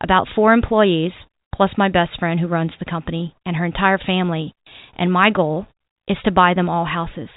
about 0.00 0.28
four 0.34 0.52
employees 0.52 1.12
plus 1.54 1.70
my 1.76 1.88
best 1.88 2.18
friend 2.18 2.38
who 2.40 2.46
runs 2.46 2.72
the 2.78 2.90
company 2.90 3.34
and 3.46 3.56
her 3.56 3.64
entire 3.64 3.98
family. 3.98 4.54
And 4.96 5.12
my 5.12 5.30
goal 5.30 5.66
is 6.08 6.16
to 6.24 6.30
buy 6.30 6.54
them 6.54 6.68
all 6.68 6.84
houses. 6.84 7.28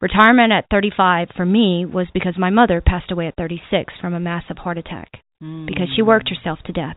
Retirement 0.00 0.52
at 0.52 0.66
35 0.70 1.28
for 1.36 1.44
me 1.44 1.84
was 1.84 2.06
because 2.14 2.34
my 2.38 2.50
mother 2.50 2.80
passed 2.84 3.10
away 3.10 3.26
at 3.26 3.36
36 3.36 3.94
from 4.00 4.14
a 4.14 4.20
massive 4.20 4.58
heart 4.58 4.78
attack 4.78 5.10
mm. 5.42 5.66
because 5.66 5.88
she 5.94 6.02
worked 6.02 6.30
herself 6.30 6.58
to 6.66 6.72
death. 6.72 6.96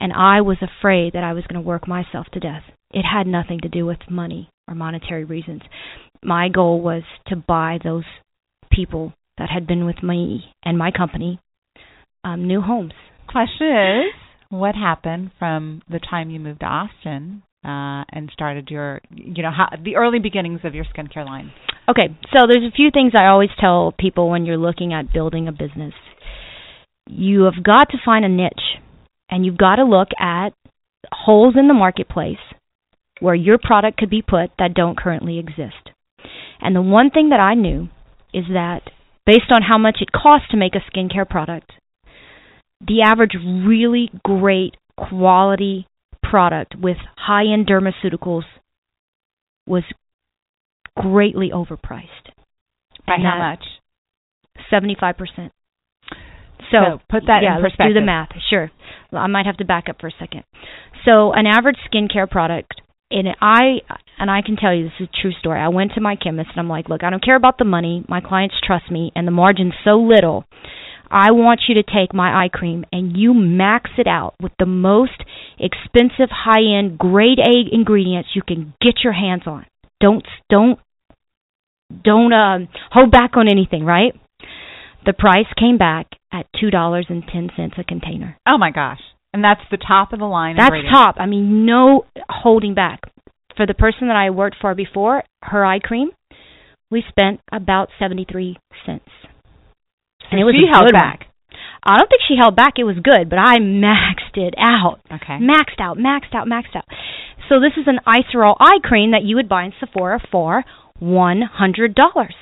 And 0.00 0.12
I 0.12 0.40
was 0.40 0.56
afraid 0.62 1.12
that 1.12 1.24
I 1.24 1.34
was 1.34 1.44
going 1.46 1.62
to 1.62 1.66
work 1.66 1.86
myself 1.86 2.26
to 2.32 2.40
death. 2.40 2.62
It 2.90 3.02
had 3.02 3.26
nothing 3.26 3.60
to 3.62 3.68
do 3.68 3.84
with 3.84 3.98
money 4.10 4.50
or 4.66 4.74
monetary 4.74 5.24
reasons. 5.24 5.62
My 6.22 6.48
goal 6.48 6.80
was 6.80 7.02
to 7.28 7.36
buy 7.36 7.78
those 7.82 8.04
people 8.70 9.12
that 9.38 9.48
had 9.50 9.66
been 9.66 9.86
with 9.86 10.02
me 10.02 10.44
and 10.64 10.78
my 10.78 10.90
company 10.90 11.40
um, 12.24 12.46
new 12.46 12.60
homes. 12.60 12.92
Question 13.28 13.68
is, 13.68 14.14
what 14.50 14.74
happened 14.74 15.30
from 15.38 15.82
the 15.88 15.98
time 15.98 16.30
you 16.30 16.38
moved 16.38 16.60
to 16.60 16.66
Austin 16.66 17.42
uh, 17.64 18.04
and 18.12 18.30
started 18.32 18.68
your, 18.70 19.00
you 19.10 19.42
know, 19.42 19.50
how, 19.50 19.68
the 19.82 19.96
early 19.96 20.18
beginnings 20.18 20.60
of 20.64 20.74
your 20.74 20.84
skincare 20.84 21.24
line? 21.24 21.52
Okay, 21.88 22.16
so 22.32 22.46
there's 22.46 22.70
a 22.70 22.76
few 22.76 22.90
things 22.92 23.12
I 23.16 23.26
always 23.26 23.50
tell 23.58 23.94
people 23.98 24.30
when 24.30 24.44
you're 24.44 24.56
looking 24.56 24.92
at 24.92 25.12
building 25.12 25.48
a 25.48 25.52
business. 25.52 25.94
You 27.08 27.44
have 27.44 27.62
got 27.62 27.90
to 27.90 27.98
find 28.04 28.24
a 28.24 28.28
niche, 28.28 28.78
and 29.30 29.44
you've 29.44 29.56
got 29.56 29.76
to 29.76 29.84
look 29.84 30.08
at 30.20 30.50
holes 31.10 31.54
in 31.58 31.66
the 31.66 31.74
marketplace 31.74 32.36
where 33.20 33.34
your 33.34 33.58
product 33.58 33.98
could 33.98 34.10
be 34.10 34.22
put 34.22 34.50
that 34.58 34.74
don't 34.74 34.98
currently 34.98 35.38
exist. 35.38 35.90
And 36.60 36.76
the 36.76 36.82
one 36.82 37.10
thing 37.10 37.30
that 37.30 37.40
I 37.40 37.54
knew 37.54 37.88
is 38.32 38.44
that 38.52 38.82
based 39.26 39.50
on 39.50 39.62
how 39.62 39.78
much 39.78 39.98
it 40.00 40.12
costs 40.12 40.48
to 40.50 40.56
make 40.56 40.74
a 40.74 40.90
skincare 40.90 41.28
product. 41.28 41.72
the 42.86 43.02
average 43.02 43.34
really 43.34 44.10
great 44.24 44.76
quality 44.96 45.86
product 46.22 46.74
with 46.80 46.96
high-end 47.16 47.66
dermaceuticals 47.66 48.44
was 49.66 49.84
greatly 50.96 51.50
overpriced. 51.54 52.32
By 53.06 53.14
And 53.14 53.24
how 53.24 53.38
much? 53.38 53.64
Seventy-five 54.70 55.16
percent. 55.16 55.52
So, 56.70 57.00
put 57.10 57.24
that 57.26 57.40
yeah, 57.42 57.56
in 57.56 57.62
let's 57.62 57.76
do 57.76 57.92
the 57.92 58.00
math. 58.00 58.30
Sure. 58.48 58.70
I 59.12 59.26
might 59.26 59.44
have 59.44 59.58
to 59.58 59.64
back 59.64 59.84
up 59.90 59.96
for 60.00 60.06
a 60.06 60.12
second. 60.18 60.44
So, 61.04 61.32
an 61.32 61.46
average 61.46 61.76
skincare 61.92 62.30
product, 62.30 62.80
and 63.10 63.28
I 63.40 63.80
and 64.22 64.30
I 64.30 64.40
can 64.40 64.54
tell 64.54 64.72
you 64.72 64.84
this 64.84 64.92
is 65.00 65.08
a 65.12 65.20
true 65.20 65.32
story. 65.40 65.58
I 65.58 65.66
went 65.66 65.94
to 65.94 66.00
my 66.00 66.14
chemist 66.14 66.50
and 66.54 66.60
I'm 66.60 66.68
like, 66.68 66.88
look, 66.88 67.02
I 67.02 67.10
don't 67.10 67.24
care 67.24 67.34
about 67.34 67.58
the 67.58 67.64
money. 67.64 68.04
My 68.08 68.20
clients 68.20 68.54
trust 68.64 68.88
me, 68.88 69.10
and 69.16 69.26
the 69.26 69.32
margin's 69.32 69.74
so 69.84 69.96
little. 69.96 70.44
I 71.10 71.32
want 71.32 71.62
you 71.68 71.74
to 71.74 71.82
take 71.82 72.14
my 72.14 72.44
eye 72.44 72.48
cream 72.48 72.84
and 72.92 73.16
you 73.16 73.34
max 73.34 73.90
it 73.98 74.06
out 74.06 74.34
with 74.40 74.52
the 74.60 74.64
most 74.64 75.24
expensive, 75.58 76.28
high-end, 76.30 76.98
grade 76.98 77.40
A 77.40 77.74
ingredients 77.74 78.30
you 78.36 78.42
can 78.46 78.74
get 78.80 79.02
your 79.02 79.12
hands 79.12 79.42
on. 79.46 79.66
Don't 80.00 80.24
don't 80.48 80.78
don't 82.04 82.32
um, 82.32 82.68
hold 82.92 83.10
back 83.10 83.32
on 83.36 83.48
anything, 83.50 83.84
right? 83.84 84.14
The 85.04 85.12
price 85.12 85.46
came 85.58 85.78
back 85.78 86.06
at 86.32 86.46
two 86.58 86.70
dollars 86.70 87.06
and 87.08 87.24
ten 87.26 87.50
cents 87.56 87.74
a 87.76 87.82
container. 87.82 88.38
Oh 88.46 88.56
my 88.56 88.70
gosh. 88.70 89.00
And 89.34 89.42
that's 89.42 89.62
the 89.70 89.78
top 89.78 90.12
of 90.12 90.20
the 90.20 90.26
line. 90.26 90.56
That's 90.56 90.70
top. 90.92 91.16
I 91.18 91.26
mean, 91.26 91.66
no 91.66 92.04
holding 92.28 92.74
back. 92.74 93.00
For 93.56 93.66
the 93.66 93.74
person 93.74 94.08
that 94.08 94.16
I 94.16 94.30
worked 94.30 94.56
for 94.60 94.74
before, 94.74 95.24
her 95.42 95.64
eye 95.64 95.80
cream, 95.80 96.10
we 96.90 97.02
spent 97.08 97.40
about 97.50 97.88
seventy 97.98 98.26
three 98.30 98.56
cents. 98.86 99.08
And 100.30 100.40
it 100.40 100.44
was 100.44 100.54
she 100.54 100.66
held 100.70 100.86
good 100.86 100.94
one. 100.94 101.00
back. 101.02 101.26
I 101.84 101.98
don't 101.98 102.08
think 102.08 102.22
she 102.26 102.36
held 102.40 102.56
back. 102.56 102.74
It 102.78 102.84
was 102.84 102.96
good, 103.02 103.28
but 103.28 103.38
I 103.38 103.58
maxed 103.60 104.36
it 104.36 104.54
out. 104.58 105.00
Okay. 105.12 105.38
Maxed 105.42 105.80
out, 105.80 105.98
maxed 105.98 106.34
out, 106.34 106.46
maxed 106.46 106.76
out. 106.76 106.84
So 107.48 107.60
this 107.60 107.72
is 107.76 107.86
an 107.86 107.98
Icerol 108.06 108.56
eye 108.60 108.78
cream 108.82 109.10
that 109.10 109.24
you 109.24 109.36
would 109.36 109.48
buy 109.48 109.64
in 109.64 109.72
Sephora 109.80 110.20
for 110.30 110.64
one 110.98 111.42
hundred 111.42 111.94
dollars. 111.94 112.34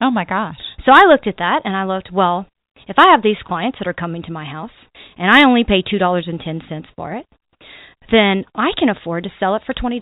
Oh 0.00 0.10
my 0.10 0.24
gosh. 0.24 0.58
So 0.84 0.92
I 0.94 1.04
looked 1.10 1.26
at 1.26 1.38
that 1.38 1.62
and 1.64 1.76
I 1.76 1.84
looked, 1.84 2.10
well, 2.12 2.46
if 2.88 2.96
I 2.98 3.10
have 3.12 3.22
these 3.22 3.36
clients 3.44 3.78
that 3.78 3.88
are 3.88 3.92
coming 3.94 4.22
to 4.24 4.32
my 4.32 4.44
house 4.44 4.70
and 5.18 5.30
I 5.30 5.46
only 5.46 5.64
pay 5.64 5.82
$2.10 5.82 6.84
for 6.96 7.12
it, 7.14 7.26
then 8.10 8.44
I 8.54 8.70
can 8.78 8.88
afford 8.88 9.24
to 9.24 9.30
sell 9.38 9.56
it 9.56 9.62
for 9.66 9.74
$20. 9.74 10.00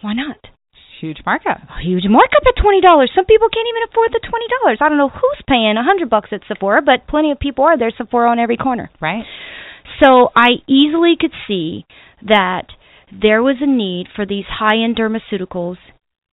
Why 0.00 0.12
not? 0.14 0.38
Huge 1.00 1.18
markup. 1.26 1.58
A 1.68 1.82
huge 1.82 2.04
markup 2.08 2.46
at 2.46 2.62
$20. 2.62 2.82
Some 3.14 3.24
people 3.26 3.48
can't 3.48 3.66
even 3.68 3.88
afford 3.90 4.12
the 4.12 4.20
$20. 4.22 4.76
I 4.80 4.88
don't 4.88 4.98
know 4.98 5.08
who's 5.08 5.42
paying 5.48 5.72
a 5.72 5.82
100 5.82 6.08
bucks 6.08 6.30
at 6.32 6.42
Sephora, 6.46 6.80
but 6.82 7.08
plenty 7.08 7.32
of 7.32 7.40
people 7.40 7.64
are. 7.64 7.76
There's 7.76 7.94
Sephora 7.96 8.30
on 8.30 8.38
every 8.38 8.56
corner. 8.56 8.88
Right? 9.00 9.24
So 10.02 10.28
I 10.36 10.62
easily 10.68 11.14
could 11.18 11.32
see 11.48 11.84
that 12.22 12.66
there 13.10 13.42
was 13.42 13.56
a 13.60 13.66
need 13.66 14.06
for 14.14 14.24
these 14.24 14.44
high-end 14.48 14.96
dermaceuticals 14.96 15.76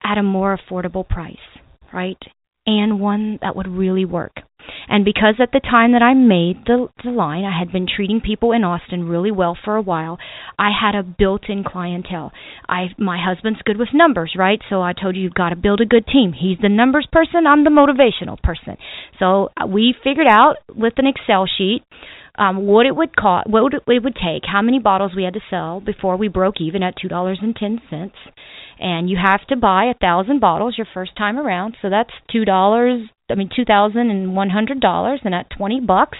at 0.04 0.18
a 0.18 0.24
more 0.24 0.58
affordable 0.58 1.08
price, 1.08 1.36
right? 1.94 2.18
And 2.66 3.00
one 3.00 3.40
that 3.42 3.56
would 3.56 3.68
really 3.68 4.06
work. 4.06 4.34
And 4.88 5.06
because 5.06 5.36
at 5.42 5.52
the 5.52 5.60
time 5.60 5.94
that 5.94 6.02
I 6.02 6.14
made 6.14 6.66
the, 6.66 6.88
the 7.04 7.12
line, 7.12 7.44
I 7.44 7.58
had 7.58 7.72
been 7.72 7.88
treating 7.88 8.22
people 8.22 8.52
in 8.52 8.64
Austin 8.64 9.08
really 9.08 9.32
well 9.32 9.58
for 9.64 9.76
a 9.76 9.82
while, 9.82 10.18
I 10.58 10.70
had 10.70 10.96
a 10.96 11.04
built-in 11.04 11.64
clientele. 11.64 12.32
I 12.68 12.88
my 12.98 13.18
husband's 13.20 13.62
good 13.64 13.78
with 13.78 13.90
numbers, 13.94 14.34
right? 14.38 14.60
So 14.70 14.82
I 14.82 14.94
told 14.94 15.16
you 15.16 15.24
you've 15.24 15.34
got 15.34 15.50
to 15.50 15.56
build 15.56 15.82
a 15.82 15.86
good 15.86 16.06
team. 16.08 16.34
He's 16.34 16.58
the 16.62 16.70
numbers 16.70 17.08
person, 17.12 17.48
I'm 17.48 17.64
the 17.64 17.70
motivational 17.70 18.42
person. 18.42 18.78
So 19.20 19.50
uh, 19.56 19.68
we 19.68 19.96
figured 20.04 20.28
out 20.30 20.56
with 20.76 20.94
an 20.98 21.08
Excel 21.08 21.46
sheet 21.58 21.84
um, 22.38 22.66
what 22.66 22.86
it 22.86 22.96
would 22.96 23.16
cost, 23.16 23.48
what 23.50 23.74
it 23.74 24.04
would 24.04 24.16
take, 24.16 24.44
how 24.46 24.62
many 24.62 24.80
bottles 24.80 25.12
we 25.16 25.24
had 25.24 25.34
to 25.34 25.42
sell 25.50 25.82
before 25.82 26.16
we 26.16 26.30
broke 26.30 26.62
even 26.62 26.82
at 26.84 26.96
two 27.00 27.10
dollars 27.10 27.40
and 27.42 27.56
ten 27.56 27.80
cents, 27.90 28.16
and 28.80 29.10
you 29.10 29.18
have 29.22 29.46
to 29.48 29.56
buy 29.56 29.86
a 29.86 29.94
thousand 30.00 30.40
bottles 30.40 30.76
your 30.78 30.88
first 30.94 31.16
time 31.18 31.38
around, 31.38 31.76
so 31.82 31.90
that's 31.90 32.14
two 32.32 32.46
dollars. 32.46 33.10
I 33.30 33.36
mean, 33.36 33.50
two 33.56 33.66
thousand 33.66 34.10
and 34.10 34.36
one 34.36 34.50
hundred 34.50 34.80
dollars, 34.80 35.22
and 35.24 35.36
at 35.36 35.50
twenty 35.56 35.80
bucks, 35.80 36.18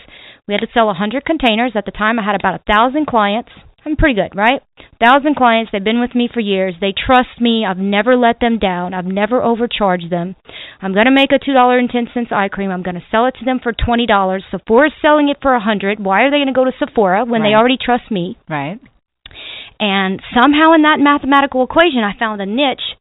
we 0.48 0.54
had 0.54 0.62
to 0.62 0.68
sell 0.74 0.90
a 0.90 0.94
hundred 0.94 1.26
containers. 1.26 1.72
At 1.76 1.86
the 1.86 1.92
time, 1.92 2.20
I 2.20 2.26
had 2.26 2.36
about 2.36 2.60
a 2.60 2.64
thousand 2.72 3.08
clients. 3.08 3.50
I'm 3.86 3.96
pretty 3.96 4.16
good, 4.16 4.36
right? 4.36 4.62
Thousand 5.02 5.36
clients. 5.36 5.72
They've 5.72 5.84
been 5.84 6.02
with 6.02 6.14
me 6.14 6.30
for 6.32 6.42
years. 6.42 6.76
They 6.82 6.94
trust 6.94 7.40
me. 7.40 7.66
I've 7.66 7.78
never 7.78 8.18
let 8.18 8.42
them 8.42 8.60
down. 8.60 8.94
I've 8.94 9.06
never 9.06 9.42
overcharged 9.42 10.12
them. 10.12 10.36
I'm 10.82 10.94
gonna 10.94 11.12
make 11.12 11.32
a 11.32 11.40
two 11.44 11.54
dollar 11.54 11.78
and 11.78 11.90
ten 11.90 12.08
cents 12.14 12.32
eye 12.32 12.50
cream. 12.50 12.72
I'm 12.72 12.84
gonna 12.84 13.06
sell 13.10 13.26
it 13.26 13.36
to 13.40 13.46
them 13.46 13.60
for 13.64 13.72
twenty 13.72 14.06
dollars. 14.06 14.44
Sephora's 14.52 14.94
selling 15.02 15.30
it 15.30 15.38
for 15.42 15.56
a 15.56 15.60
hundred. 15.62 16.04
Why 16.04 16.24
are 16.24 16.32
they 16.32 16.40
gonna 16.40 16.54
go 16.54 16.66
to 16.66 16.74
Sephora 16.78 17.26
when 17.26 17.42
they 17.42 17.56
already 17.56 17.78
trust 17.82 18.12
me? 18.12 18.38
Right? 18.50 18.80
And 19.80 20.22
somehow 20.34 20.74
in 20.74 20.82
that 20.84 21.00
mathematical 21.00 21.64
equation, 21.64 22.04
I 22.04 22.18
found 22.20 22.42
a 22.42 22.46
niche, 22.46 22.98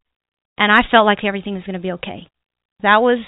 and 0.57 0.71
I 0.71 0.83
felt 0.91 1.07
like 1.07 1.25
everything 1.25 1.55
was 1.55 1.65
gonna 1.67 1.79
be 1.81 1.93
okay. 1.93 2.29
That 2.83 2.99
was 3.03 3.19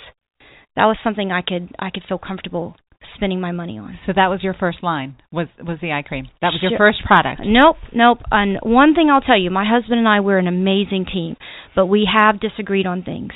that 0.77 0.87
was 0.87 0.97
something 1.03 1.33
I 1.33 1.43
could 1.43 1.75
I 1.79 1.91
could 1.91 2.05
feel 2.09 2.19
comfortable 2.19 2.77
spending 3.17 3.41
my 3.41 3.51
money 3.51 3.79
on. 3.79 3.99
So 4.07 4.13
that 4.15 4.29
was 4.29 4.43
your 4.43 4.55
first 4.55 4.83
line. 4.83 5.17
Was 5.33 5.49
was 5.59 5.79
the 5.83 5.93
eye 5.93 6.03
cream. 6.03 6.29
That 6.41 6.53
was 6.53 6.63
your 6.63 6.71
Sure. 6.71 6.79
first 6.79 7.03
product. 7.05 7.41
Nope, 7.45 7.77
nope. 7.93 8.19
And 8.31 8.59
one 8.63 8.95
thing 8.95 9.11
I'll 9.11 9.21
tell 9.21 9.39
you, 9.39 9.51
my 9.51 9.65
husband 9.69 9.99
and 9.99 10.09
I 10.09 10.21
we're 10.21 10.39
an 10.39 10.47
amazing 10.47 11.07
team, 11.13 11.37
but 11.75 11.87
we 11.87 12.09
have 12.13 12.41
disagreed 12.41 12.87
on 12.87 13.03
things. 13.03 13.33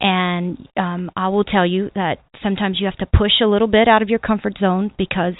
And 0.00 0.68
um 0.76 1.10
I 1.16 1.28
will 1.28 1.44
tell 1.44 1.64
you 1.66 1.90
that 1.94 2.18
sometimes 2.42 2.78
you 2.78 2.86
have 2.86 2.98
to 2.98 3.06
push 3.06 3.40
a 3.40 3.46
little 3.46 3.68
bit 3.68 3.88
out 3.88 4.02
of 4.02 4.10
your 4.10 4.18
comfort 4.18 4.58
zone 4.60 4.92
because 4.98 5.34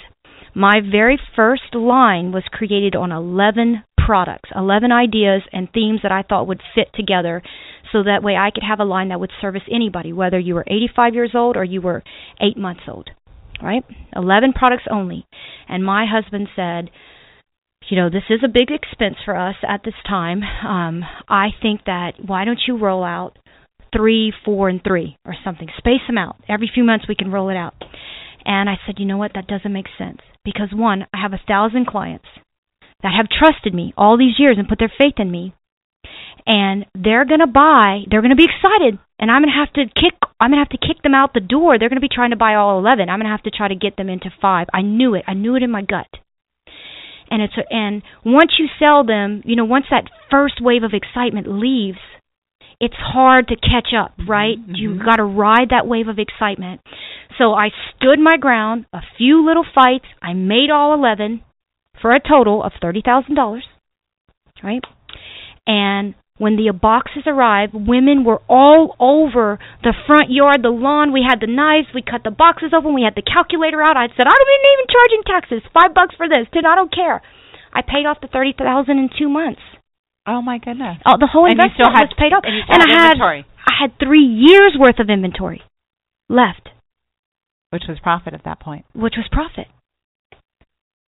my 0.55 0.79
very 0.81 1.19
first 1.35 1.75
line 1.75 2.31
was 2.31 2.43
created 2.51 2.95
on 2.95 3.11
11 3.11 3.83
products, 4.07 4.49
11 4.55 4.89
ideas 4.93 5.41
and 5.51 5.67
themes 5.73 5.99
that 6.01 6.13
I 6.13 6.23
thought 6.23 6.47
would 6.47 6.61
fit 6.73 6.87
together 6.95 7.43
so 7.91 8.03
that 8.03 8.23
way 8.23 8.37
I 8.37 8.51
could 8.51 8.63
have 8.63 8.79
a 8.79 8.85
line 8.85 9.09
that 9.09 9.19
would 9.19 9.31
service 9.41 9.63
anybody, 9.69 10.13
whether 10.13 10.39
you 10.39 10.55
were 10.55 10.63
85 10.65 11.13
years 11.13 11.31
old 11.35 11.57
or 11.57 11.65
you 11.65 11.81
were 11.81 12.03
8 12.39 12.55
months 12.55 12.83
old. 12.87 13.09
Right? 13.61 13.83
11 14.15 14.53
products 14.53 14.85
only. 14.89 15.25
And 15.67 15.83
my 15.83 16.05
husband 16.09 16.47
said, 16.55 16.89
you 17.89 17.97
know, 17.97 18.09
this 18.09 18.23
is 18.29 18.39
a 18.45 18.47
big 18.47 18.69
expense 18.71 19.15
for 19.25 19.35
us 19.35 19.55
at 19.67 19.81
this 19.83 19.95
time. 20.07 20.41
Um, 20.43 21.03
I 21.27 21.49
think 21.61 21.81
that 21.85 22.13
why 22.23 22.45
don't 22.45 22.61
you 22.65 22.77
roll 22.77 23.03
out 23.03 23.37
three, 23.95 24.31
four, 24.45 24.69
and 24.69 24.81
three 24.87 25.17
or 25.25 25.33
something? 25.43 25.67
Space 25.77 26.05
them 26.07 26.17
out. 26.17 26.37
Every 26.47 26.69
few 26.73 26.83
months 26.85 27.05
we 27.09 27.15
can 27.15 27.31
roll 27.31 27.49
it 27.49 27.57
out. 27.57 27.75
And 28.45 28.69
I 28.69 28.75
said, 28.85 28.95
you 28.99 29.05
know 29.05 29.17
what? 29.17 29.31
That 29.35 29.47
doesn't 29.47 29.73
make 29.73 29.87
sense 29.97 30.19
because 30.45 30.69
one, 30.71 31.07
I 31.13 31.21
have 31.21 31.33
a 31.33 31.41
thousand 31.45 31.87
clients 31.87 32.27
that 33.03 33.13
have 33.15 33.27
trusted 33.29 33.73
me 33.73 33.93
all 33.97 34.17
these 34.17 34.39
years 34.39 34.57
and 34.57 34.67
put 34.67 34.79
their 34.79 34.91
faith 34.97 35.15
in 35.17 35.29
me, 35.29 35.53
and 36.45 36.85
they're 36.95 37.25
gonna 37.25 37.47
buy. 37.47 38.03
They're 38.09 38.21
gonna 38.21 38.35
be 38.35 38.47
excited, 38.47 38.99
and 39.19 39.31
I'm 39.31 39.41
gonna 39.41 39.53
have 39.53 39.73
to 39.73 39.85
kick. 39.85 40.15
I'm 40.39 40.51
gonna 40.51 40.61
have 40.61 40.79
to 40.79 40.87
kick 40.87 41.01
them 41.03 41.15
out 41.15 41.33
the 41.33 41.39
door. 41.39 41.77
They're 41.77 41.89
gonna 41.89 42.01
be 42.01 42.09
trying 42.13 42.31
to 42.31 42.37
buy 42.37 42.55
all 42.55 42.79
eleven. 42.79 43.09
I'm 43.09 43.19
gonna 43.19 43.35
have 43.35 43.43
to 43.43 43.51
try 43.51 43.67
to 43.67 43.75
get 43.75 43.97
them 43.97 44.09
into 44.09 44.29
five. 44.41 44.67
I 44.73 44.81
knew 44.81 45.15
it. 45.15 45.23
I 45.27 45.33
knew 45.33 45.55
it 45.55 45.63
in 45.63 45.71
my 45.71 45.81
gut 45.81 46.07
and 47.29 47.41
it's 47.41 47.53
a, 47.57 47.73
and 47.73 48.01
once 48.25 48.53
you 48.57 48.67
sell 48.79 49.03
them, 49.03 49.41
you 49.45 49.55
know, 49.55 49.65
once 49.65 49.85
that 49.89 50.09
first 50.31 50.55
wave 50.61 50.83
of 50.83 50.91
excitement 50.93 51.47
leaves, 51.47 51.97
it's 52.79 52.95
hard 52.97 53.47
to 53.47 53.55
catch 53.55 53.89
up, 53.97 54.17
mm-hmm. 54.17 54.29
right? 54.29 54.57
You 54.67 54.91
mm-hmm. 54.91 55.05
got 55.05 55.17
to 55.17 55.23
ride 55.23 55.69
that 55.71 55.87
wave 55.87 56.07
of 56.07 56.19
excitement. 56.19 56.81
So 57.37 57.53
I 57.53 57.69
stood 57.95 58.19
my 58.19 58.37
ground, 58.37 58.85
a 58.93 59.01
few 59.17 59.45
little 59.45 59.65
fights, 59.75 60.05
I 60.21 60.33
made 60.33 60.69
all 60.71 60.93
11 60.93 61.43
for 62.01 62.11
a 62.13 62.19
total 62.19 62.63
of 62.63 62.73
$30,000, 62.81 63.61
right? 64.63 64.83
And 65.65 66.15
when 66.37 66.55
the 66.55 66.71
boxes 66.71 67.23
arrived, 67.25 67.73
women 67.73 68.23
were 68.23 68.41
all 68.47 68.95
over 68.99 69.57
the 69.83 69.93
front 70.05 70.29
yard, 70.29 70.61
the 70.61 70.69
lawn. 70.69 71.11
We 71.11 71.25
had 71.27 71.39
the 71.41 71.47
knives. 71.49 71.87
We 71.93 72.01
cut 72.05 72.21
the 72.23 72.31
boxes 72.31 72.71
open. 72.77 72.93
We 72.93 73.01
had 73.03 73.15
the 73.15 73.25
calculator 73.25 73.81
out. 73.81 73.97
I 73.97 74.07
said, 74.13 74.27
I'm 74.29 74.37
not 74.37 74.73
even 74.77 74.87
charging 74.87 75.23
taxes. 75.25 75.61
Five 75.73 75.93
bucks 75.95 76.15
for 76.15 76.29
this. 76.29 76.45
Ten. 76.53 76.65
I 76.65 76.75
don't 76.75 76.93
care. 76.93 77.21
I 77.73 77.81
paid 77.81 78.05
off 78.05 78.21
the 78.21 78.29
thirty 78.31 78.53
thousand 78.57 78.97
in 78.97 79.09
two 79.17 79.29
months. 79.29 79.61
Oh 80.25 80.41
my 80.41 80.57
goodness. 80.57 80.97
Oh, 81.05 81.17
the 81.19 81.27
whole 81.27 81.45
And 81.45 81.53
investment 81.53 81.73
still 81.75 81.91
had- 81.93 82.07
was 82.09 82.15
paid 82.17 82.33
off, 82.33 82.43
and 82.45 82.53
still 82.63 82.75
I 82.75 82.79
had 82.79 82.89
had 82.89 83.11
inventory. 83.17 83.45
I 83.65 83.73
had 83.81 83.91
three 83.99 84.23
years 84.25 84.75
worth 84.79 84.99
of 84.99 85.09
inventory 85.09 85.61
left, 86.29 86.69
Which 87.71 87.83
was 87.89 87.97
profit 87.99 88.33
at 88.33 88.43
that 88.45 88.59
point. 88.59 88.85
which 88.93 89.15
was 89.17 89.27
profit. 89.31 89.67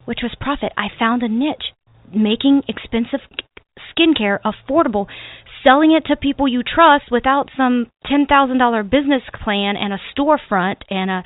Which 0.07 0.21
was 0.23 0.35
profit. 0.41 0.73
I 0.77 0.87
found 0.99 1.23
a 1.23 1.29
niche, 1.29 1.75
making 2.15 2.63
expensive 2.69 3.21
skincare 3.93 4.39
affordable, 4.43 5.07
selling 5.63 5.93
it 5.93 6.07
to 6.07 6.17
people 6.17 6.49
you 6.49 6.63
trust 6.63 7.11
without 7.11 7.51
some 7.57 7.87
ten 8.07 8.27
thousand 8.27 8.59
dollar 8.59 8.83
business 8.83 9.23
plan 9.45 9.75
and 9.77 9.93
a 9.93 9.99
storefront 10.15 10.77
and 10.89 11.11
a 11.11 11.25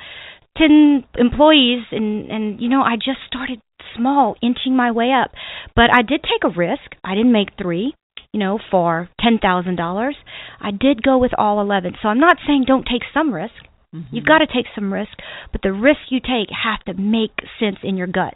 ten 0.57 1.03
employees 1.17 1.83
and 1.91 2.29
and 2.29 2.59
you 2.59 2.67
know 2.69 2.81
I 2.81 2.95
just 2.95 3.19
started 3.27 3.61
small, 3.95 4.35
inching 4.41 4.75
my 4.75 4.91
way 4.91 5.11
up. 5.11 5.31
But 5.75 5.93
I 5.93 6.01
did 6.01 6.21
take 6.23 6.43
a 6.43 6.57
risk. 6.57 6.95
I 7.03 7.15
didn't 7.15 7.31
make 7.31 7.49
three, 7.61 7.93
you 8.33 8.39
know, 8.39 8.59
for 8.69 9.09
ten 9.19 9.39
thousand 9.41 9.75
dollars. 9.75 10.15
I 10.59 10.71
did 10.71 11.03
go 11.03 11.17
with 11.17 11.31
all 11.37 11.61
eleven. 11.61 11.93
So 12.01 12.07
I'm 12.07 12.19
not 12.19 12.37
saying 12.45 12.65
don't 12.67 12.87
take 12.91 13.03
some 13.13 13.33
risk. 13.33 13.53
Mm-hmm. 13.93 14.15
You've 14.15 14.25
got 14.25 14.39
to 14.39 14.47
take 14.47 14.67
some 14.73 14.93
risk, 14.93 15.11
but 15.51 15.61
the 15.61 15.73
risks 15.73 16.05
you 16.09 16.21
take 16.21 16.47
have 16.63 16.83
to 16.85 17.01
make 17.01 17.31
sense 17.59 17.77
in 17.83 17.97
your 17.97 18.07
gut. 18.07 18.35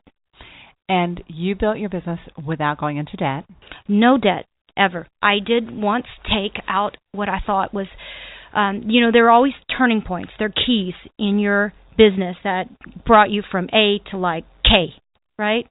And 0.88 1.24
you 1.28 1.56
built 1.56 1.78
your 1.78 1.90
business 1.90 2.20
without 2.46 2.80
going 2.80 2.98
into 2.98 3.18
debt? 3.18 3.46
No 3.88 4.18
debt 4.18 4.46
ever. 4.78 5.08
I 5.22 5.36
did 5.46 5.76
once 5.76 6.06
take 6.24 6.62
out 6.68 6.98
what 7.12 7.30
I 7.30 7.40
thought 7.46 7.74
was 7.74 7.88
um, 8.56 8.84
you 8.88 9.02
know, 9.02 9.12
there 9.12 9.26
are 9.26 9.32
always 9.32 9.54
turning 9.78 10.02
points. 10.02 10.32
There 10.40 10.48
are 10.48 10.66
keys 10.66 10.94
in 11.20 11.40
your 11.40 11.74
business 11.98 12.38
that 12.44 12.66
brought 13.06 13.30
you 13.30 13.44
from 13.52 13.68
A 13.74 14.00
to 14.12 14.18
like 14.18 14.46
K, 14.64 14.94
right? 15.38 15.68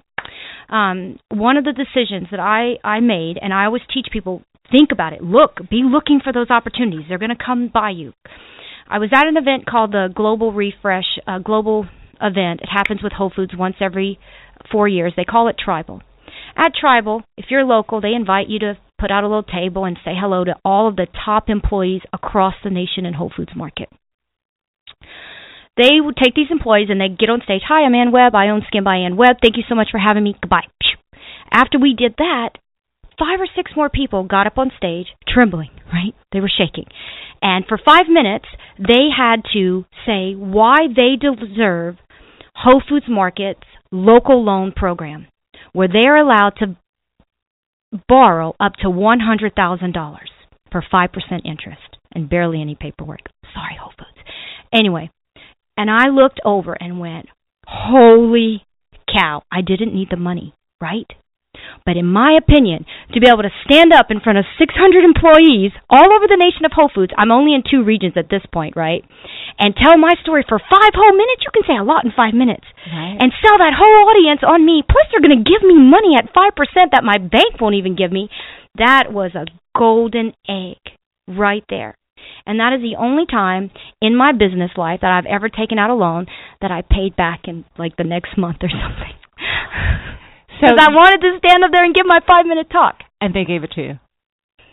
Um, 0.69 1.19
one 1.31 1.57
of 1.57 1.65
the 1.65 1.73
decisions 1.73 2.29
that 2.31 2.41
I 2.41 2.77
I 2.87 3.01
made, 3.01 3.39
and 3.41 3.53
I 3.53 3.65
always 3.65 3.83
teach 3.93 4.09
people, 4.13 4.43
think 4.71 4.91
about 4.93 5.15
it. 5.15 5.23
Look, 5.23 5.59
be 5.71 5.83
looking 5.83 6.21
for 6.23 6.33
those 6.33 6.51
opportunities. 6.51 7.07
They're 7.09 7.19
going 7.19 7.35
to 7.37 7.43
come 7.43 7.71
by 7.73 7.91
you. 7.91 8.13
I 8.89 8.99
was 8.99 9.11
at 9.15 9.27
an 9.27 9.39
event 9.39 9.67
called 9.67 9.93
the 9.93 10.09
Global 10.15 10.53
Refresh 10.53 11.19
uh, 11.27 11.39
Global 11.39 11.87
event. 12.21 12.61
It 12.63 12.69
happens 12.71 13.03
with 13.03 13.13
Whole 13.13 13.33
Foods 13.35 13.53
once 13.57 13.77
every 13.81 14.19
four 14.71 14.89
years. 14.89 15.13
They 15.17 15.25
call 15.25 15.49
it 15.49 15.57
Tribal. 15.63 16.03
At 16.57 16.73
Tribal, 16.79 17.23
if 17.37 17.47
you're 17.51 17.65
local, 17.65 18.01
they 18.01 18.15
invite 18.15 18.49
you 18.49 18.59
to 18.61 18.79
put 18.99 19.11
out 19.11 19.25
a 19.25 19.29
little 19.29 19.43
table 19.43 19.85
and 19.85 19.99
say 20.05 20.13
hello 20.19 20.45
to 20.45 20.57
all 20.65 20.89
of 20.89 20.97
the 20.97 21.07
top 21.25 21.49
employees 21.49 22.03
across 22.13 22.55
the 22.63 22.71
nation 22.71 23.07
in 23.07 23.15
Whole 23.15 23.33
Foods 23.35 23.53
Market. 23.57 23.89
They 25.77 26.01
would 26.01 26.17
take 26.17 26.35
these 26.35 26.51
employees 26.51 26.89
and 26.91 27.01
they 27.01 27.09
get 27.09 27.31
on 27.31 27.43
stage. 27.43 27.63
Hi, 27.67 27.85
I'm 27.85 27.95
Ann 27.95 28.13
Webb. 28.13 28.35
I 28.35 28.49
own 28.49 28.63
Skin 28.69 28.85
by 28.85 28.97
Ann 28.97 29.17
Webb. 29.17 29.37
Thank 29.43 29.57
you 29.57 29.65
so 29.69 29.75
much 29.75 29.89
for 29.91 29.99
having 29.99 30.23
me. 30.23 30.37
Goodbye. 30.41 30.67
After 31.51 31.79
we 31.79 31.95
did 31.95 32.15
that, 32.19 32.51
five 33.19 33.41
or 33.41 33.49
six 33.57 33.73
more 33.77 33.89
people 33.89 34.23
got 34.23 34.47
up 34.47 34.59
on 34.59 34.71
stage, 34.77 35.09
trembling, 35.27 35.71
right? 35.93 36.15
They 36.33 36.41
were 36.41 36.51
shaking. 36.51 36.87
And 37.43 37.65
for 37.67 37.79
five 37.85 38.07
minutes, 38.09 38.47
they 38.79 39.09
had 39.17 39.43
to 39.53 39.85
say 40.07 40.35
why 40.35 40.87
they 40.89 41.17
deserve 41.17 41.97
Whole 42.55 42.83
Foods 42.89 43.07
Market's 43.09 43.67
local 43.95 44.45
loan 44.45 44.73
program, 44.75 45.29
where 45.73 45.89
they're 45.89 46.17
allowed 46.17 46.55
to 46.59 46.77
borrow 48.09 48.55
up 48.59 48.73
to 48.83 48.89
$100,000 48.89 50.19
for 50.73 50.85
5% 50.93 51.09
interest 51.45 51.97
and 52.13 52.29
barely 52.29 52.61
any 52.61 52.75
paperwork. 52.75 53.21
Sorry, 53.53 53.77
Whole 53.81 53.93
Foods. 53.97 54.27
Anyway, 54.73 55.11
and 55.77 55.91
I 55.91 56.09
looked 56.09 56.41
over 56.45 56.73
and 56.75 56.99
went, 56.99 57.27
holy 57.67 58.65
cow, 59.13 59.43
I 59.51 59.61
didn't 59.61 59.95
need 59.95 60.09
the 60.11 60.17
money, 60.17 60.55
right? 60.81 61.07
But 61.85 62.01
in 62.01 62.09
my 62.09 62.33
opinion, 62.33 62.89
to 63.13 63.21
be 63.21 63.29
able 63.29 63.45
to 63.45 63.53
stand 63.69 63.93
up 63.93 64.09
in 64.09 64.25
front 64.25 64.41
of 64.41 64.49
600 64.57 65.05
employees 65.05 65.77
all 65.93 66.17
over 66.17 66.25
the 66.25 66.41
nation 66.41 66.65
of 66.65 66.73
Whole 66.73 66.89
Foods, 66.89 67.13
I'm 67.17 67.31
only 67.31 67.53
in 67.53 67.61
two 67.61 67.85
regions 67.85 68.17
at 68.17 68.33
this 68.33 68.41
point, 68.49 68.73
right? 68.75 69.05
And 69.61 69.77
tell 69.77 70.01
my 70.01 70.17
story 70.25 70.49
for 70.49 70.59
five 70.59 70.93
whole 70.97 71.13
minutes, 71.13 71.45
you 71.45 71.53
can 71.53 71.69
say 71.69 71.77
a 71.77 71.85
lot 71.85 72.09
in 72.09 72.17
five 72.17 72.33
minutes. 72.33 72.65
Right. 72.89 73.21
And 73.21 73.37
sell 73.45 73.61
that 73.61 73.77
whole 73.77 74.09
audience 74.09 74.41
on 74.41 74.65
me. 74.65 74.81
Plus, 74.81 75.13
they're 75.13 75.21
going 75.21 75.37
to 75.37 75.45
give 75.45 75.61
me 75.61 75.77
money 75.77 76.17
at 76.17 76.33
5% 76.33 76.57
that 76.93 77.05
my 77.05 77.19
bank 77.21 77.61
won't 77.61 77.77
even 77.77 77.95
give 77.95 78.11
me. 78.11 78.33
That 78.81 79.13
was 79.13 79.37
a 79.37 79.45
golden 79.77 80.33
egg 80.49 80.81
right 81.29 81.65
there. 81.69 81.97
And 82.47 82.61
that 82.61 82.73
is 82.73 82.81
the 82.81 82.97
only 82.99 83.27
time 83.27 83.71
in 84.01 84.17
my 84.17 84.33
business 84.33 84.73
life 84.77 85.01
that 85.03 85.13
I've 85.13 85.29
ever 85.29 85.49
taken 85.49 85.79
out 85.79 85.91
a 85.91 85.95
loan 85.95 86.27
that 86.61 86.73
I 86.73 86.81
paid 86.81 87.17
back 87.17 87.43
in 87.45 87.65
like 87.79 87.97
the 87.97 88.05
next 88.05 88.37
month 88.37 88.59
or 88.63 88.69
something. 88.73 89.13
Because 90.61 90.79
so, 90.79 90.85
I 90.85 90.95
wanted 90.95 91.21
to 91.21 91.39
stand 91.39 91.65
up 91.65 91.71
there 91.73 91.85
and 91.85 91.95
give 91.95 92.07
my 92.07 92.21
five 92.27 92.47
minute 92.47 92.69
talk. 92.71 93.01
And 93.21 93.35
they 93.35 93.45
gave 93.45 93.65
it 93.65 93.73
to 93.73 93.83
you. 93.83 93.99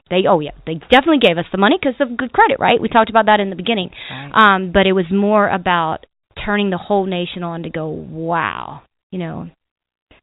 They 0.09 0.27
oh 0.27 0.39
yeah, 0.39 0.51
they 0.65 0.75
definitely 0.75 1.19
gave 1.19 1.37
us 1.37 1.45
the 1.51 1.57
money 1.57 1.77
because 1.79 1.95
of 1.99 2.17
good 2.17 2.33
credit, 2.33 2.59
right? 2.59 2.81
We 2.81 2.89
talked 2.89 3.09
about 3.09 3.27
that 3.27 3.39
in 3.39 3.49
the 3.49 3.55
beginning. 3.55 3.91
Right. 4.09 4.31
Um, 4.35 4.71
but 4.73 4.85
it 4.85 4.91
was 4.91 5.05
more 5.11 5.47
about 5.47 6.05
turning 6.45 6.69
the 6.69 6.77
whole 6.77 7.05
nation 7.05 7.43
on 7.43 7.63
to 7.63 7.69
go, 7.69 7.87
wow, 7.87 8.81
you 9.09 9.19
know, 9.19 9.49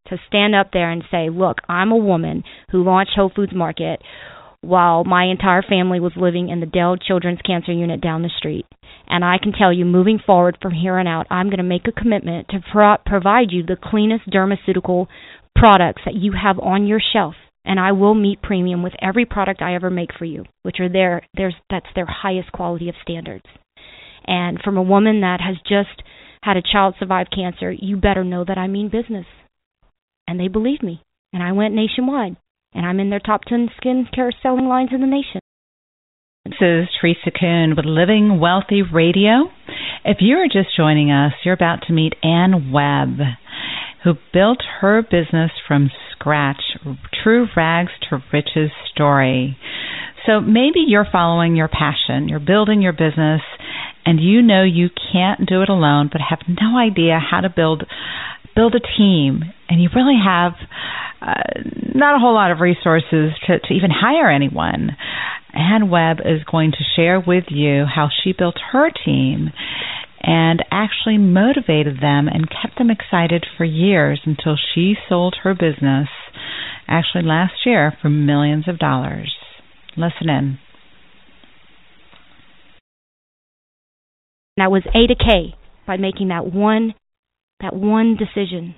to 0.09 0.17
stand 0.27 0.55
up 0.55 0.71
there 0.73 0.91
and 0.91 1.03
say, 1.11 1.31
look, 1.31 1.59
I'm 1.69 1.93
a 1.93 1.97
woman 1.97 2.45
who 2.71 2.85
launched 2.85 3.13
Whole 3.17 3.33
Foods 3.35 3.55
Market 3.55 4.01
while 4.61 5.05
my 5.05 5.25
entire 5.25 5.63
family 5.63 6.01
was 6.01 6.13
living 6.17 6.49
in 6.49 6.61
the 6.61 6.67
Dell 6.67 6.97
Children's 6.97 7.41
Cancer 7.47 7.73
Unit 7.73 8.01
down 8.01 8.23
the 8.23 8.31
street. 8.37 8.67
And 9.07 9.25
I 9.25 9.39
can 9.41 9.53
tell 9.53 9.73
you, 9.73 9.85
moving 9.85 10.19
forward 10.25 10.59
from 10.61 10.73
here 10.73 10.99
on 10.99 11.07
out, 11.07 11.27
I'm 11.31 11.47
going 11.47 11.59
to 11.59 11.63
make 11.63 11.87
a 11.87 11.93
commitment 11.93 12.49
to 12.49 12.59
pro- 12.73 12.97
provide 13.07 13.49
you 13.51 13.63
the 13.63 13.77
cleanest 13.81 14.29
dermaceutical 14.29 15.07
products 15.59 16.03
that 16.05 16.15
you 16.15 16.33
have 16.41 16.59
on 16.59 16.87
your 16.87 17.01
shelf. 17.13 17.35
And 17.65 17.79
I 17.79 17.93
will 17.93 18.15
meet 18.15 18.41
premium 18.41 18.83
with 18.83 18.95
every 19.03 19.27
product 19.27 19.61
I 19.61 19.75
ever 19.75 19.91
make 19.91 20.11
for 20.19 20.25
you, 20.25 20.45
which 20.63 20.81
are 20.81 20.89
their 20.89 21.23
there's 21.35 21.55
that's 21.69 21.87
their 21.95 22.07
highest 22.07 22.51
quality 22.53 22.89
of 22.89 22.95
standards. 23.03 23.45
And 24.27 24.59
from 24.63 24.77
a 24.77 24.83
woman 24.83 25.21
that 25.21 25.41
has 25.41 25.57
just 25.69 26.03
had 26.43 26.57
a 26.57 26.63
child 26.63 26.95
survive 26.99 27.27
cancer, 27.35 27.73
you 27.73 27.97
better 27.97 28.25
know 28.25 28.45
that 28.45 28.59
I 28.59 28.69
mean 28.69 28.89
business. 28.89 29.27
And 30.27 30.39
they 30.39 30.49
believe 30.49 30.83
me. 30.83 31.03
And 31.33 31.43
I 31.43 31.53
went 31.53 31.75
nationwide 31.75 32.37
and 32.73 32.87
I'm 32.87 33.01
in 33.01 33.11
their 33.11 33.21
top 33.21 33.43
10 33.45 33.69
skincare 33.83 34.33
selling 34.43 34.67
lines 34.67 34.91
in 34.93 35.01
the 35.01 35.07
nation. 35.07 35.41
This 36.45 36.55
is 36.61 36.89
Teresa 37.01 37.31
Kuhn 37.39 37.75
with 37.77 37.85
Living 37.85 38.41
Wealthy 38.41 38.83
Radio. 38.83 39.51
If 40.05 40.19
you 40.21 40.37
are 40.37 40.47
just 40.47 40.75
joining 40.77 41.11
us, 41.11 41.33
you're 41.45 41.55
about 41.55 41.83
to 41.87 41.93
meet 41.93 42.15
Ann 42.23 42.73
Webb, 42.73 43.19
who 44.05 44.15
built 44.33 44.63
her 44.81 45.03
business 45.03 45.51
from 45.67 45.91
scratch, 46.13 46.63
true 47.23 47.47
rags 47.57 47.93
to 48.09 48.23
riches 48.33 48.71
story. 48.93 49.57
So 50.27 50.41
maybe 50.41 50.85
you're 50.87 51.07
following 51.11 51.57
your 51.57 51.69
passion, 51.69 52.29
you're 52.29 52.41
building 52.41 52.83
your 52.83 52.93
business, 52.93 53.41
and 54.05 54.21
you 54.21 54.43
know 54.43 54.63
you 54.63 54.89
can't 55.13 55.49
do 55.49 55.63
it 55.63 55.69
alone, 55.69 56.09
but 56.13 56.21
have 56.21 56.41
no 56.49 56.79
idea 56.79 57.19
how 57.19 57.41
to 57.41 57.49
build 57.49 57.85
build 58.55 58.75
a 58.75 58.99
team, 58.99 59.43
and 59.69 59.81
you 59.81 59.89
really 59.95 60.19
have 60.23 60.53
uh, 61.23 61.61
not 61.95 62.17
a 62.17 62.19
whole 62.19 62.35
lot 62.35 62.51
of 62.51 62.59
resources 62.59 63.31
to, 63.47 63.61
to 63.61 63.73
even 63.73 63.91
hire 63.91 64.29
anyone. 64.29 64.97
Ann 65.55 65.91
Webb 65.91 66.19
is 66.25 66.43
going 66.51 66.73
to 66.73 66.85
share 66.97 67.21
with 67.25 67.45
you 67.51 67.85
how 67.85 68.09
she 68.23 68.33
built 68.33 68.57
her 68.73 68.91
team 68.91 69.51
and 70.29 70.63
actually 70.71 71.17
motivated 71.17 71.97
them 72.03 72.29
and 72.29 72.51
kept 72.51 72.77
them 72.77 72.91
excited 72.91 73.47
for 73.57 73.65
years 73.65 74.21
until 74.27 74.57
she 74.75 74.93
sold 75.09 75.35
her 75.43 75.55
business 75.55 76.09
actually 76.87 77.25
last 77.25 77.55
year 77.65 77.95
for 78.03 78.11
millions 78.11 78.69
of 78.69 78.79
dollars. 78.79 79.35
Listen 79.97 80.29
in. 80.29 80.59
That 84.59 84.71
was 84.71 84.83
A 84.89 85.07
to 85.07 85.15
K 85.15 85.57
by 85.87 85.97
making 85.97 86.29
that 86.29 86.53
one 86.53 86.93
that 87.63 87.75
one 87.75 88.15
decision. 88.17 88.75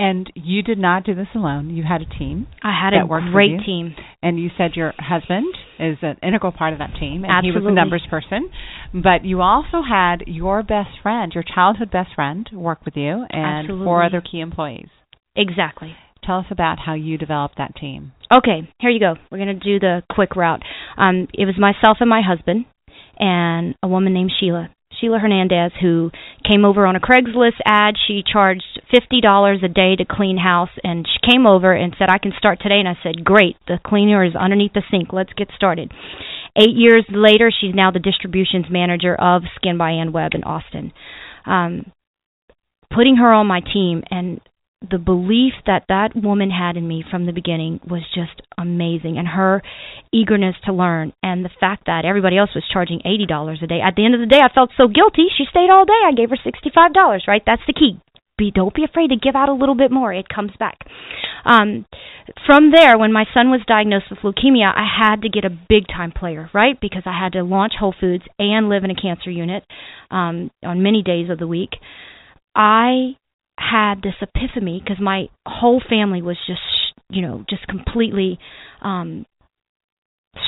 And 0.00 0.32
you 0.34 0.62
did 0.62 0.78
not 0.78 1.04
do 1.04 1.14
this 1.14 1.28
alone. 1.34 1.70
You 1.70 1.82
had 1.82 2.00
a 2.00 2.18
team. 2.18 2.46
I 2.62 2.72
had 2.72 2.94
a 2.94 3.06
great 3.32 3.60
team. 3.66 3.94
And 4.22 4.40
you 4.40 4.48
said 4.56 4.72
your 4.74 4.94
husband 4.98 5.54
is 5.78 5.98
an 6.02 6.16
integral 6.22 6.52
part 6.52 6.72
of 6.72 6.78
that 6.78 6.92
team, 6.98 7.24
and 7.24 7.32
Absolutely. 7.32 7.60
he 7.60 7.66
was 7.66 7.70
a 7.70 7.74
numbers 7.74 8.06
person. 8.08 8.50
But 8.94 9.24
you 9.24 9.40
also 9.40 9.82
had 9.86 10.24
your 10.26 10.62
best 10.62 10.90
friend, 11.02 11.32
your 11.34 11.44
childhood 11.44 11.90
best 11.90 12.14
friend, 12.14 12.48
work 12.52 12.84
with 12.84 12.96
you, 12.96 13.26
and 13.30 13.64
Absolutely. 13.64 13.84
four 13.84 14.02
other 14.02 14.20
key 14.20 14.40
employees. 14.40 14.88
Exactly. 15.36 15.94
Tell 16.24 16.38
us 16.38 16.46
about 16.50 16.78
how 16.84 16.94
you 16.94 17.16
developed 17.16 17.56
that 17.58 17.76
team. 17.76 18.12
Okay, 18.34 18.70
here 18.78 18.90
you 18.90 19.00
go. 19.00 19.14
We're 19.30 19.38
going 19.38 19.58
to 19.58 19.64
do 19.64 19.78
the 19.78 20.02
quick 20.10 20.36
route. 20.36 20.62
Um, 20.96 21.28
it 21.32 21.46
was 21.46 21.56
myself 21.58 21.98
and 22.00 22.10
my 22.10 22.22
husband, 22.26 22.66
and 23.18 23.74
a 23.82 23.88
woman 23.88 24.12
named 24.12 24.32
Sheila. 24.38 24.70
Sheila 25.00 25.18
Hernandez, 25.18 25.72
who 25.80 26.10
came 26.46 26.64
over 26.64 26.86
on 26.86 26.96
a 26.96 27.00
Craigslist 27.00 27.60
ad. 27.64 27.94
She 28.06 28.22
charged 28.22 28.80
fifty 28.90 29.20
dollars 29.20 29.60
a 29.62 29.68
day 29.68 29.96
to 29.96 30.04
clean 30.04 30.36
house, 30.36 30.70
and 30.84 31.06
she 31.06 31.30
came 31.30 31.46
over 31.46 31.72
and 31.72 31.94
said, 31.98 32.10
"I 32.10 32.18
can 32.18 32.32
start 32.36 32.60
today." 32.60 32.78
And 32.78 32.88
I 32.88 32.98
said, 33.02 33.24
"Great, 33.24 33.56
the 33.66 33.78
cleaner 33.84 34.24
is 34.24 34.36
underneath 34.36 34.72
the 34.72 34.82
sink. 34.90 35.12
Let's 35.12 35.32
get 35.32 35.48
started." 35.56 35.92
Eight 36.56 36.74
years 36.74 37.04
later, 37.08 37.50
she's 37.50 37.74
now 37.74 37.90
the 37.90 38.00
distributions 38.00 38.66
manager 38.68 39.14
of 39.14 39.42
Skin 39.56 39.78
by 39.78 39.92
Ann 39.92 40.12
Webb 40.12 40.32
in 40.34 40.42
Austin. 40.42 40.92
Um, 41.46 41.92
putting 42.92 43.16
her 43.16 43.32
on 43.32 43.46
my 43.46 43.60
team 43.60 44.02
and 44.10 44.40
the 44.88 44.98
belief 44.98 45.52
that 45.66 45.84
that 45.88 46.16
woman 46.16 46.50
had 46.50 46.76
in 46.78 46.88
me 46.88 47.04
from 47.10 47.26
the 47.26 47.32
beginning 47.32 47.80
was 47.86 48.00
just 48.14 48.40
amazing 48.56 49.18
and 49.18 49.28
her 49.28 49.60
eagerness 50.10 50.56
to 50.64 50.72
learn 50.72 51.12
and 51.22 51.44
the 51.44 51.50
fact 51.60 51.84
that 51.84 52.06
everybody 52.06 52.38
else 52.38 52.50
was 52.54 52.64
charging 52.72 53.00
$80 53.04 53.62
a 53.62 53.66
day. 53.66 53.80
At 53.84 53.94
the 53.94 54.06
end 54.06 54.14
of 54.14 54.20
the 54.20 54.26
day 54.26 54.40
I 54.42 54.52
felt 54.52 54.70
so 54.78 54.88
guilty. 54.88 55.26
She 55.36 55.44
stayed 55.50 55.68
all 55.68 55.84
day. 55.84 56.00
I 56.06 56.12
gave 56.12 56.30
her 56.30 56.36
$65 56.36 57.28
right? 57.28 57.42
That's 57.44 57.62
the 57.66 57.74
key. 57.74 58.00
Be 58.38 58.50
don't 58.50 58.74
be 58.74 58.84
afraid 58.84 59.08
to 59.08 59.16
give 59.16 59.36
out 59.36 59.50
a 59.50 59.52
little 59.52 59.74
bit 59.74 59.90
more. 59.92 60.14
It 60.14 60.30
comes 60.34 60.52
back. 60.58 60.78
Um 61.44 61.84
from 62.46 62.70
there 62.72 62.96
when 62.96 63.12
my 63.12 63.24
son 63.34 63.50
was 63.50 63.60
diagnosed 63.66 64.06
with 64.08 64.20
leukemia 64.20 64.72
I 64.74 64.86
had 64.88 65.22
to 65.22 65.28
get 65.28 65.44
a 65.44 65.50
big 65.50 65.88
time 65.88 66.10
player 66.10 66.48
right? 66.54 66.80
Because 66.80 67.02
I 67.04 67.12
had 67.12 67.32
to 67.32 67.42
launch 67.42 67.74
Whole 67.78 67.94
Foods 68.00 68.24
and 68.38 68.70
live 68.70 68.84
in 68.84 68.90
a 68.90 68.94
cancer 68.94 69.30
unit 69.30 69.62
um 70.10 70.50
on 70.64 70.82
many 70.82 71.02
days 71.02 71.28
of 71.28 71.38
the 71.38 71.46
week. 71.46 71.76
I 72.56 73.16
had 73.60 74.02
this 74.02 74.14
epiphany 74.20 74.80
because 74.82 75.00
my 75.00 75.28
whole 75.46 75.82
family 75.88 76.22
was 76.22 76.38
just 76.46 76.60
you 77.10 77.22
know 77.22 77.44
just 77.48 77.66
completely 77.68 78.38
um 78.82 79.26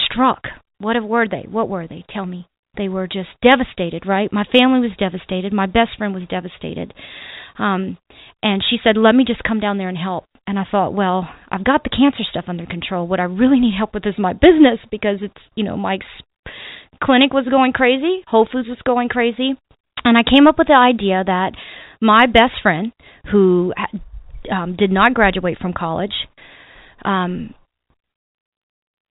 struck 0.07 0.45
what 0.79 0.97
were 1.03 1.29
they 1.29 1.47
what 1.49 1.69
were 1.69 1.87
they 1.87 2.05
tell 2.09 2.27
me 2.27 2.47
They 2.77 2.89
were 2.89 3.07
just 3.07 3.29
devastated, 3.43 4.07
right? 4.07 4.33
My 4.33 4.45
family 4.45 4.81
was 4.81 4.97
devastated. 4.99 5.53
My 5.53 5.67
best 5.67 5.93
friend 5.99 6.15
was 6.15 6.25
devastated. 6.29 6.95
Um, 7.59 7.99
and 8.43 8.63
she 8.69 8.79
said, 8.83 8.97
"Let 8.97 9.15
me 9.15 9.25
just 9.27 9.43
come 9.45 9.61
down 9.61 9.77
there 9.77 9.91
and 9.91 9.99
help." 9.99 10.25
And 10.47 10.59
I 10.59 10.65
thought, 10.71 10.95
well, 10.95 11.29
I've 11.51 11.65
got 11.65 11.85
the 11.85 11.91
cancer 11.91 12.25
stuff 12.29 12.47
under 12.49 12.67
control. 12.67 13.07
What 13.07 13.21
I 13.21 13.25
really 13.25 13.61
need 13.61 13.75
help 13.77 13.93
with 13.95 14.07
is 14.07 14.19
my 14.19 14.33
business 14.33 14.81
because 14.91 15.19
it's, 15.21 15.43
you 15.55 15.65
know, 15.65 15.77
my 15.77 15.99
clinic 17.05 17.33
was 17.33 17.47
going 17.49 17.73
crazy, 17.73 18.25
Whole 18.27 18.49
Foods 18.51 18.69
was 18.69 18.79
going 18.85 19.09
crazy, 19.09 19.51
and 20.05 20.17
I 20.17 20.23
came 20.23 20.47
up 20.49 20.59
with 20.59 20.69
the 20.69 20.75
idea 20.75 21.23
that 21.25 21.53
my 22.03 22.27
best 22.27 22.61
friend, 22.63 22.93
who 23.31 23.73
um, 24.51 24.77
did 24.77 24.91
not 24.91 25.15
graduate 25.15 25.57
from 25.59 25.73
college, 25.73 26.13
um, 27.05 27.55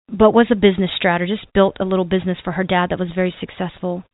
but 0.09 0.35
was 0.35 0.49
a 0.51 0.57
business 0.57 0.91
strategist, 0.97 1.47
built 1.55 1.77
a 1.81 1.85
little 1.85 2.05
business 2.05 2.37
for 2.43 2.53
her 2.53 2.65
dad 2.65 2.91
that 2.91 2.99
was 2.99 3.09
very 3.15 3.35
successful, 3.39 4.05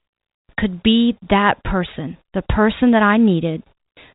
could 0.59 0.83
be 0.83 1.17
that 1.31 1.65
person, 1.65 2.19
the 2.35 2.43
person 2.43 2.93
that 2.93 3.03
I 3.03 3.17
needed 3.17 3.63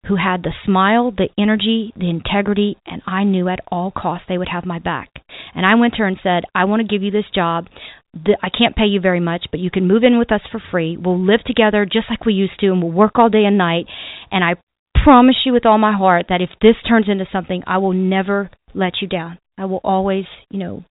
who 0.08 0.16
had 0.16 0.42
the 0.44 0.54
smile, 0.66 1.12
the 1.12 1.30
energy, 1.38 1.94
the 1.96 2.10
integrity, 2.10 2.76
and 2.86 3.02
I 3.06 3.24
knew 3.24 3.48
at 3.48 3.60
all 3.72 3.92
costs 3.92 4.26
they 4.28 4.38
would 4.38 4.50
have 4.50 4.66
my 4.66 4.80
back. 4.80 5.10
And 5.54 5.66
I 5.66 5.76
went 5.76 5.94
to 5.94 6.00
her 6.00 6.08
and 6.08 6.18
said, 6.24 6.44
I 6.56 6.66
want 6.66 6.82
to 6.82 6.88
give 6.88 7.04
you 7.04 7.12
this 7.12 7.30
job. 7.34 7.68
I 8.16 8.50
can't 8.50 8.76
pay 8.76 8.86
you 8.86 9.00
very 9.00 9.20
much, 9.20 9.46
but 9.52 9.60
you 9.60 9.72
can 9.72 9.88
move 9.88 10.04
in 10.04 10.20
with 10.20 10.32
us 10.32 10.42
for 10.52 10.62
free. 10.72 10.98
We'll 10.98 11.20
live 11.20 11.44
together 11.46 11.86
just 11.86 12.08
like 12.10 12.26
we 12.26 12.34
used 12.34 12.60
to, 12.60 12.68
and 12.68 12.82
we'll 12.82 12.92
work 12.92 13.14
all 13.16 13.30
day 13.30 13.46
and 13.46 13.58
night. 13.58 13.86
And 14.32 14.44
I 14.44 14.56
promise 15.04 15.38
you 15.46 15.54
with 15.54 15.66
all 15.66 15.78
my 15.78 15.96
heart 15.96 16.26
that 16.30 16.42
if 16.42 16.50
this 16.62 16.76
turns 16.88 17.08
into 17.08 17.26
something, 17.32 17.64
I 17.66 17.78
will 17.78 17.94
never 17.94 18.50
let 18.74 18.94
you 19.02 19.08
down. 19.08 19.40
I 19.58 19.66
will 19.66 19.82
always, 19.84 20.26
you 20.50 20.60
know, 20.60 20.84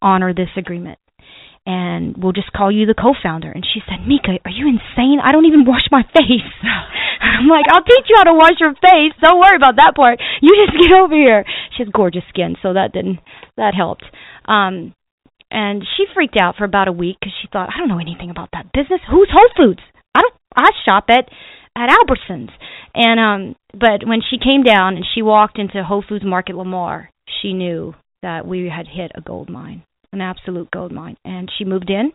honor 0.00 0.32
this 0.32 0.48
agreement 0.56 0.98
and 1.64 2.16
we'll 2.18 2.32
just 2.32 2.52
call 2.52 2.72
you 2.72 2.86
the 2.86 2.94
co-founder. 2.94 3.50
And 3.50 3.64
she 3.64 3.80
said, 3.86 4.06
Mika, 4.06 4.38
are 4.44 4.50
you 4.50 4.66
insane? 4.66 5.22
I 5.22 5.30
don't 5.30 5.46
even 5.46 5.64
wash 5.64 5.86
my 5.90 6.02
face. 6.14 6.50
I'm 7.22 7.46
like, 7.46 7.66
I'll 7.70 7.84
teach 7.84 8.06
you 8.08 8.16
how 8.18 8.24
to 8.24 8.34
wash 8.34 8.58
your 8.58 8.74
face. 8.74 9.14
Don't 9.22 9.38
worry 9.38 9.56
about 9.56 9.76
that 9.76 9.94
part. 9.94 10.20
You 10.40 10.66
just 10.66 10.80
get 10.82 10.92
over 10.92 11.14
here. 11.14 11.44
She 11.76 11.84
has 11.84 11.92
gorgeous 11.92 12.24
skin, 12.28 12.56
so 12.62 12.74
that 12.74 12.92
didn't 12.92 13.20
that 13.56 13.74
helped. 13.74 14.04
Um, 14.46 14.94
and 15.52 15.82
she 15.96 16.04
freaked 16.14 16.36
out 16.40 16.56
for 16.56 16.64
about 16.64 16.88
a 16.88 16.92
week 16.92 17.16
because 17.20 17.34
she 17.40 17.48
thought, 17.52 17.68
I 17.68 17.78
don't 17.78 17.88
know 17.88 18.00
anything 18.00 18.30
about 18.30 18.48
that 18.52 18.72
business. 18.72 19.00
Who's 19.10 19.30
Whole 19.32 19.50
Foods? 19.56 19.80
I 20.14 20.22
don't. 20.22 20.34
I 20.56 20.70
shop 20.88 21.04
at 21.08 21.28
at 21.76 21.90
Albertsons. 21.90 22.50
And 22.94 23.20
um, 23.20 23.56
but 23.72 24.06
when 24.06 24.20
she 24.28 24.38
came 24.38 24.62
down 24.64 24.96
and 24.96 25.04
she 25.14 25.22
walked 25.22 25.58
into 25.58 25.84
Whole 25.84 26.04
Foods 26.06 26.24
Market 26.24 26.56
Lamar, 26.56 27.10
she 27.40 27.52
knew 27.52 27.94
that 28.22 28.46
we 28.46 28.68
had 28.68 28.86
hit 28.88 29.12
a 29.14 29.20
gold 29.20 29.48
mine 29.48 29.84
an 30.12 30.20
absolute 30.20 30.70
gold 30.70 30.92
mine. 30.92 31.16
And 31.24 31.50
she 31.56 31.64
moved 31.64 31.90
in 31.90 32.12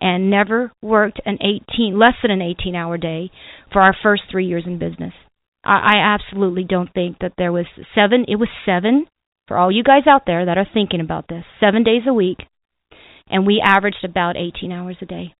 and 0.00 0.30
never 0.30 0.72
worked 0.82 1.20
an 1.24 1.38
18, 1.40 1.98
less 1.98 2.14
than 2.22 2.30
an 2.30 2.42
18 2.42 2.74
hour 2.74 2.96
day 2.96 3.30
for 3.72 3.82
our 3.82 3.94
first 4.02 4.22
three 4.30 4.46
years 4.46 4.64
in 4.66 4.78
business. 4.78 5.12
I, 5.64 5.94
I 5.94 6.14
absolutely 6.14 6.64
don't 6.64 6.92
think 6.92 7.18
that 7.20 7.34
there 7.36 7.52
was 7.52 7.66
seven, 7.94 8.24
it 8.28 8.36
was 8.36 8.48
seven 8.64 9.06
for 9.50 9.58
all 9.58 9.72
you 9.72 9.82
guys 9.82 10.06
out 10.08 10.22
there 10.26 10.46
that 10.46 10.58
are 10.58 10.66
thinking 10.72 11.00
about 11.00 11.26
this, 11.26 11.42
seven 11.58 11.82
days 11.82 12.02
a 12.06 12.14
week. 12.14 12.38
And 13.28 13.44
we 13.44 13.60
averaged 13.60 14.04
about 14.04 14.36
18 14.36 14.70
hours 14.70 14.96
a 15.02 15.06
day. 15.06 15.34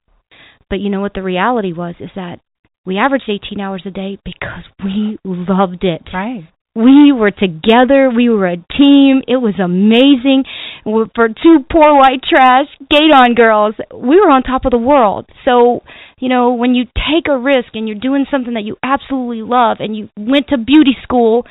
But 0.68 0.80
you 0.80 0.90
know 0.90 1.00
what 1.00 1.14
the 1.14 1.22
reality 1.22 1.72
was 1.72 1.94
is 2.00 2.10
that 2.16 2.40
we 2.84 2.98
averaged 2.98 3.30
18 3.30 3.60
hours 3.60 3.82
a 3.86 3.90
day 3.90 4.18
because 4.24 4.64
we 4.82 5.16
loved 5.24 5.84
it. 5.84 6.02
Right. 6.12 6.48
We 6.74 7.12
were 7.12 7.30
together. 7.30 8.10
We 8.10 8.28
were 8.28 8.48
a 8.48 8.56
team. 8.56 9.22
It 9.28 9.36
was 9.36 9.54
amazing. 9.62 10.42
For 10.82 11.28
two 11.28 11.64
poor 11.70 11.94
white 11.94 12.22
trash 12.28 12.66
Gueydan 12.92 13.36
girls, 13.36 13.76
we 13.94 14.18
were 14.18 14.30
on 14.30 14.42
top 14.42 14.64
of 14.64 14.72
the 14.72 14.78
world. 14.78 15.26
So, 15.44 15.84
you 16.18 16.28
know, 16.28 16.54
when 16.54 16.74
you 16.74 16.86
take 16.86 17.28
a 17.30 17.38
risk 17.38 17.74
and 17.74 17.86
you're 17.86 17.98
doing 17.98 18.26
something 18.28 18.54
that 18.54 18.64
you 18.64 18.76
absolutely 18.82 19.42
love 19.42 19.76
and 19.78 19.96
you 19.96 20.08
went 20.16 20.48
to 20.48 20.58
beauty 20.58 20.96
school, 21.04 21.46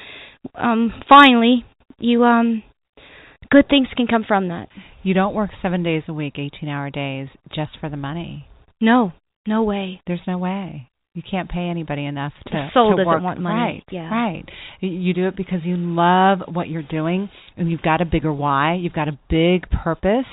um, 0.55 0.93
finally, 1.07 1.65
you 1.99 2.23
um 2.23 2.63
good 3.51 3.67
things 3.69 3.87
can 3.95 4.07
come 4.07 4.23
from 4.27 4.49
that. 4.49 4.67
You 5.03 5.13
don't 5.13 5.33
work 5.33 5.51
7 5.61 5.81
days 5.83 6.03
a 6.07 6.13
week, 6.13 6.35
18-hour 6.35 6.89
days 6.91 7.29
just 7.53 7.71
for 7.79 7.89
the 7.89 7.97
money. 7.97 8.47
No, 8.81 9.13
no 9.47 9.63
way. 9.63 10.01
There's 10.07 10.19
no 10.27 10.37
way. 10.37 10.89
You 11.15 11.23
can't 11.29 11.49
pay 11.49 11.67
anybody 11.69 12.05
enough 12.05 12.33
to 12.45 12.51
the 12.51 12.67
soul 12.73 12.91
to 12.91 12.97
doesn't 12.97 13.07
work. 13.07 13.23
want 13.23 13.39
money. 13.41 13.55
Right, 13.55 13.83
yeah. 13.91 14.09
right. 14.09 14.45
You 14.79 15.13
do 15.13 15.27
it 15.27 15.35
because 15.35 15.61
you 15.63 15.75
love 15.75 16.39
what 16.53 16.69
you're 16.69 16.83
doing, 16.83 17.29
and 17.57 17.69
you've 17.69 17.81
got 17.81 17.99
a 17.99 18.05
bigger 18.05 18.31
why. 18.31 18.75
You've 18.75 18.93
got 18.93 19.07
a 19.07 19.19
big 19.29 19.69
purpose, 19.69 20.27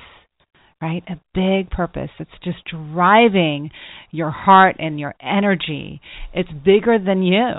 right? 0.82 1.02
A 1.08 1.18
big 1.34 1.70
purpose. 1.70 2.10
It's 2.20 2.30
just 2.44 2.58
driving 2.70 3.70
your 4.10 4.30
heart 4.30 4.76
and 4.78 5.00
your 5.00 5.14
energy. 5.20 6.00
It's 6.34 6.50
bigger 6.64 6.98
than 7.04 7.22
you. 7.22 7.54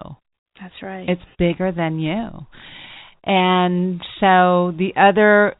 That's 0.61 0.75
right. 0.81 1.09
It's 1.09 1.21
bigger 1.39 1.71
than 1.71 1.99
you. 1.99 2.29
And 3.27 3.99
so 4.21 4.71
the 4.71 4.93
other 4.95 5.55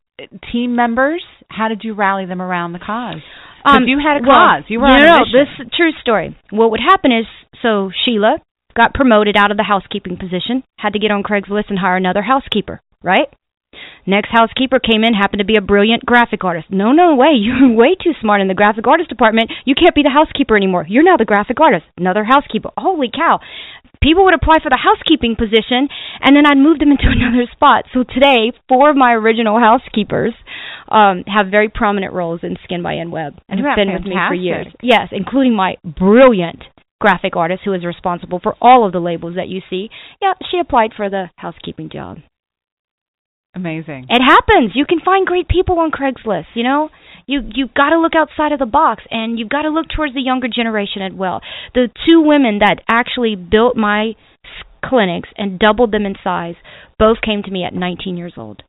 team 0.52 0.76
members, 0.76 1.22
how 1.50 1.68
did 1.68 1.82
you 1.84 1.94
rally 1.94 2.26
them 2.26 2.42
around 2.42 2.72
the 2.72 2.80
cause? 2.80 3.22
Um, 3.66 3.84
you 3.86 4.00
had 4.00 4.24
a 4.24 4.26
well, 4.26 4.36
cause. 4.36 4.64
You 4.70 4.80
were 4.80 4.88
no, 4.88 4.96
on 4.96 5.02
a 5.02 5.06
no, 5.06 5.40
this 5.40 5.70
true 5.76 5.92
story. 6.02 6.38
What 6.50 6.72
would 6.72 6.80
happen 6.80 7.12
is, 7.12 7.26
so 7.62 7.92
Sheila 8.06 8.38
got 8.76 8.94
promoted 8.94 9.36
out 9.36 9.52
of 9.52 9.58
the 9.58 9.64
housekeeping 9.64 10.16
position, 10.18 10.64
had 10.78 10.94
to 10.94 11.00
get 11.00 11.12
on 11.12 11.24
Craigslist 11.24 11.70
and 11.70 11.78
hire 11.78 11.98
another 11.98 12.22
housekeeper, 12.22 12.80
right? 13.04 13.28
Next 14.08 14.32
housekeeper 14.32 14.80
came 14.80 15.04
in, 15.04 15.14
happened 15.14 15.40
to 15.40 15.46
be 15.46 15.58
a 15.58 15.62
brilliant 15.62 16.06
graphic 16.06 16.44
artist. 16.46 16.68
No, 16.72 16.94
no 16.94 17.14
way. 17.16 17.36
You're 17.36 17.76
way 17.76 17.96
too 18.02 18.14
smart 18.22 18.40
in 18.40 18.48
the 18.48 18.56
graphic 18.56 18.88
artist 18.88 19.10
department. 19.10 19.52
You 19.66 19.76
can't 19.76 19.94
be 19.94 20.02
the 20.02 20.10
housekeeper 20.10 20.56
anymore. 20.56 20.86
You're 20.88 21.04
now 21.04 21.18
the 21.18 21.26
graphic 21.26 21.60
artist. 21.60 21.86
Another 21.98 22.24
housekeeper. 22.24 22.70
Holy 22.78 23.12
cow. 23.14 23.40
People 24.02 24.24
would 24.26 24.34
apply 24.34 24.64
for 24.64 24.70
the 24.70 24.80
housekeeping 24.80 25.36
position, 25.36 25.90
and 26.22 26.36
then 26.36 26.46
I'd 26.46 26.58
move 26.58 26.80
them 26.80 26.92
into 26.96 27.12
another 27.12 27.52
spot. 27.52 27.86
So 27.94 28.04
today, 28.04 28.54
four 28.70 28.90
of 28.90 28.96
my 28.96 29.12
original 29.14 29.60
housekeepers 29.60 30.34
um, 30.88 31.24
have 31.28 31.52
very 31.52 31.68
prominent 31.68 32.14
roles 32.14 32.40
in 32.44 32.56
Skin 32.64 32.82
by 32.82 32.94
Ann 32.94 33.12
Webb 33.12 33.36
and 33.50 33.60
have 33.60 33.76
been 33.76 33.92
fantastic. 33.92 34.06
with 34.06 34.16
me 34.16 34.30
for 34.30 34.36
years. 34.36 34.68
Yes, 34.82 35.10
including 35.12 35.54
my 35.54 35.76
brilliant 35.84 36.64
graphic 37.02 37.36
artist 37.36 37.62
who 37.66 37.74
is 37.74 37.86
responsible 37.86 38.40
for 38.42 38.56
all 38.62 38.86
of 38.86 38.94
the 38.94 39.00
labels 39.00 39.36
that 39.36 39.50
you 39.50 39.62
see. 39.70 39.90
Yeah, 40.22 40.34
she 40.50 40.60
applied 40.60 40.92
for 40.96 41.10
the 41.10 41.30
housekeeping 41.36 41.90
job. 41.90 42.20
Amazing. 43.56 44.06
It 44.10 44.22
happens. 44.22 44.72
You 44.76 44.86
can 44.86 45.00
find 45.04 45.26
great 45.26 45.48
people 45.48 45.80
on 45.80 45.92
Craigslist, 45.92 46.46
you 46.54 46.64
know? 46.64 46.90
You 47.26 47.42
you've 47.54 47.74
got 47.74 47.90
to 47.90 48.00
look 48.00 48.14
outside 48.16 48.54
of 48.54 48.60
the 48.60 48.66
box 48.66 49.04
and 49.10 49.38
you've 49.38 49.50
got 49.50 49.64
to 49.64 49.70
look 49.70 49.88
towards 49.94 50.14
the 50.14 50.22
younger 50.22 50.48
generation 50.48 51.02
as 51.02 51.12
well. 51.14 51.42
The 51.74 51.90
two 52.08 52.22
women 52.22 52.60
that 52.60 52.84
actually 52.88 53.36
built 53.36 53.76
my 53.76 54.14
clinics 54.86 55.30
and 55.38 55.60
doubled 55.60 55.92
them 55.92 56.06
in 56.06 56.16
size 56.24 56.56
both 56.98 57.18
came 57.24 57.44
to 57.44 57.52
me 57.52 57.64
at 57.66 57.74
19 57.74 58.16
years 58.16 58.34
old. 58.38 58.64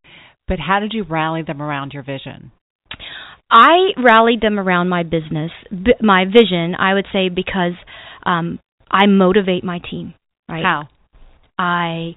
But 0.48 0.58
how 0.58 0.80
did 0.80 0.92
you 0.92 1.04
rally 1.04 1.42
them 1.42 1.62
around 1.62 1.92
your 1.92 2.02
vision? 2.02 2.50
I 3.50 3.90
rallied 3.96 4.40
them 4.40 4.58
around 4.58 4.88
my 4.88 5.02
business, 5.04 5.50
my 6.00 6.24
vision, 6.24 6.74
I 6.78 6.94
would 6.94 7.06
say 7.12 7.28
because 7.28 7.72
um 8.26 8.58
I 8.90 9.06
motivate 9.06 9.64
my 9.64 9.80
team, 9.90 10.14
right? 10.48 10.64
How? 10.64 10.88
I 11.58 12.16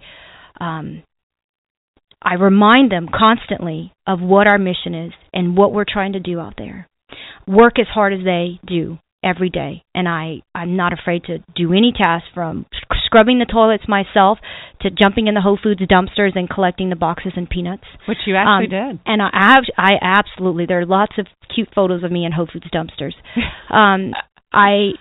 um 0.60 1.04
I 2.22 2.36
remind 2.36 2.92
them 2.92 3.08
constantly 3.14 3.94
of 4.06 4.20
what 4.22 4.48
our 4.48 4.58
mission 4.60 4.94
is 4.94 5.14
and 5.34 5.58
what 5.58 5.74
we're 5.74 5.86
trying 5.88 6.14
to 6.14 6.20
do 6.20 6.40
out 6.40 6.54
there. 6.58 6.88
Work 7.48 7.80
as 7.80 7.88
hard 7.88 8.14
as 8.14 8.24
they 8.24 8.60
do 8.66 9.00
every 9.24 9.50
day, 9.50 9.84
and 9.94 10.08
I 10.08 10.42
I'm 10.56 10.76
not 10.76 10.94
afraid 10.94 11.24
to 11.26 11.40
do 11.56 11.74
any 11.74 11.94
task 11.96 12.26
from 12.34 12.66
scrubbing 13.06 13.40
the 13.40 13.46
toilets 13.46 13.84
myself 13.88 14.40
to 14.82 14.90
jumping 14.90 15.28
in 15.28 15.34
the 15.34 15.42
Whole 15.42 15.60
Foods 15.62 15.82
dumpsters 15.82 16.36
and 16.36 16.50
collecting 16.50 16.90
the 16.90 16.96
boxes 16.96 17.34
and 17.36 17.50
peanuts. 17.50 17.84
Which 18.08 18.20
you 18.26 18.36
actually 18.36 18.76
Um, 18.78 18.90
did. 18.90 19.00
And 19.06 19.22
I 19.22 19.30
have, 19.34 19.64
I 19.78 19.94
absolutely 20.02 20.66
there 20.66 20.80
are 20.80 20.86
lots 20.86 21.14
of 21.18 21.28
cute 21.54 21.70
photos 21.76 22.04
of 22.04 22.12
me 22.12 22.26
in 22.26 22.32
Whole 22.32 22.48
Foods 22.52 22.70
dumpsters. 22.74 23.14
um, 23.70 24.14
I 24.54 24.92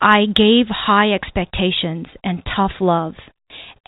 I 0.00 0.26
gave 0.26 0.66
high 0.68 1.12
expectations 1.12 2.06
and 2.22 2.42
tough 2.56 2.72
love, 2.80 3.14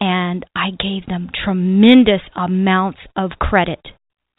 and 0.00 0.44
I 0.54 0.70
gave 0.70 1.06
them 1.06 1.30
tremendous 1.44 2.20
amounts 2.34 2.98
of 3.16 3.32
credit 3.40 3.80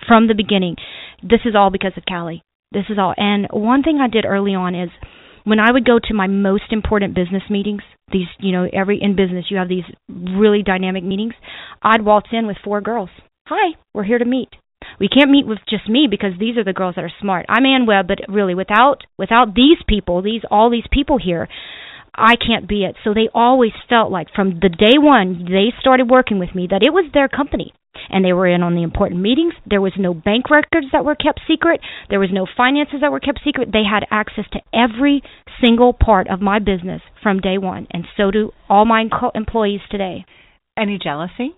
from 0.08 0.28
the 0.28 0.36
beginning. 0.36 0.76
This 1.22 1.42
is 1.46 1.56
all 1.56 1.72
because 1.72 1.94
of 1.98 2.04
Callie. 2.08 2.44
This 2.72 2.86
is 2.90 2.98
all. 3.00 3.14
And 3.18 3.48
one 3.52 3.84
thing 3.84 4.00
I 4.02 4.08
did 4.08 4.26
early 4.26 4.54
on 4.54 4.76
is 4.76 4.90
when 5.44 5.60
I 5.60 5.72
would 5.72 5.86
go 5.86 5.98
to 5.98 6.14
my 6.14 6.28
most 6.28 6.72
important 6.72 7.16
business 7.16 7.44
meetings, 7.50 7.82
these, 8.12 8.28
you 8.40 8.52
know, 8.52 8.68
every 8.72 9.00
in 9.02 9.16
business 9.16 9.46
you 9.50 9.58
have 9.58 9.70
these 9.70 9.86
really 10.10 10.62
dynamic 10.64 11.04
meetings, 11.04 11.34
I'd 11.82 12.04
waltz 12.04 12.28
in 12.32 12.48
with 12.48 12.58
four 12.64 12.82
girls. 12.82 13.10
Hi, 13.48 13.78
we're 13.94 14.04
here 14.04 14.20
to 14.20 14.26
meet. 14.26 14.50
We 15.00 15.08
can't 15.08 15.32
meet 15.32 15.48
with 15.48 15.60
just 15.70 15.88
me 15.90 16.08
because 16.10 16.32
these 16.40 16.58
are 16.58 16.64
the 16.64 16.74
girls 16.74 16.96
that 16.96 17.04
are 17.04 17.12
smart. 17.22 17.46
I'm 17.50 17.66
Ann 17.66 17.86
Webb, 17.86 18.08
but 18.08 18.20
really 18.28 18.56
without 18.56 19.04
without 19.18 19.56
these 19.56 19.78
people, 19.88 20.22
these 20.22 20.42
all 20.52 20.70
these 20.70 20.88
people 20.92 21.18
here, 21.24 21.48
I 22.18 22.36
can't 22.36 22.68
be 22.68 22.84
it. 22.84 22.96
So 23.04 23.14
they 23.14 23.30
always 23.34 23.74
felt 23.88 24.12
like 24.12 24.28
from 24.34 24.60
the 24.60 24.70
day 24.70 24.98
one 24.98 25.46
they 25.46 25.72
started 25.80 26.10
working 26.10 26.40
with 26.40 26.56
me 26.56 26.68
that 26.72 26.84
it 26.84 26.92
was 26.92 27.06
their 27.14 27.28
company 27.28 27.74
and 28.10 28.24
they 28.24 28.34
were 28.34 28.48
in 28.48 28.64
on 28.64 28.76
the 28.76 28.84
important 28.84 29.22
meetings. 29.22 29.54
There 29.66 29.82
was 29.82 29.94
no 29.98 30.14
bank 30.14 30.50
records 30.50 30.88
that 30.92 31.06
were 31.06 31.16
kept 31.16 31.42
secret. 31.48 31.82
There 32.10 32.20
was 32.20 32.30
no 32.32 32.48
finances 32.58 33.02
that 33.02 33.12
were 33.12 33.20
kept 33.20 33.42
secret. 33.44 33.70
They 33.72 33.84
had 33.90 34.06
access 34.12 34.46
to 34.54 34.62
every 34.74 35.22
single 35.64 35.94
part 35.94 36.28
of 36.30 36.42
my 36.42 36.60
business 36.60 37.02
from 37.22 37.40
day 37.40 37.58
one, 37.58 37.88
and 37.92 38.06
so 38.16 38.32
do 38.32 38.52
all 38.70 38.86
my 38.86 39.06
employees 39.36 39.82
today. 39.90 40.26
Any 40.78 41.00
jealousy? 41.02 41.56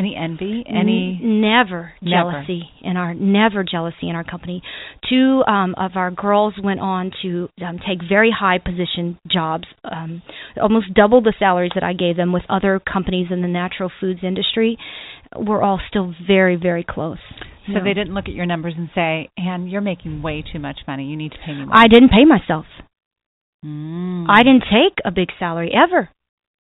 Any 0.00 0.16
envy? 0.16 0.64
Any 0.66 1.20
N- 1.22 1.42
never, 1.42 1.92
never 2.00 2.32
jealousy 2.32 2.62
in 2.80 2.96
our 2.96 3.12
never 3.12 3.62
jealousy 3.62 4.08
in 4.08 4.16
our 4.16 4.24
company. 4.24 4.62
Two 5.10 5.42
um, 5.46 5.74
of 5.76 5.92
our 5.94 6.10
girls 6.10 6.54
went 6.62 6.80
on 6.80 7.12
to 7.20 7.50
um, 7.62 7.78
take 7.86 7.98
very 8.08 8.30
high 8.30 8.56
position 8.56 9.18
jobs, 9.30 9.64
um, 9.84 10.22
almost 10.60 10.94
double 10.94 11.20
the 11.20 11.34
salaries 11.38 11.72
that 11.74 11.84
I 11.84 11.92
gave 11.92 12.16
them 12.16 12.32
with 12.32 12.44
other 12.48 12.80
companies 12.80 13.26
in 13.30 13.42
the 13.42 13.48
natural 13.48 13.92
foods 14.00 14.20
industry. 14.22 14.78
We're 15.36 15.62
all 15.62 15.80
still 15.90 16.14
very 16.26 16.56
very 16.56 16.84
close. 16.88 17.18
So 17.66 17.74
no. 17.74 17.84
they 17.84 17.92
didn't 17.92 18.14
look 18.14 18.24
at 18.24 18.32
your 18.32 18.46
numbers 18.46 18.72
and 18.78 18.88
say, 18.94 19.28
"And 19.36 19.70
you're 19.70 19.82
making 19.82 20.22
way 20.22 20.42
too 20.50 20.60
much 20.60 20.78
money. 20.88 21.04
You 21.04 21.16
need 21.18 21.32
to 21.32 21.38
pay 21.44 21.52
me 21.52 21.66
more." 21.66 21.76
I 21.76 21.88
didn't 21.88 22.08
pay 22.08 22.24
myself. 22.24 22.64
Mm. 23.62 24.24
I 24.30 24.42
didn't 24.44 24.64
take 24.72 24.96
a 25.04 25.10
big 25.10 25.28
salary 25.38 25.72
ever 25.74 26.08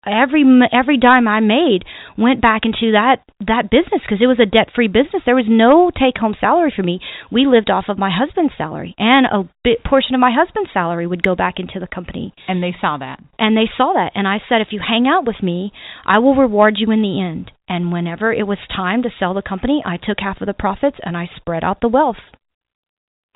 every 0.06 0.44
every 0.72 0.98
dime 0.98 1.28
I 1.28 1.40
made 1.40 1.84
went 2.16 2.40
back 2.40 2.62
into 2.64 2.92
that 2.92 3.22
that 3.40 3.70
business 3.70 4.00
because 4.02 4.20
it 4.20 4.26
was 4.26 4.40
a 4.40 4.46
debt 4.46 4.68
free 4.74 4.88
business. 4.88 5.22
There 5.24 5.36
was 5.36 5.48
no 5.48 5.90
take 5.90 6.18
home 6.18 6.34
salary 6.40 6.72
for 6.74 6.82
me. 6.82 7.00
We 7.30 7.46
lived 7.46 7.70
off 7.70 7.86
of 7.88 7.98
my 7.98 8.10
husband's 8.12 8.54
salary, 8.56 8.94
and 8.98 9.26
a 9.26 9.48
bit 9.64 9.84
portion 9.84 10.14
of 10.14 10.20
my 10.20 10.32
husband's 10.32 10.70
salary 10.72 11.06
would 11.06 11.22
go 11.22 11.34
back 11.34 11.54
into 11.58 11.80
the 11.80 11.88
company. 11.92 12.32
And 12.48 12.62
they 12.62 12.74
saw 12.80 12.98
that. 12.98 13.22
And 13.38 13.56
they 13.56 13.68
saw 13.76 13.92
that, 13.94 14.12
and 14.14 14.26
I 14.26 14.38
said, 14.48 14.60
if 14.60 14.68
you 14.72 14.80
hang 14.86 15.06
out 15.06 15.26
with 15.26 15.42
me, 15.42 15.72
I 16.04 16.18
will 16.18 16.34
reward 16.34 16.74
you 16.78 16.90
in 16.90 17.02
the 17.02 17.20
end. 17.20 17.50
And 17.68 17.92
whenever 17.92 18.32
it 18.32 18.46
was 18.46 18.58
time 18.74 19.02
to 19.02 19.10
sell 19.18 19.34
the 19.34 19.42
company, 19.42 19.82
I 19.86 19.96
took 19.96 20.18
half 20.18 20.40
of 20.40 20.46
the 20.46 20.54
profits 20.54 20.96
and 21.02 21.16
I 21.16 21.30
spread 21.36 21.62
out 21.62 21.80
the 21.80 21.88
wealth. 21.88 22.16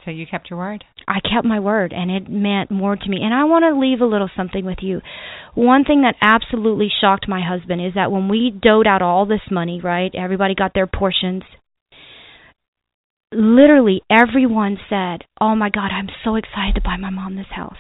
So 0.05 0.11
you 0.11 0.26
kept 0.26 0.50
your 0.50 0.59
word? 0.59 0.84
I 1.09 1.20
kept 1.20 1.46
my 1.46 1.61
word, 1.61 1.92
and 1.92 2.11
it 2.11 2.30
meant 2.30 2.70
more 2.70 2.96
to 2.96 3.09
me. 3.09 3.20
And 3.22 3.32
I 3.32 3.44
want 3.44 3.64
to 3.64 3.78
leave 3.78 4.00
a 4.00 4.07
little 4.07 4.30
something 4.36 4.64
with 4.64 4.78
you. 4.82 5.00
One 5.55 5.84
thing 5.84 6.02
that 6.02 6.16
absolutely 6.20 6.88
shocked 7.00 7.28
my 7.28 7.40
husband 7.46 7.84
is 7.84 7.94
that 7.94 8.12
when 8.12 8.28
we 8.28 8.50
doled 8.50 8.86
out 8.86 9.02
all 9.02 9.26
this 9.26 9.50
money, 9.50 9.80
right? 9.82 10.14
Everybody 10.14 10.55
got 10.55 10.72
their 10.74 10.86
portions. 10.86 11.42
Literally 13.32 14.02
everyone 14.11 14.78
said, 14.88 15.24
"Oh 15.40 15.57
my 15.57 15.68
God, 15.68 15.90
I'm 15.90 16.09
so 16.22 16.36
excited 16.36 16.76
to 16.76 16.80
buy 16.80 16.96
my 16.96 17.11
mom 17.11 17.34
this 17.34 17.50
house. 17.50 17.78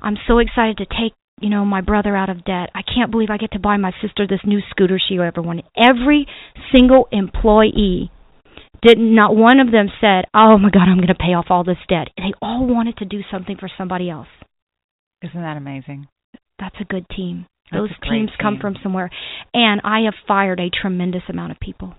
I'm 0.00 0.16
so 0.28 0.38
excited 0.38 0.76
to 0.78 0.86
take 0.86 1.14
you 1.40 1.50
know, 1.50 1.64
my 1.64 1.80
brother 1.80 2.16
out 2.16 2.30
of 2.30 2.44
debt. 2.44 2.70
I 2.72 2.82
can't 2.82 3.10
believe 3.10 3.28
I 3.28 3.36
get 3.36 3.50
to 3.52 3.58
buy 3.58 3.76
my 3.76 3.92
sister 4.00 4.26
this 4.26 4.40
new 4.44 4.60
scooter 4.70 4.98
she 4.98 5.18
ever 5.18 5.42
wanted. 5.42 5.64
Every 5.76 6.26
single 6.72 7.08
employee 7.10 8.12
did 8.82 8.98
not 8.98 9.22
not 9.22 9.36
one 9.36 9.60
of 9.60 9.70
them 9.70 9.88
said, 10.00 10.24
"Oh 10.34 10.58
my 10.58 10.70
God, 10.70 10.88
I'm 10.88 10.96
going 10.96 11.08
to 11.08 11.14
pay 11.14 11.34
off 11.34 11.46
all 11.50 11.64
this 11.64 11.78
debt." 11.88 12.08
They 12.16 12.32
all 12.42 12.66
wanted 12.66 12.96
to 12.98 13.04
do 13.04 13.20
something 13.30 13.56
for 13.56 13.70
somebody 13.78 14.10
else. 14.10 14.28
Isn't 15.22 15.40
that 15.40 15.56
amazing? 15.56 16.08
That's 16.58 16.76
a 16.80 16.84
good 16.84 17.06
team. 17.08 17.46
That's 17.70 17.82
Those 17.82 17.98
teams 18.02 18.30
team. 18.30 18.38
come 18.40 18.58
from 18.60 18.76
somewhere, 18.82 19.10
and 19.54 19.80
I 19.84 20.00
have 20.00 20.14
fired 20.26 20.60
a 20.60 20.70
tremendous 20.70 21.22
amount 21.28 21.52
of 21.52 21.60
people. 21.60 21.94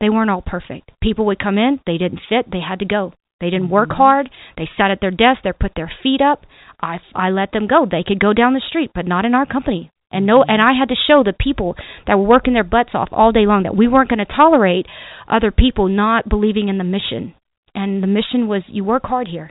They 0.00 0.10
weren't 0.10 0.30
all 0.30 0.42
perfect. 0.42 0.90
People 1.02 1.26
would 1.26 1.38
come 1.38 1.56
in, 1.56 1.80
they 1.86 1.96
didn't 1.96 2.20
fit, 2.28 2.50
they 2.50 2.60
had 2.60 2.80
to 2.80 2.84
go. 2.84 3.12
They 3.40 3.50
didn't 3.50 3.70
work 3.70 3.90
mm-hmm. 3.90 3.96
hard. 3.96 4.30
They 4.56 4.68
sat 4.76 4.90
at 4.90 5.00
their 5.00 5.10
desk. 5.10 5.40
They 5.42 5.52
put 5.52 5.72
their 5.74 5.92
feet 6.02 6.20
up. 6.20 6.46
I 6.80 6.98
I 7.14 7.30
let 7.30 7.52
them 7.52 7.66
go. 7.66 7.86
They 7.90 8.04
could 8.06 8.20
go 8.20 8.32
down 8.32 8.54
the 8.54 8.62
street, 8.68 8.90
but 8.94 9.06
not 9.06 9.24
in 9.24 9.34
our 9.34 9.46
company. 9.46 9.90
And 10.14 10.26
no, 10.26 10.44
and 10.46 10.62
I 10.62 10.78
had 10.78 10.90
to 10.90 10.94
show 11.08 11.24
the 11.24 11.34
people 11.38 11.74
that 12.06 12.16
were 12.16 12.24
working 12.24 12.54
their 12.54 12.62
butts 12.62 12.90
off 12.94 13.08
all 13.10 13.32
day 13.32 13.46
long 13.46 13.64
that 13.64 13.76
we 13.76 13.88
weren't 13.88 14.08
going 14.08 14.24
to 14.24 14.32
tolerate 14.32 14.86
other 15.28 15.50
people 15.50 15.88
not 15.88 16.28
believing 16.28 16.68
in 16.68 16.78
the 16.78 16.84
mission. 16.84 17.34
And 17.74 18.00
the 18.00 18.06
mission 18.06 18.46
was 18.46 18.62
you 18.68 18.84
work 18.84 19.02
hard 19.04 19.26
here 19.26 19.50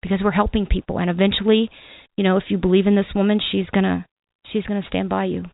because 0.00 0.20
we're 0.24 0.30
helping 0.30 0.64
people 0.64 0.98
and 0.98 1.10
eventually, 1.10 1.70
you 2.16 2.24
know, 2.24 2.38
if 2.38 2.44
you 2.48 2.56
believe 2.56 2.86
in 2.86 2.96
this 2.96 3.14
woman, 3.14 3.38
she's 3.52 3.66
going 3.70 3.84
to 3.84 4.06
she's 4.50 4.64
going 4.64 4.80
to 4.80 4.88
stand 4.88 5.10
by 5.10 5.26
you. 5.26 5.44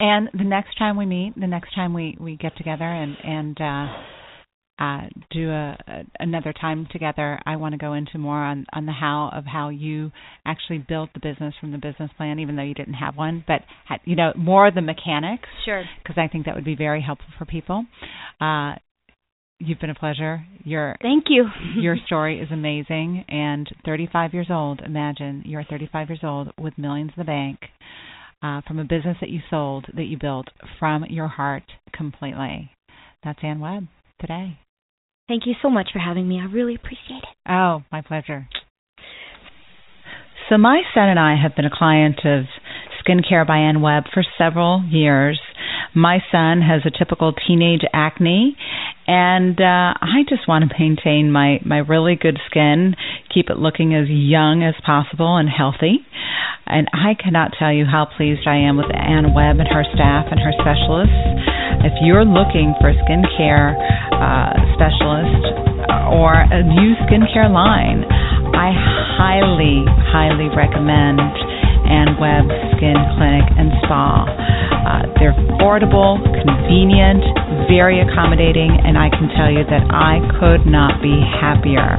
And 0.00 0.28
the 0.34 0.42
next 0.42 0.76
time 0.76 0.96
we 0.96 1.06
meet, 1.06 1.38
the 1.38 1.46
next 1.46 1.72
time 1.72 1.94
we 1.94 2.16
we 2.18 2.36
get 2.36 2.56
together 2.56 2.84
and 2.84 3.16
and 3.22 3.60
uh 3.60 3.86
uh, 4.78 5.02
do 5.30 5.50
a, 5.50 5.78
a, 5.86 6.02
another 6.18 6.52
time 6.52 6.88
together. 6.90 7.40
I 7.46 7.56
want 7.56 7.72
to 7.72 7.78
go 7.78 7.92
into 7.92 8.18
more 8.18 8.42
on 8.42 8.66
on 8.72 8.86
the 8.86 8.92
how 8.92 9.30
of 9.32 9.44
how 9.44 9.68
you 9.68 10.10
actually 10.44 10.78
built 10.78 11.10
the 11.14 11.20
business 11.20 11.54
from 11.60 11.70
the 11.70 11.78
business 11.78 12.10
plan, 12.16 12.40
even 12.40 12.56
though 12.56 12.62
you 12.62 12.74
didn't 12.74 12.94
have 12.94 13.16
one, 13.16 13.44
but 13.46 13.60
you 14.04 14.16
know 14.16 14.32
more 14.36 14.66
of 14.66 14.74
the 14.74 14.80
mechanics. 14.80 15.48
Sure. 15.64 15.84
Because 16.02 16.16
I 16.18 16.28
think 16.28 16.46
that 16.46 16.56
would 16.56 16.64
be 16.64 16.74
very 16.74 17.00
helpful 17.00 17.28
for 17.38 17.44
people. 17.44 17.84
Uh, 18.40 18.74
you've 19.60 19.78
been 19.78 19.90
a 19.90 19.94
pleasure. 19.94 20.44
Your 20.64 20.96
thank 21.00 21.26
you. 21.28 21.46
your 21.76 21.96
story 22.06 22.40
is 22.40 22.48
amazing, 22.50 23.24
and 23.28 23.68
35 23.84 24.34
years 24.34 24.48
old. 24.50 24.80
Imagine 24.80 25.42
you're 25.46 25.64
35 25.64 26.08
years 26.08 26.20
old 26.24 26.52
with 26.58 26.76
millions 26.78 27.12
in 27.16 27.20
the 27.20 27.24
bank. 27.24 27.60
Uh, 28.42 28.60
from 28.68 28.78
a 28.78 28.84
business 28.84 29.16
that 29.22 29.30
you 29.30 29.40
sold, 29.48 29.86
that 29.96 30.02
you 30.02 30.18
built 30.20 30.48
from 30.78 31.02
your 31.08 31.28
heart 31.28 31.62
completely. 31.94 32.70
That's 33.24 33.38
Ann 33.42 33.58
Webb 33.58 33.86
today. 34.20 34.58
Thank 35.26 35.46
you 35.46 35.54
so 35.62 35.70
much 35.70 35.88
for 35.92 35.98
having 35.98 36.28
me. 36.28 36.38
I 36.38 36.44
really 36.44 36.74
appreciate 36.74 37.22
it. 37.22 37.36
Oh, 37.48 37.82
my 37.90 38.02
pleasure. 38.02 38.46
So, 40.50 40.58
my 40.58 40.82
son 40.94 41.08
and 41.08 41.18
I 41.18 41.36
have 41.40 41.56
been 41.56 41.64
a 41.64 41.70
client 41.74 42.20
of 42.24 42.44
Skincare 43.00 43.46
by 43.46 43.56
Ann 43.56 43.80
Webb 43.80 44.04
for 44.12 44.22
several 44.36 44.84
years. 44.86 45.40
My 45.94 46.18
son 46.32 46.60
has 46.60 46.82
a 46.84 46.90
typical 46.90 47.32
teenage 47.32 47.82
acne, 47.92 48.56
and 49.06 49.54
uh, 49.60 49.94
I 49.94 50.26
just 50.28 50.48
want 50.48 50.68
to 50.68 50.74
maintain 50.78 51.30
my 51.30 51.60
my 51.64 51.78
really 51.78 52.16
good 52.16 52.38
skin, 52.50 52.96
keep 53.32 53.48
it 53.48 53.58
looking 53.58 53.94
as 53.94 54.08
young 54.08 54.62
as 54.62 54.74
possible 54.84 55.36
and 55.36 55.48
healthy. 55.48 56.02
And 56.66 56.88
I 56.90 57.14
cannot 57.14 57.52
tell 57.58 57.72
you 57.72 57.84
how 57.84 58.08
pleased 58.16 58.48
I 58.48 58.56
am 58.56 58.76
with 58.76 58.90
Ann 58.90 59.34
Webb 59.34 59.60
and 59.60 59.68
her 59.68 59.84
staff 59.94 60.26
and 60.32 60.40
her 60.40 60.54
specialists. 60.58 61.14
If 61.86 61.92
you're 62.02 62.24
looking 62.24 62.74
for 62.80 62.88
a 62.90 62.96
skincare 63.04 63.76
uh, 64.16 64.56
specialist 64.74 65.44
or 66.10 66.32
a 66.32 66.64
new 66.64 66.96
skincare 67.04 67.52
line, 67.52 68.02
I 68.56 68.72
highly, 69.20 69.84
highly 70.10 70.48
recommend 70.56 71.20
Ann 71.86 72.16
Webb 72.20 72.48
Skin 72.76 72.96
Clinic 73.16 73.46
and 73.56 73.72
Spa. 73.84 74.24
Uh, 74.24 75.02
they're 75.20 75.32
affordable, 75.32 76.20
convenient, 76.20 77.24
very 77.68 78.00
accommodating, 78.00 78.70
and 78.84 78.98
I 78.98 79.08
can 79.10 79.28
tell 79.36 79.50
you 79.50 79.64
that 79.64 79.84
I 79.90 80.20
could 80.40 80.66
not 80.66 81.00
be 81.00 81.14
happier 81.40 81.96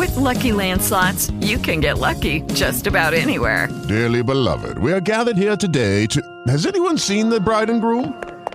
With 0.00 0.16
Lucky 0.16 0.52
Land 0.52 0.82
slots, 0.82 1.30
you 1.40 1.58
can 1.58 1.80
get 1.80 1.98
lucky 1.98 2.40
just 2.54 2.86
about 2.86 3.12
anywhere. 3.12 3.68
Dearly 3.86 4.22
beloved, 4.22 4.78
we 4.78 4.92
are 4.92 5.00
gathered 5.00 5.36
here 5.36 5.56
today 5.56 6.06
to. 6.06 6.22
Has 6.48 6.66
anyone 6.66 6.96
seen 6.96 7.28
the 7.28 7.38
bride 7.38 7.68
and 7.68 7.80
groom? 7.80 8.14